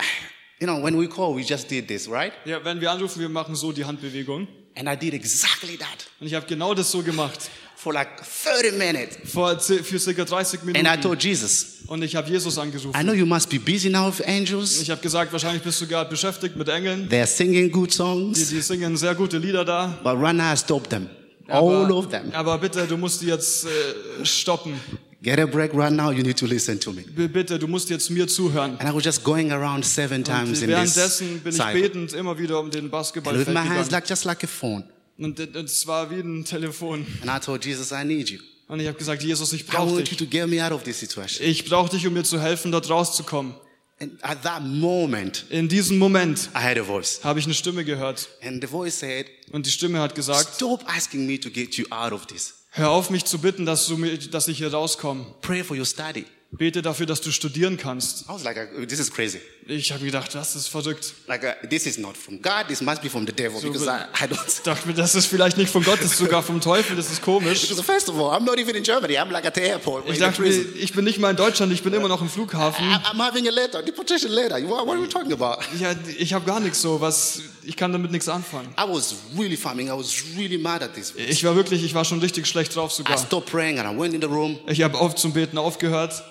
you 0.63 0.67
know, 0.67 0.81
when 0.81 0.95
we 0.97 1.07
call, 1.07 1.35
we 1.35 1.43
just 1.43 1.69
did 1.69 1.87
this, 1.89 2.07
right? 2.09 2.31
Ja, 2.45 2.63
wenn 2.63 2.79
wir 2.79 2.89
anrufen, 2.89 3.19
wir 3.19 3.27
machen 3.29 3.53
so 3.55 3.71
die 3.73 3.83
Handbewegung. 3.83 4.47
And 4.75 4.87
I 4.89 4.95
did 4.95 5.13
exactly 5.13 5.77
that 5.77 6.07
Und 6.19 6.27
ich 6.27 6.33
habe 6.33 6.45
genau 6.47 6.73
das 6.73 6.89
so 6.89 7.03
gemacht. 7.03 7.49
for 7.75 7.93
like 7.93 8.07
30 8.17 8.77
minutes. 8.77 9.17
Vor, 9.31 9.59
für 9.59 9.99
circa 9.99 10.23
30 10.23 10.61
And 10.61 10.69
I 10.69 10.81
Minuten. 10.81 11.01
told 11.01 11.21
Jesus, 11.23 11.79
Und 11.87 12.01
ich 12.01 12.15
habe 12.15 12.29
Jesus 12.29 12.55
I 12.57 12.61
angerufen. 12.61 12.93
know 13.03 13.13
you 13.13 13.25
must 13.25 13.49
be 13.49 13.59
busy 13.59 13.89
now 13.89 14.07
with 14.07 14.25
angels. 14.25 14.81
Ich 14.81 14.89
habe 14.89 15.01
gesagt, 15.01 15.31
wahrscheinlich 15.33 15.61
bist 15.61 15.81
du 15.81 15.85
gerade 15.87 16.09
beschäftigt 16.09 16.55
mit 16.55 16.69
Engeln. 16.69 17.07
They're 17.09 17.27
singing 17.27 17.69
good 17.71 17.89
Die, 17.91 17.95
songs, 17.95 18.49
die 18.49 18.61
singen 18.61 18.95
sehr 18.97 19.13
gute 19.15 19.37
Lieder 19.37 19.65
da. 19.65 19.99
but 20.03 20.15
right 20.19 20.33
now 20.35 20.53
I 20.53 20.57
stop 20.57 20.89
them. 20.89 21.09
All 21.49 21.91
of 21.91 22.07
them. 22.09 22.31
aber 22.31 22.57
bitte, 22.57 22.87
du 22.87 22.95
musst 22.97 23.21
die 23.21 23.27
jetzt 23.27 23.65
äh, 23.65 24.25
stoppen. 24.25 24.79
Get 25.23 25.39
a 25.39 25.45
break 25.47 25.73
right 25.73 25.91
now. 25.91 26.11
You 26.11 26.21
need 26.21 26.37
to 26.39 26.45
listen 26.45 26.79
to 26.81 26.91
me. 26.91 27.03
Bitte, 27.03 27.57
du 27.57 27.67
musst 27.67 27.89
jetzt 27.89 28.09
mir 28.09 28.27
zuhören. 28.27 28.77
And 28.79 28.89
I 28.89 28.93
was 28.93 29.05
just 29.05 29.23
going 29.23 29.51
around 29.53 29.85
seven 29.85 30.23
times 30.23 30.61
in 30.61 30.67
this 30.67 30.67
Währenddessen 30.67 31.39
bin 31.39 31.51
ich 31.53 31.57
cycle. 31.57 31.81
betend 31.81 32.13
immer 32.13 32.37
wieder 32.37 32.59
um 32.59 32.69
den 32.69 32.79
And 32.79 32.85
with 32.85 32.91
Basketballfeld 32.91 33.47
my 33.47 33.55
hands 33.61 33.69
gegangen. 33.87 33.91
like 33.91 34.09
just 34.09 34.25
like 34.25 34.43
a 34.43 34.47
phone. 34.47 34.83
Und 35.17 35.39
es 35.39 35.87
war 35.87 36.11
wie 36.11 36.19
ein 36.19 36.43
Telefon. 36.43 37.05
And 37.21 37.31
I 37.31 37.39
told 37.39 37.63
Jesus, 37.65 37.91
I 37.91 38.03
need 38.03 38.29
you. 38.29 38.39
Und 38.67 38.79
ich 38.81 38.87
habe 38.87 38.97
gesagt, 38.97 39.23
Jesus, 39.23 39.53
ich 39.53 39.61
I 39.61 39.63
brauche 39.71 39.95
want 39.95 40.09
you 40.09 40.15
dich. 40.15 40.17
to 40.17 40.25
get 40.25 40.47
me 40.49 40.61
out 40.65 40.71
of 40.73 40.83
this 40.83 40.99
situation. 40.99 41.47
Ich 41.47 41.63
brauche 41.65 41.89
dich, 41.89 42.05
um 42.05 42.13
mir 42.13 42.23
zu 42.23 42.41
helfen, 42.41 42.71
dort 42.73 42.89
rauszukommen. 42.89 43.53
And 43.99 44.21
at 44.23 44.43
that 44.43 44.63
moment, 44.63 45.45
In 45.49 45.69
diesem 45.69 45.97
Moment 45.99 46.49
I 46.53 46.59
heard 46.63 46.77
a 46.79 46.83
voice. 46.83 47.21
habe 47.23 47.39
ich 47.39 47.45
eine 47.45 47.53
Stimme 47.53 47.85
gehört. 47.85 48.27
And 48.43 48.61
the 48.61 48.67
voice 48.67 48.99
said, 48.99 49.27
Und 49.51 49.65
die 49.67 49.71
Stimme 49.71 49.99
hat 49.99 50.15
gesagt, 50.15 50.55
Stop 50.55 50.83
asking 50.87 51.25
me 51.25 51.39
to 51.39 51.49
get 51.49 51.75
you 51.75 51.85
out 51.91 52.11
of 52.11 52.25
this. 52.25 52.55
Hör 52.73 52.89
auf 52.89 53.09
mich 53.09 53.25
zu 53.25 53.39
bitten, 53.39 53.65
dass, 53.65 53.87
du 53.87 53.97
dass 54.29 54.47
ich 54.47 54.57
hier 54.57 54.73
rauskomme. 54.73 55.25
Pray 55.41 55.63
for 55.63 55.77
your 55.77 55.85
study. 55.85 56.25
Bete 56.51 56.81
dafür, 56.81 57.05
dass 57.05 57.21
du 57.21 57.31
studieren 57.31 57.77
kannst. 57.77 58.25
I 58.25 58.29
was 58.29 58.43
like, 58.43 58.57
uh, 58.77 58.85
this 58.85 58.99
is 58.99 59.11
crazy. 59.11 59.39
Ich 59.67 59.91
habe 59.93 60.03
gedacht, 60.03 60.33
das 60.35 60.55
ist 60.55 60.67
verrückt. 60.67 61.13
Like, 61.27 61.43
uh, 61.43 61.67
this 61.67 61.85
is 61.85 61.97
not 61.97 62.17
from 62.17 62.41
God. 62.41 62.67
This 62.67 62.81
must 62.81 63.01
be 63.01 63.09
from 63.09 63.25
the 63.25 63.31
devil 63.31 63.61
because 63.61 63.87
I, 63.87 64.03
I 64.23 64.27
don't. 64.27 64.39
Dachte 64.63 64.87
mir, 64.87 64.93
das 64.93 65.15
ist 65.15 65.27
vielleicht 65.27 65.57
nicht 65.57 65.71
von 65.71 65.83
Gott, 65.83 65.99
das 65.99 66.11
ist 66.11 66.17
sogar 66.17 66.43
vom 66.43 66.59
Teufel, 66.59 66.95
das 66.95 67.11
ist 67.11 67.21
komisch. 67.21 67.61
Because 67.61 67.81
first 67.83 68.09
of 68.09 68.15
all, 68.17 68.31
I'm 68.37 68.43
not 68.43 68.57
even 68.57 68.75
in 68.75 68.83
Germany. 68.83 69.17
I'm 69.17 69.31
like 69.31 69.45
at 69.45 69.55
the 69.55 69.61
airport. 69.61 70.09
Ich 70.09 70.19
dachte 70.19 70.41
mir, 70.41 70.49
ich 70.49 70.91
bin 70.93 71.05
nicht 71.05 71.19
mal 71.19 71.31
in 71.31 71.37
Deutschland, 71.37 71.71
ich 71.71 71.81
bin 71.81 71.93
immer 71.93 72.07
noch 72.09 72.21
im 72.21 72.29
Flughafen. 72.29 72.83
I- 72.85 72.95
I'm 73.11 73.17
having 73.25 73.47
a 73.47 73.51
letter, 73.51 73.81
deportation 73.81 74.31
letter. 74.31 74.55
What, 74.67 74.85
what 74.85 74.95
are 74.95 75.01
we 75.01 75.07
talking 75.09 75.31
about? 75.33 75.61
Ja, 75.79 75.93
ich 76.17 76.33
habe 76.33 76.45
gar 76.45 76.59
nichts 76.59 76.81
so, 76.81 76.99
was 76.99 77.39
ich 77.63 77.77
kann 77.77 77.93
damit 77.93 78.11
nichts 78.11 78.27
anfangen. 78.27 78.67
I 78.77 78.83
was 78.87 79.15
really 79.37 79.55
farming. 79.55 79.87
I 79.87 79.91
was 79.91 80.13
really 80.37 80.57
mad 80.57 80.83
at 80.83 80.93
this. 80.93 81.13
Ich 81.15 81.43
war 81.45 81.55
wirklich, 81.55 81.83
ich 81.83 81.93
war 81.93 82.03
schon 82.03 82.19
richtig 82.19 82.45
schlecht 82.47 82.75
drauf 82.75 82.91
I 82.91 82.95
sogar. 82.97 83.17
stopped 83.17 83.49
praying 83.49 83.79
and 83.79 83.89
I 83.89 83.97
went 83.97 84.13
in 84.13 84.19
the 84.21 84.27
room. 84.27 84.59
Ich 84.67 84.81
habe 84.81 84.97
auf 84.97 85.15
zum 85.15 85.31
Beten 85.31 85.57
aufgehört. 85.57 86.21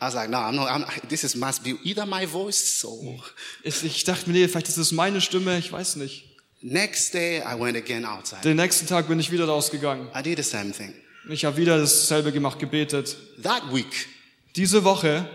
I 0.00 0.04
was 0.06 0.14
like, 0.14 0.30
no, 0.30 0.38
I'm 0.38 0.54
not. 0.54 0.70
I'm, 0.70 0.84
this 1.08 1.24
is 1.24 1.34
must 1.34 1.64
be 1.64 1.76
either 1.82 2.06
my 2.06 2.24
voice 2.24 2.84
or. 2.84 3.18
Ich, 3.64 3.82
ich 3.82 4.04
dachte 4.04 4.28
mir, 4.30 4.34
nee, 4.38 4.48
vielleicht 4.48 4.68
ist 4.68 4.76
es 4.78 4.92
meine 4.92 5.20
Stimme, 5.20 5.58
ich 5.58 5.72
weiß 5.72 5.96
nicht. 5.96 6.24
Next 6.60 7.14
day, 7.14 7.40
I 7.40 7.58
went 7.58 7.76
again 7.76 8.04
outside. 8.04 8.42
Den 8.42 8.56
nächsten 8.56 8.86
Tag 8.86 9.08
bin 9.08 9.18
ich 9.18 9.30
wieder 9.30 9.46
rausgegangen. 9.46 10.08
I 10.14 10.22
did 10.22 10.38
the 10.38 10.44
same 10.44 10.72
thing. 10.72 10.94
Ich 11.28 11.44
habe 11.44 11.56
wieder 11.56 11.78
dasselbe 11.78 12.32
gemacht, 12.32 12.58
gebetet. 12.58 13.16
That 13.42 13.72
week, 13.72 14.08
Diese 14.56 14.82
Woche, 14.82 15.28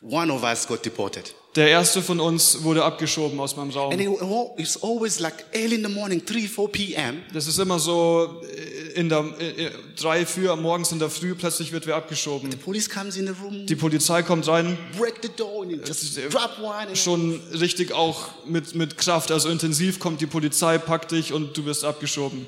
one 0.00 0.32
of 0.32 0.42
us 0.44 0.66
got 0.66 0.84
deported. 0.84 1.34
Der 1.54 1.68
erste 1.68 2.00
von 2.00 2.18
uns 2.18 2.62
wurde 2.62 2.82
abgeschoben 2.82 3.38
aus 3.38 3.56
meinem 3.56 3.76
And 3.76 3.76
Raum. 3.76 4.52
it, 4.56 4.60
it's 4.60 4.82
always 4.82 5.18
like 5.18 5.44
early 5.52 5.74
in 5.74 5.84
the 5.84 5.92
morning, 5.92 6.24
3, 6.24 6.48
4 6.48 6.68
p.m. 6.68 7.22
Das 7.32 7.46
ist 7.46 7.58
immer 7.58 7.78
so 7.78 8.40
äh, 8.42 8.98
in 8.98 9.08
der 9.08 9.24
äh, 9.38 9.66
äh, 9.66 9.70
drei, 10.00 10.24
vier 10.24 10.56
morgens 10.56 10.92
in 10.92 10.98
der 10.98 11.10
Früh, 11.10 11.34
plötzlich 11.34 11.72
wird 11.72 11.86
wer 11.86 11.96
abgeschoben. 11.96 12.50
Police 12.58 12.88
comes 12.88 13.16
in 13.16 13.26
the 13.26 13.34
room, 13.42 13.66
Die 13.66 13.76
Polizei 13.76 14.22
kommt 14.22 14.48
rein, 14.48 14.78
break 14.98 15.16
the 15.22 15.28
door, 15.36 15.62
and 15.62 15.86
just 15.86 16.16
drop 16.30 16.58
one. 16.58 16.88
And 16.88 16.96
schon 16.98 17.40
richtig 17.52 17.92
auch 17.92 18.28
mit, 18.46 18.74
mit 18.74 18.96
Kraft, 18.96 19.30
also 19.30 19.48
intensiv 19.48 19.98
kommt 19.98 20.20
die 20.20 20.26
Polizei, 20.26 20.78
packt 20.78 21.12
dich 21.12 21.32
und 21.32 21.56
du 21.56 21.64
wirst 21.66 21.84
abgeschoben. 21.84 22.46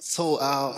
so 0.00 0.40
uh, 0.40 0.74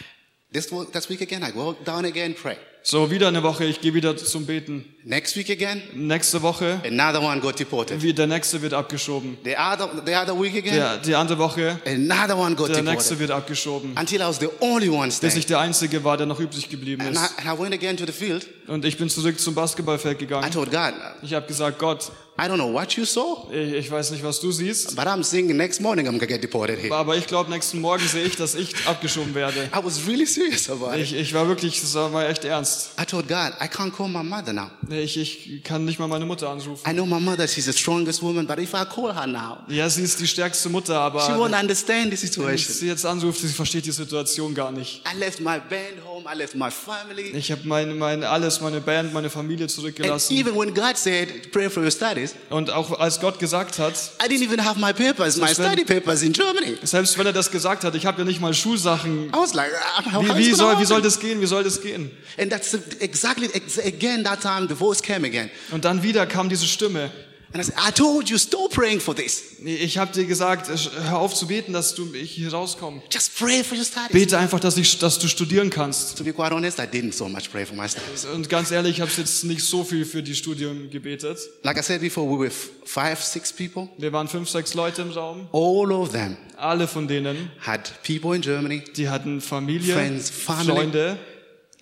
this, 0.52 0.68
this 0.92 1.08
week 1.08 1.22
again, 1.22 1.42
I 1.42 1.50
go 1.50 1.74
down 1.84 2.04
again, 2.04 2.34
pray. 2.34 2.56
So, 2.86 3.10
wieder 3.10 3.28
eine 3.28 3.42
Woche, 3.42 3.64
ich 3.64 3.80
gehe 3.80 3.94
wieder 3.94 4.14
zum 4.14 4.44
Beten. 4.44 4.84
Next 5.04 5.36
week 5.36 5.48
again, 5.48 5.80
Nächste 5.94 6.42
Woche, 6.42 6.82
another 6.86 7.22
one 7.22 7.40
got 7.40 7.58
deported. 7.58 8.02
wie 8.02 8.12
der 8.12 8.26
nächste 8.26 8.60
wird 8.60 8.74
abgeschoben. 8.74 9.38
The 9.42 9.56
other, 9.56 9.88
the 10.04 10.14
other 10.14 10.38
week 10.38 10.54
again, 10.54 10.74
Der, 10.74 10.98
die 10.98 11.14
andere 11.14 11.38
Woche, 11.38 11.80
another 11.86 12.36
one 12.36 12.54
got 12.54 12.68
der 12.68 12.82
nächste 12.82 13.14
deported. 13.14 13.18
wird 13.20 13.30
abgeschoben. 13.30 13.96
Until 13.98 14.20
I 14.20 14.24
was 14.24 14.38
the 14.38 14.48
only 14.60 14.90
one 14.90 15.06
Bis 15.06 15.16
staying. 15.16 15.38
ich 15.38 15.46
der 15.46 15.60
Einzige 15.60 16.04
war, 16.04 16.18
der 16.18 16.26
noch 16.26 16.38
übrig 16.40 16.68
geblieben 16.68 17.00
And 17.06 17.16
I, 17.16 17.20
ist. 17.20 17.38
and 17.38 17.46
I 17.58 17.62
went 17.62 17.72
again 17.72 17.96
to 17.96 18.04
the 18.04 18.12
field. 18.12 18.46
Und 18.66 18.84
ich 18.84 18.98
bin 18.98 19.08
zurück 19.08 19.40
zum 19.40 19.54
Basketballfeld 19.54 20.16
I 20.20 20.26
gegangen. 20.26 20.50
told 20.50 20.70
God, 20.70 20.92
Ich 21.22 21.32
habe 21.32 21.46
gesagt, 21.46 21.78
Gott, 21.78 22.12
I 22.36 22.48
don't 22.48 22.56
know 22.56 22.72
what 22.72 22.92
you 22.96 23.04
saw, 23.04 23.48
ich, 23.52 23.88
weiß 23.88 24.10
nicht, 24.10 24.24
was 24.24 24.40
du 24.40 24.50
siehst, 24.50 24.96
but 24.96 25.06
I'm 25.06 25.22
thinking 25.22 25.56
next 25.56 25.80
morning 25.80 26.08
I'm 26.08 26.18
gonna 26.18 26.26
get 26.26 26.42
deported 26.42 26.80
here. 26.80 26.92
aber 26.92 27.16
ich 27.16 27.28
glaube, 27.28 27.48
nächsten 27.48 27.80
Morgen 27.80 28.04
sehe 28.08 28.24
ich, 28.24 28.34
dass 28.34 28.56
ich 28.56 28.74
abgeschoben 28.88 29.36
werde. 29.36 29.70
I 29.72 29.84
was 29.84 30.04
really 30.08 30.26
serious 30.26 30.68
about 30.68 30.94
it. 30.96 31.02
Ich, 31.02 31.14
ich 31.14 31.32
war 31.32 31.46
wirklich, 31.46 31.80
das 31.80 31.94
war 31.94 32.08
mal 32.08 32.28
echt 32.28 32.44
ernst. 32.44 32.90
I 33.00 33.04
told 33.04 33.28
God, 33.28 33.52
I 33.60 33.66
can't 33.68 33.92
call 33.92 34.08
my 34.08 34.24
mother 34.24 34.52
now. 34.52 34.68
Ich, 34.90 35.16
ich 35.16 35.62
kann 35.62 35.84
nicht 35.84 36.00
mal 36.00 36.08
meine 36.08 36.26
Mutter 36.26 36.48
anrufen. 36.50 36.82
I 36.84 36.92
know 36.92 37.06
my 37.06 37.20
mother, 37.20 37.46
she's 37.46 37.66
the 37.66 37.72
strongest 37.72 38.20
woman, 38.20 38.48
but 38.48 38.58
if 38.58 38.74
I 38.74 38.84
call 38.84 39.14
her 39.14 39.28
now, 39.28 39.58
Ja, 39.68 39.88
sie 39.88 40.02
ist 40.02 40.18
die 40.18 40.26
stärkste 40.26 40.68
Mutter, 40.70 40.94
she 40.94 41.30
aber 41.30 41.38
won't 41.38 41.56
understand 41.56 42.06
the 42.06 42.10
wenn 42.10 42.14
ich 42.14 42.20
situation. 42.20 42.74
sie 42.74 42.88
jetzt 42.88 43.06
anrufe, 43.06 43.46
sie 43.46 43.52
versteht 43.52 43.86
die 43.86 43.92
Situation 43.92 44.52
gar 44.54 44.72
nicht. 44.72 45.02
I 45.06 45.16
left 45.20 45.38
my 45.38 45.60
band 45.60 46.04
home, 46.04 46.24
I 46.28 46.36
left 46.36 46.56
my 46.56 46.68
family. 46.72 47.30
Ich 47.30 47.52
habe 47.52 47.62
mein, 47.64 47.96
mein 47.96 48.24
alles, 48.24 48.60
meine 48.60 48.80
Band, 48.80 49.12
meine 49.14 49.30
Familie 49.30 49.66
And 49.66 49.70
zurückgelassen. 49.70 50.36
even 50.36 50.56
when 50.56 50.74
God 50.74 50.96
said, 50.96 51.52
pray 51.52 51.70
for 51.70 51.80
your 51.84 51.92
studies, 51.92 52.23
Und 52.50 52.70
auch 52.70 52.98
als 52.98 53.20
Gott 53.20 53.38
gesagt 53.38 53.78
hat, 53.78 53.94
I 54.24 54.28
didn't 54.28 54.44
even 54.44 54.64
have 54.64 54.78
my 54.78 54.92
papers, 54.92 55.36
my 55.36 55.46
Selbst 55.46 55.58
wenn- 55.58 55.66
study 55.72 55.84
papers 55.84 56.22
in 56.22 56.32
Germany. 56.32 56.76
selbst 56.82 57.18
wenn 57.18 57.26
er 57.26 57.32
das 57.32 57.50
gesagt 57.50 57.84
hat, 57.84 57.94
ich 57.94 58.06
habe 58.06 58.18
ja 58.20 58.24
nicht 58.24 58.40
mal 58.40 58.54
Schulsachen. 58.54 59.28
I 59.28 59.32
was 59.32 59.54
like, 59.54 59.70
how, 60.12 60.22
Wie, 60.24 60.36
wie, 60.36 60.54
soll, 60.54 60.78
wie 60.78 60.84
soll 60.84 61.02
das 61.02 61.18
gehen? 61.20 61.40
Wie 61.40 61.46
soll 61.46 61.64
das 61.64 61.80
gehen? 61.82 62.10
And 62.38 62.50
that's 62.50 62.74
exactly, 63.00 63.48
ex- 63.52 63.78
again, 63.78 64.24
that 64.24 64.40
time 64.40 64.66
the 64.68 64.74
voice 64.74 65.02
came 65.02 65.26
again. 65.26 65.50
Und 65.70 65.84
dann 65.84 66.02
wieder 66.02 66.26
kam 66.26 66.48
diese 66.48 66.66
Stimme. 66.66 67.10
And 67.54 67.62
I 67.62 67.66
said, 67.66 67.76
I 67.78 67.92
told 67.92 68.28
you, 68.28 68.36
stop 68.36 68.72
praying 68.72 68.98
for 68.98 69.14
this. 69.14 69.58
Ich 69.64 69.96
habe 69.96 70.12
dir 70.12 70.24
gesagt, 70.24 70.68
hör 71.04 71.20
auf 71.20 71.32
zu 71.34 71.46
beten, 71.46 71.72
dass 71.72 71.94
du 71.94 72.12
ich 72.12 72.32
hier 72.32 72.52
rauskomme. 72.52 73.00
Just 73.12 73.38
pray 73.38 73.62
for 73.62 73.78
your 73.78 73.84
studies. 73.84 74.10
Bete 74.10 74.36
einfach, 74.36 74.58
dass, 74.58 74.76
ich, 74.76 74.98
dass 74.98 75.20
du 75.20 75.28
studieren 75.28 75.70
kannst. 75.70 76.18
To 76.18 76.24
be 76.24 76.32
quite 76.32 76.52
honest, 76.52 76.80
I 76.80 76.82
didn't 76.82 77.12
so 77.12 77.28
much 77.28 77.52
pray 77.52 77.64
for 77.64 77.76
my 77.76 77.88
studies. 77.88 78.24
Und 78.24 78.48
ganz 78.48 78.72
ehrlich, 78.72 78.96
ich 78.96 79.00
habe 79.00 79.12
jetzt 79.16 79.44
nicht 79.44 79.62
so 79.62 79.84
viel 79.84 80.04
für 80.04 80.20
die 80.20 80.34
Studium 80.34 80.90
gebetet. 80.90 81.38
Like 81.62 81.78
I 81.78 81.82
said 81.82 82.00
before, 82.00 82.28
we 82.28 82.40
were 82.40 82.50
five, 82.50 83.22
six 83.22 83.52
people. 83.52 83.88
Wir 83.98 84.12
waren 84.12 84.26
fünf, 84.26 84.50
sechs 84.50 84.74
Leute 84.74 85.02
im 85.02 85.12
Raum. 85.12 85.46
All 85.52 85.92
of 85.92 86.10
them 86.10 86.36
Alle 86.56 86.88
von 86.88 87.06
denen, 87.06 87.52
had 87.60 88.02
people 88.02 88.34
in 88.34 88.42
Germany. 88.42 88.82
die 88.96 89.08
hatten 89.08 89.40
Familie, 89.40 89.94
Friends, 89.94 90.28
family. 90.28 90.72
Freunde, 90.72 91.18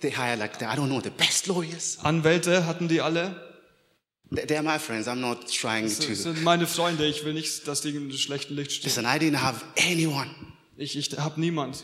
They 0.01 0.11
hired 0.11 0.37
like, 0.37 0.59
the, 0.59 0.65
I 0.65 0.75
don't 0.75 0.89
know, 0.89 1.01
the 1.01 1.09
best 1.09 1.47
lawyers. 1.47 1.97
Anwälte 2.03 2.67
hatten 2.67 2.87
die 2.87 3.01
alle. 3.01 3.52
They- 4.35 4.45
They're 4.47 4.63
my 4.63 4.79
friends. 4.79 5.07
I'm 5.07 5.19
not 5.21 5.47
trying 5.51 5.83
Das 5.85 5.99
to. 5.99 6.13
sind 6.15 6.43
meine 6.43 6.65
Freunde. 6.67 7.05
Ich 7.05 7.23
will 7.25 7.33
nicht, 7.33 7.67
dass 7.67 7.81
die 7.81 7.89
in 7.89 7.97
einem 7.97 8.11
schlechten 8.13 8.55
Licht 8.55 8.71
stehen. 8.71 8.85
Listen, 8.85 9.05
I 9.05 9.19
didn't 9.19 9.41
have 9.41 9.61
anyone, 9.77 10.29
Ich, 10.77 10.97
ich 10.97 11.15
habe 11.17 11.39
niemand, 11.39 11.83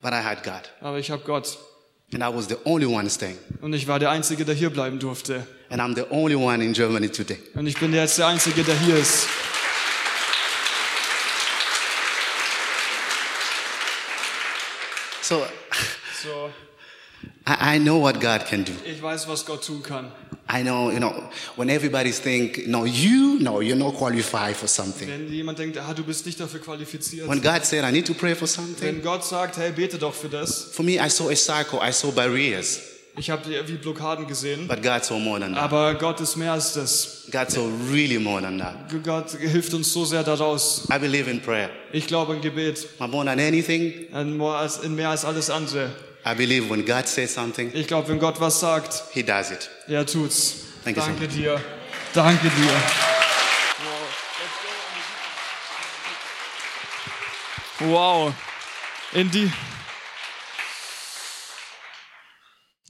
but 0.00 0.12
I 0.12 0.22
had 0.22 0.42
God. 0.42 0.62
aber 0.80 0.98
ich 0.98 1.10
habe 1.10 1.22
Gott. 1.24 1.56
And 2.12 2.22
I 2.22 2.26
was 2.36 2.46
the 2.48 2.56
only 2.64 2.86
one 2.86 3.08
staying. 3.10 3.38
Und 3.60 3.72
ich 3.72 3.86
war 3.88 3.98
der 3.98 4.10
Einzige, 4.10 4.44
der 4.44 4.54
hier 4.54 4.70
bleiben 4.70 4.98
durfte. 4.98 5.46
And 5.70 5.80
I'm 5.80 5.94
the 5.94 6.04
only 6.10 6.34
one 6.36 6.62
in 6.64 6.72
Germany 6.72 7.08
today. 7.08 7.38
Und 7.54 7.66
ich 7.66 7.78
bin 7.78 7.92
jetzt 7.94 8.18
der 8.18 8.26
Einzige, 8.28 8.62
der 8.62 8.78
hier 8.78 8.96
ist. 8.96 9.26
So 15.22 15.46
So, 16.22 16.50
I, 17.46 17.76
I 17.76 17.78
know 17.78 17.98
what 17.98 18.20
God 18.20 18.46
can 18.46 18.64
do. 18.64 18.72
ich 18.84 19.02
weiß, 19.02 19.28
was 19.28 19.44
Gott 19.44 19.64
tun 19.66 19.82
kann. 19.82 20.10
I 20.46 20.62
know, 20.62 20.90
you 20.90 21.00
know, 21.00 21.12
when 21.56 21.70
everybody 21.70 22.12
think, 22.12 22.66
no, 22.66 22.84
you, 22.84 23.38
no, 23.40 23.60
you're 23.60 23.78
not 23.78 23.94
qualified 23.94 24.54
for 24.54 24.68
something. 24.68 25.08
Wenn 25.08 25.32
jemand 25.32 25.58
denkt, 25.58 25.78
ah, 25.78 25.94
du 25.94 26.02
bist 26.04 26.26
nicht 26.26 26.38
dafür 26.38 26.60
qualifiziert. 26.60 27.26
When 27.28 27.40
God 27.40 27.64
said, 27.64 27.82
I 27.82 27.90
need 27.90 28.06
to 28.06 28.14
pray 28.14 28.34
for 28.34 28.46
something, 28.46 28.86
Wenn 28.86 29.02
Gott 29.02 29.24
sagt, 29.24 29.56
hey, 29.56 29.72
bete 29.72 29.96
doch 29.98 30.12
für 30.12 30.28
das. 30.28 30.68
for 30.72 30.84
me, 30.84 30.98
I 31.02 31.08
saw 31.08 31.30
a 31.30 31.34
cycle, 31.36 31.78
I 31.82 31.92
saw 31.92 32.10
barriers, 32.12 32.78
Ich 33.16 33.30
habe 33.30 33.42
wie 33.66 33.74
Blockaden 33.76 34.26
gesehen. 34.26 34.68
but 34.68 34.82
God 34.82 35.02
saw 35.04 35.18
more 35.18 35.40
than 35.40 35.54
that. 35.54 35.62
Aber 35.62 35.94
Gott 35.94 36.20
ist 36.20 36.36
mehr 36.36 36.52
als 36.52 36.74
das. 36.74 37.26
God 37.30 37.50
saw 37.50 37.62
really 37.90 38.18
more 38.18 38.42
than 38.42 38.58
that. 38.58 38.74
Gott 39.02 39.30
hilft 39.38 39.72
uns 39.72 39.92
so 39.92 40.04
sehr 40.04 40.24
daraus. 40.24 40.86
I 40.92 40.98
believe 40.98 41.30
in 41.30 41.40
prayer. 41.40 41.70
Ich 41.92 42.06
glaube 42.06 42.34
in 42.34 42.42
Gebet. 42.42 42.86
More 42.98 43.24
than 43.24 43.38
anything. 43.40 44.08
In 44.12 44.36
mehr 44.96 45.08
als 45.08 45.24
alles 45.24 45.48
andere. 45.48 45.90
I 46.26 46.34
believe 46.34 46.70
when 46.70 46.84
God 46.86 47.06
says 47.06 47.34
something, 47.34 47.70
Ich 47.74 47.86
glaube, 47.86 48.08
wenn 48.08 48.18
Gott 48.18 48.40
was 48.40 48.58
sagt, 48.60 49.04
He 49.12 49.22
does 49.22 49.50
it. 49.50 49.70
er 49.86 50.06
tut's. 50.06 50.56
Thank 50.82 50.96
you 50.96 51.02
so 51.02 51.08
Danke 51.08 51.28
dir. 51.28 51.60
Danke 52.14 52.48
dir. 52.48 52.72
Wow. 57.80 58.32
In 59.12 59.30
die. 59.30 59.50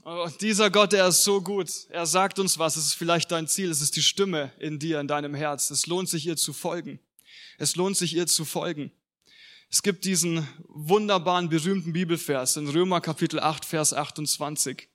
Oh, 0.03 0.29
dieser 0.39 0.69
Gott, 0.69 0.93
er 0.93 1.07
ist 1.07 1.23
so 1.23 1.41
gut. 1.41 1.69
Er 1.89 2.05
sagt 2.05 2.37
uns 2.37 2.59
was. 2.59 2.75
Es 2.75 2.85
ist 2.85 2.93
vielleicht 2.93 3.31
dein 3.31 3.47
Ziel. 3.47 3.71
Es 3.71 3.81
ist 3.81 3.95
die 3.95 4.03
Stimme 4.03 4.51
in 4.59 4.77
dir, 4.77 4.99
in 4.99 5.07
deinem 5.07 5.33
Herz. 5.33 5.71
Es 5.71 5.87
lohnt 5.87 6.07
sich, 6.09 6.27
ihr 6.27 6.37
zu 6.37 6.53
folgen. 6.53 6.99
Es 7.57 7.75
lohnt 7.75 7.97
sich, 7.97 8.15
ihr 8.15 8.27
zu 8.27 8.45
folgen. 8.45 8.91
Es 9.69 9.81
gibt 9.83 10.05
diesen 10.05 10.47
wunderbaren, 10.67 11.49
berühmten 11.49 11.93
Bibelvers 11.93 12.57
in 12.57 12.67
Römer 12.69 13.01
Kapitel 13.01 13.39
8, 13.39 13.65
Vers 13.65 13.93
28. 13.93 14.87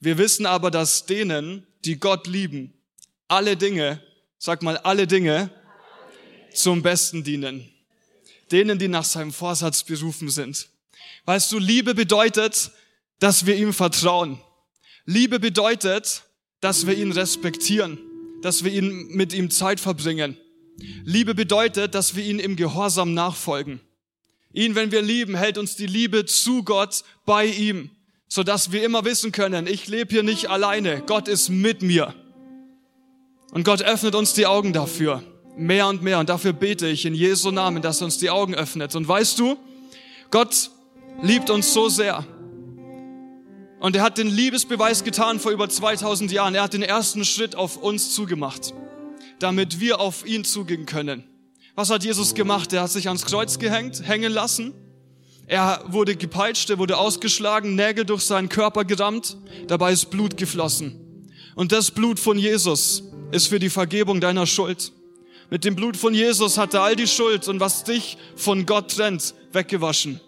Wir 0.00 0.18
wissen 0.18 0.46
aber, 0.46 0.70
dass 0.70 1.06
denen, 1.06 1.66
die 1.84 1.98
Gott 1.98 2.26
lieben, 2.26 2.74
alle 3.28 3.56
Dinge, 3.56 4.02
sag 4.38 4.62
mal, 4.62 4.76
alle 4.78 5.06
Dinge 5.06 5.50
zum 6.52 6.82
Besten 6.82 7.22
dienen. 7.22 7.70
Denen, 8.50 8.78
die 8.78 8.88
nach 8.88 9.04
seinem 9.04 9.32
Vorsatz 9.32 9.84
berufen 9.84 10.28
sind. 10.28 10.68
Weißt 11.24 11.52
du, 11.52 11.58
Liebe 11.58 11.94
bedeutet, 11.94 12.72
dass 13.20 13.46
wir 13.46 13.56
ihm 13.56 13.72
vertrauen. 13.72 14.40
Liebe 15.04 15.38
bedeutet, 15.38 16.24
dass 16.60 16.86
wir 16.86 16.96
ihn 16.96 17.12
respektieren, 17.12 17.98
dass 18.42 18.64
wir 18.64 18.72
ihn 18.72 19.08
mit 19.08 19.32
ihm 19.32 19.50
Zeit 19.50 19.78
verbringen. 19.78 20.36
Liebe 21.04 21.34
bedeutet, 21.34 21.94
dass 21.94 22.16
wir 22.16 22.24
ihn 22.24 22.38
im 22.38 22.56
Gehorsam 22.56 23.14
nachfolgen. 23.14 23.80
Ihn, 24.52 24.74
wenn 24.74 24.90
wir 24.90 25.02
lieben, 25.02 25.36
hält 25.36 25.58
uns 25.58 25.76
die 25.76 25.86
Liebe 25.86 26.24
zu 26.24 26.64
Gott 26.64 27.04
bei 27.24 27.46
ihm, 27.46 27.90
so 28.28 28.42
dass 28.42 28.72
wir 28.72 28.84
immer 28.84 29.04
wissen 29.04 29.32
können, 29.32 29.66
ich 29.66 29.86
lebe 29.88 30.12
hier 30.12 30.22
nicht 30.22 30.50
alleine, 30.50 31.02
Gott 31.06 31.28
ist 31.28 31.48
mit 31.48 31.82
mir. 31.82 32.14
Und 33.52 33.64
Gott 33.64 33.82
öffnet 33.82 34.14
uns 34.14 34.32
die 34.32 34.46
Augen 34.46 34.72
dafür, 34.72 35.22
mehr 35.56 35.88
und 35.88 36.02
mehr. 36.02 36.20
Und 36.20 36.28
dafür 36.28 36.52
bete 36.52 36.86
ich 36.86 37.04
in 37.04 37.14
Jesu 37.14 37.50
Namen, 37.50 37.82
dass 37.82 38.00
er 38.00 38.06
uns 38.06 38.18
die 38.18 38.30
Augen 38.30 38.54
öffnet. 38.54 38.94
Und 38.94 39.08
weißt 39.08 39.38
du, 39.38 39.56
Gott 40.30 40.70
liebt 41.22 41.50
uns 41.50 41.72
so 41.72 41.88
sehr. 41.88 42.24
Und 43.80 43.96
er 43.96 44.02
hat 44.02 44.18
den 44.18 44.28
Liebesbeweis 44.28 45.04
getan 45.04 45.40
vor 45.40 45.52
über 45.52 45.68
2000 45.68 46.30
Jahren. 46.30 46.54
Er 46.54 46.62
hat 46.62 46.74
den 46.74 46.82
ersten 46.82 47.24
Schritt 47.24 47.56
auf 47.56 47.76
uns 47.76 48.14
zugemacht, 48.14 48.74
damit 49.40 49.80
wir 49.80 50.00
auf 50.00 50.24
ihn 50.26 50.44
zugehen 50.44 50.86
können. 50.86 51.24
Was 51.74 51.90
hat 51.90 52.04
Jesus 52.04 52.34
gemacht? 52.34 52.72
Er 52.72 52.82
hat 52.82 52.90
sich 52.90 53.08
ans 53.08 53.24
Kreuz 53.24 53.58
gehängt, 53.58 54.06
hängen 54.06 54.32
lassen. 54.32 54.74
Er 55.46 55.84
wurde 55.88 56.14
gepeitscht, 56.14 56.70
er 56.70 56.78
wurde 56.78 56.96
ausgeschlagen, 56.96 57.74
Nägel 57.74 58.04
durch 58.04 58.22
seinen 58.22 58.48
Körper 58.48 58.84
gerammt, 58.84 59.36
dabei 59.66 59.92
ist 59.92 60.10
Blut 60.10 60.36
geflossen. 60.36 61.28
Und 61.56 61.72
das 61.72 61.90
Blut 61.90 62.20
von 62.20 62.38
Jesus 62.38 63.02
ist 63.32 63.48
für 63.48 63.58
die 63.58 63.70
Vergebung 63.70 64.20
deiner 64.20 64.46
Schuld. 64.46 64.92
Mit 65.50 65.64
dem 65.64 65.74
Blut 65.74 65.96
von 65.96 66.14
Jesus 66.14 66.56
hat 66.56 66.74
er 66.74 66.82
all 66.82 66.94
die 66.94 67.08
Schuld 67.08 67.48
und 67.48 67.58
was 67.58 67.82
dich 67.82 68.16
von 68.36 68.66
Gott 68.66 68.94
trennt, 68.94 69.34
weggewaschen. 69.52 70.20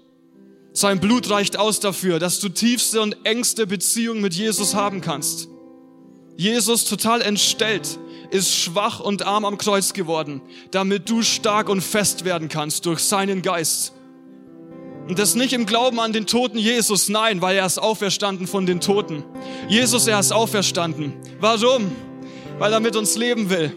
Sein 0.73 1.01
Blut 1.01 1.31
reicht 1.31 1.57
aus 1.57 1.81
dafür, 1.81 2.19
dass 2.19 2.41
du 2.41 2.49
tiefste 2.49 3.01
und 3.01 3.17
engste 3.25 3.67
Beziehung 3.67 4.21
mit 4.21 4.35
Jesus 4.35 4.75
haben 4.75 5.01
kannst. 5.01 5.49
Jesus, 6.37 6.87
total 6.87 7.21
entstellt, 7.21 7.99
ist 8.33 8.55
schwach 8.55 9.01
und 9.01 9.27
arm 9.27 9.45
am 9.45 9.59
Kreuz 9.59 9.93
geworden, 9.93 10.41
damit 10.71 11.11
du 11.11 11.23
stark 11.23 11.69
und 11.69 11.83
fest 11.83 12.25
werden 12.25 12.49
kannst 12.49 12.87
durch 12.87 13.01
seinen 13.01 13.43
Geist. 13.43 13.93
Und 15.07 15.19
das 15.19 15.35
nicht 15.35 15.53
im 15.53 15.67
Glauben 15.67 16.01
an 16.01 16.13
den 16.13 16.27
toten 16.27 16.57
Jesus, 16.57 17.09
nein, 17.09 17.43
weil 17.43 17.57
er 17.57 17.67
ist 17.67 17.79
auferstanden 17.79 18.47
von 18.47 18.65
den 18.65 18.81
Toten. 18.81 19.23
Jesus, 19.69 20.07
er 20.07 20.19
ist 20.19 20.33
auferstanden. 20.33 21.13
Warum? 21.41 21.93
Weil 22.59 22.73
er 22.73 22.81
mit 22.81 22.97
uns 22.97 23.17
leben 23.17 23.51
will, 23.51 23.75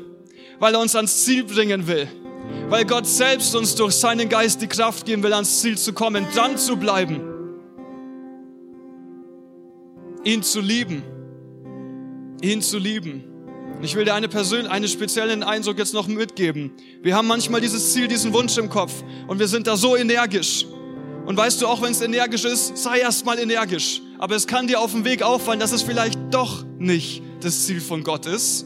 weil 0.60 0.74
er 0.74 0.80
uns 0.80 0.95
ans 0.95 1.26
Ziel 1.26 1.43
bringen 1.43 1.88
will, 1.88 2.08
weil 2.70 2.86
Gott 2.86 3.08
selbst 3.08 3.56
uns 3.56 3.76
durch 3.76 3.93
seinen 3.93 4.30
Geist 4.30 4.62
die 4.62 4.68
Kraft 4.68 5.06
geben 5.06 5.24
will, 5.24 5.34
ans 5.34 5.62
Ziel 5.62 5.78
zu 5.78 5.91
kommen, 5.91 6.28
dran 6.34 6.58
zu 6.58 6.78
bleiben, 6.78 7.20
ihn 10.24 10.43
zu 10.43 10.62
lieben, 10.62 11.03
ihn 12.41 12.62
zu 12.62 12.78
lieben. 12.78 13.35
Ich 13.82 13.96
will 13.96 14.06
dir 14.06 14.16
eine 14.16 14.30
Persön 14.30 14.68
einen 14.68 14.88
speziellen 14.88 15.44
Eindruck 15.44 15.78
jetzt 15.78 15.94
noch 15.94 16.08
mitgeben. 16.08 16.72
Wir 17.02 17.16
haben 17.16 17.28
manchmal 17.28 17.62
dieses 17.62 17.94
Ziel, 17.94 18.08
diesen 18.08 18.34
Wunsch 18.34 18.58
im 18.58 18.70
Kopf 18.70 19.04
und 19.28 19.40
wir 19.40 19.48
sind 19.48 19.68
da 19.68 19.78
so 19.78 19.96
energisch. 19.96 20.66
Und 21.26 21.38
weißt 21.38 21.62
du, 21.62 21.68
auch 21.68 21.82
wenn 21.82 21.92
es 21.92 22.02
energisch 22.02 22.46
ist, 22.46 22.78
sei 22.78 23.00
erst 23.00 23.26
mal 23.26 23.38
energisch. 23.38 24.02
Aber 24.18 24.36
es 24.36 24.48
kann 24.48 24.68
dir 24.68 24.80
auf 24.80 24.92
dem 24.92 25.06
Weg 25.06 25.24
auffallen, 25.24 25.60
dass 25.60 25.72
es 25.72 25.82
vielleicht 25.82 26.20
doch 26.32 26.64
nicht 26.78 27.22
das 27.42 27.66
Ziel 27.66 27.82
von 27.82 28.04
Gott 28.04 28.26
ist. 28.26 28.66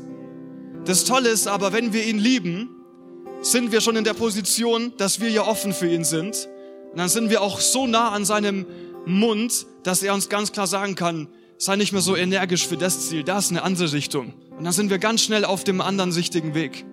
Das 0.86 1.06
Tolle 1.06 1.30
ist 1.30 1.48
aber, 1.48 1.74
wenn 1.74 1.92
wir 1.94 2.06
ihn 2.06 2.20
lieben, 2.20 2.70
sind 3.42 3.72
wir 3.72 3.82
schon 3.82 3.96
in 3.96 4.04
der 4.04 4.14
Position, 4.14 4.94
dass 4.98 5.20
wir 5.20 5.30
ja 5.30 5.46
offen 5.46 5.74
für 5.74 5.88
ihn 5.88 6.04
sind. 6.04 6.50
Und 6.92 6.98
dann 6.98 7.10
sind 7.10 7.30
wir 7.30 7.42
auch 7.42 7.60
so 7.60 7.88
nah 7.88 8.10
an 8.10 8.26
seinem 8.26 8.66
Mund, 9.06 9.66
dass 9.84 10.04
er 10.04 10.14
uns 10.14 10.30
ganz 10.30 10.52
klar 10.52 10.68
sagen 10.68 10.96
kann, 10.96 11.28
sei 11.60 11.76
nicht 11.76 11.92
mehr 11.92 12.02
so 12.02 12.16
energisch 12.16 12.66
für 12.66 12.78
das 12.78 13.10
Ziel, 13.10 13.24
das 13.24 13.46
ist 13.46 13.52
eine 13.52 13.64
andere 13.64 13.92
Richtung. 13.92 14.34
Und 14.58 14.64
dann 14.64 14.74
sind 14.74 14.90
wir 14.90 14.98
ganz 14.98 15.22
schnell 15.22 15.44
auf 15.44 15.66
dem 15.66 15.82
anderen 15.82 16.14
sichtigen 16.14 16.56
Weg. 16.56 16.86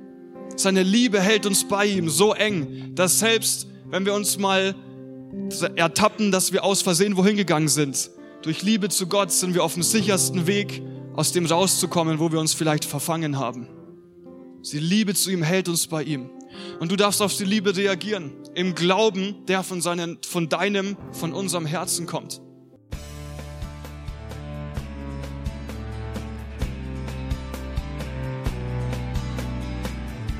Seine 0.56 0.82
Liebe 0.82 1.20
hält 1.20 1.46
uns 1.46 1.66
bei 1.68 1.86
ihm 1.86 2.10
so 2.10 2.34
eng, 2.34 2.92
dass 2.94 3.20
selbst 3.20 3.68
wenn 3.88 4.04
wir 4.04 4.12
uns 4.12 4.38
mal 4.38 4.74
ertappen, 5.76 6.32
dass 6.32 6.52
wir 6.52 6.64
aus 6.64 6.82
Versehen 6.82 7.16
wohin 7.16 7.36
gegangen 7.36 7.68
sind, 7.68 8.10
durch 8.42 8.62
Liebe 8.62 8.88
zu 8.88 9.06
Gott 9.06 9.30
sind 9.30 9.54
wir 9.54 9.62
auf 9.62 9.74
dem 9.74 9.84
sichersten 9.84 10.46
Weg, 10.48 10.82
aus 11.14 11.32
dem 11.32 11.46
rauszukommen, 11.46 12.18
wo 12.18 12.32
wir 12.32 12.40
uns 12.40 12.52
vielleicht 12.52 12.84
verfangen 12.84 13.38
haben. 13.38 13.68
Die 14.72 14.80
Liebe 14.80 15.14
zu 15.14 15.30
ihm 15.30 15.44
hält 15.44 15.68
uns 15.68 15.86
bei 15.86 16.02
ihm. 16.02 16.28
Und 16.80 16.90
du 16.90 16.96
darfst 16.96 17.22
auf 17.22 17.36
die 17.36 17.44
Liebe 17.44 17.76
reagieren, 17.76 18.32
im 18.54 18.74
Glauben, 18.74 19.46
der 19.46 19.62
von, 19.62 19.80
seinen, 19.80 20.18
von 20.26 20.48
deinem, 20.48 20.96
von 21.12 21.32
unserem 21.32 21.66
Herzen 21.66 22.06
kommt. 22.06 22.40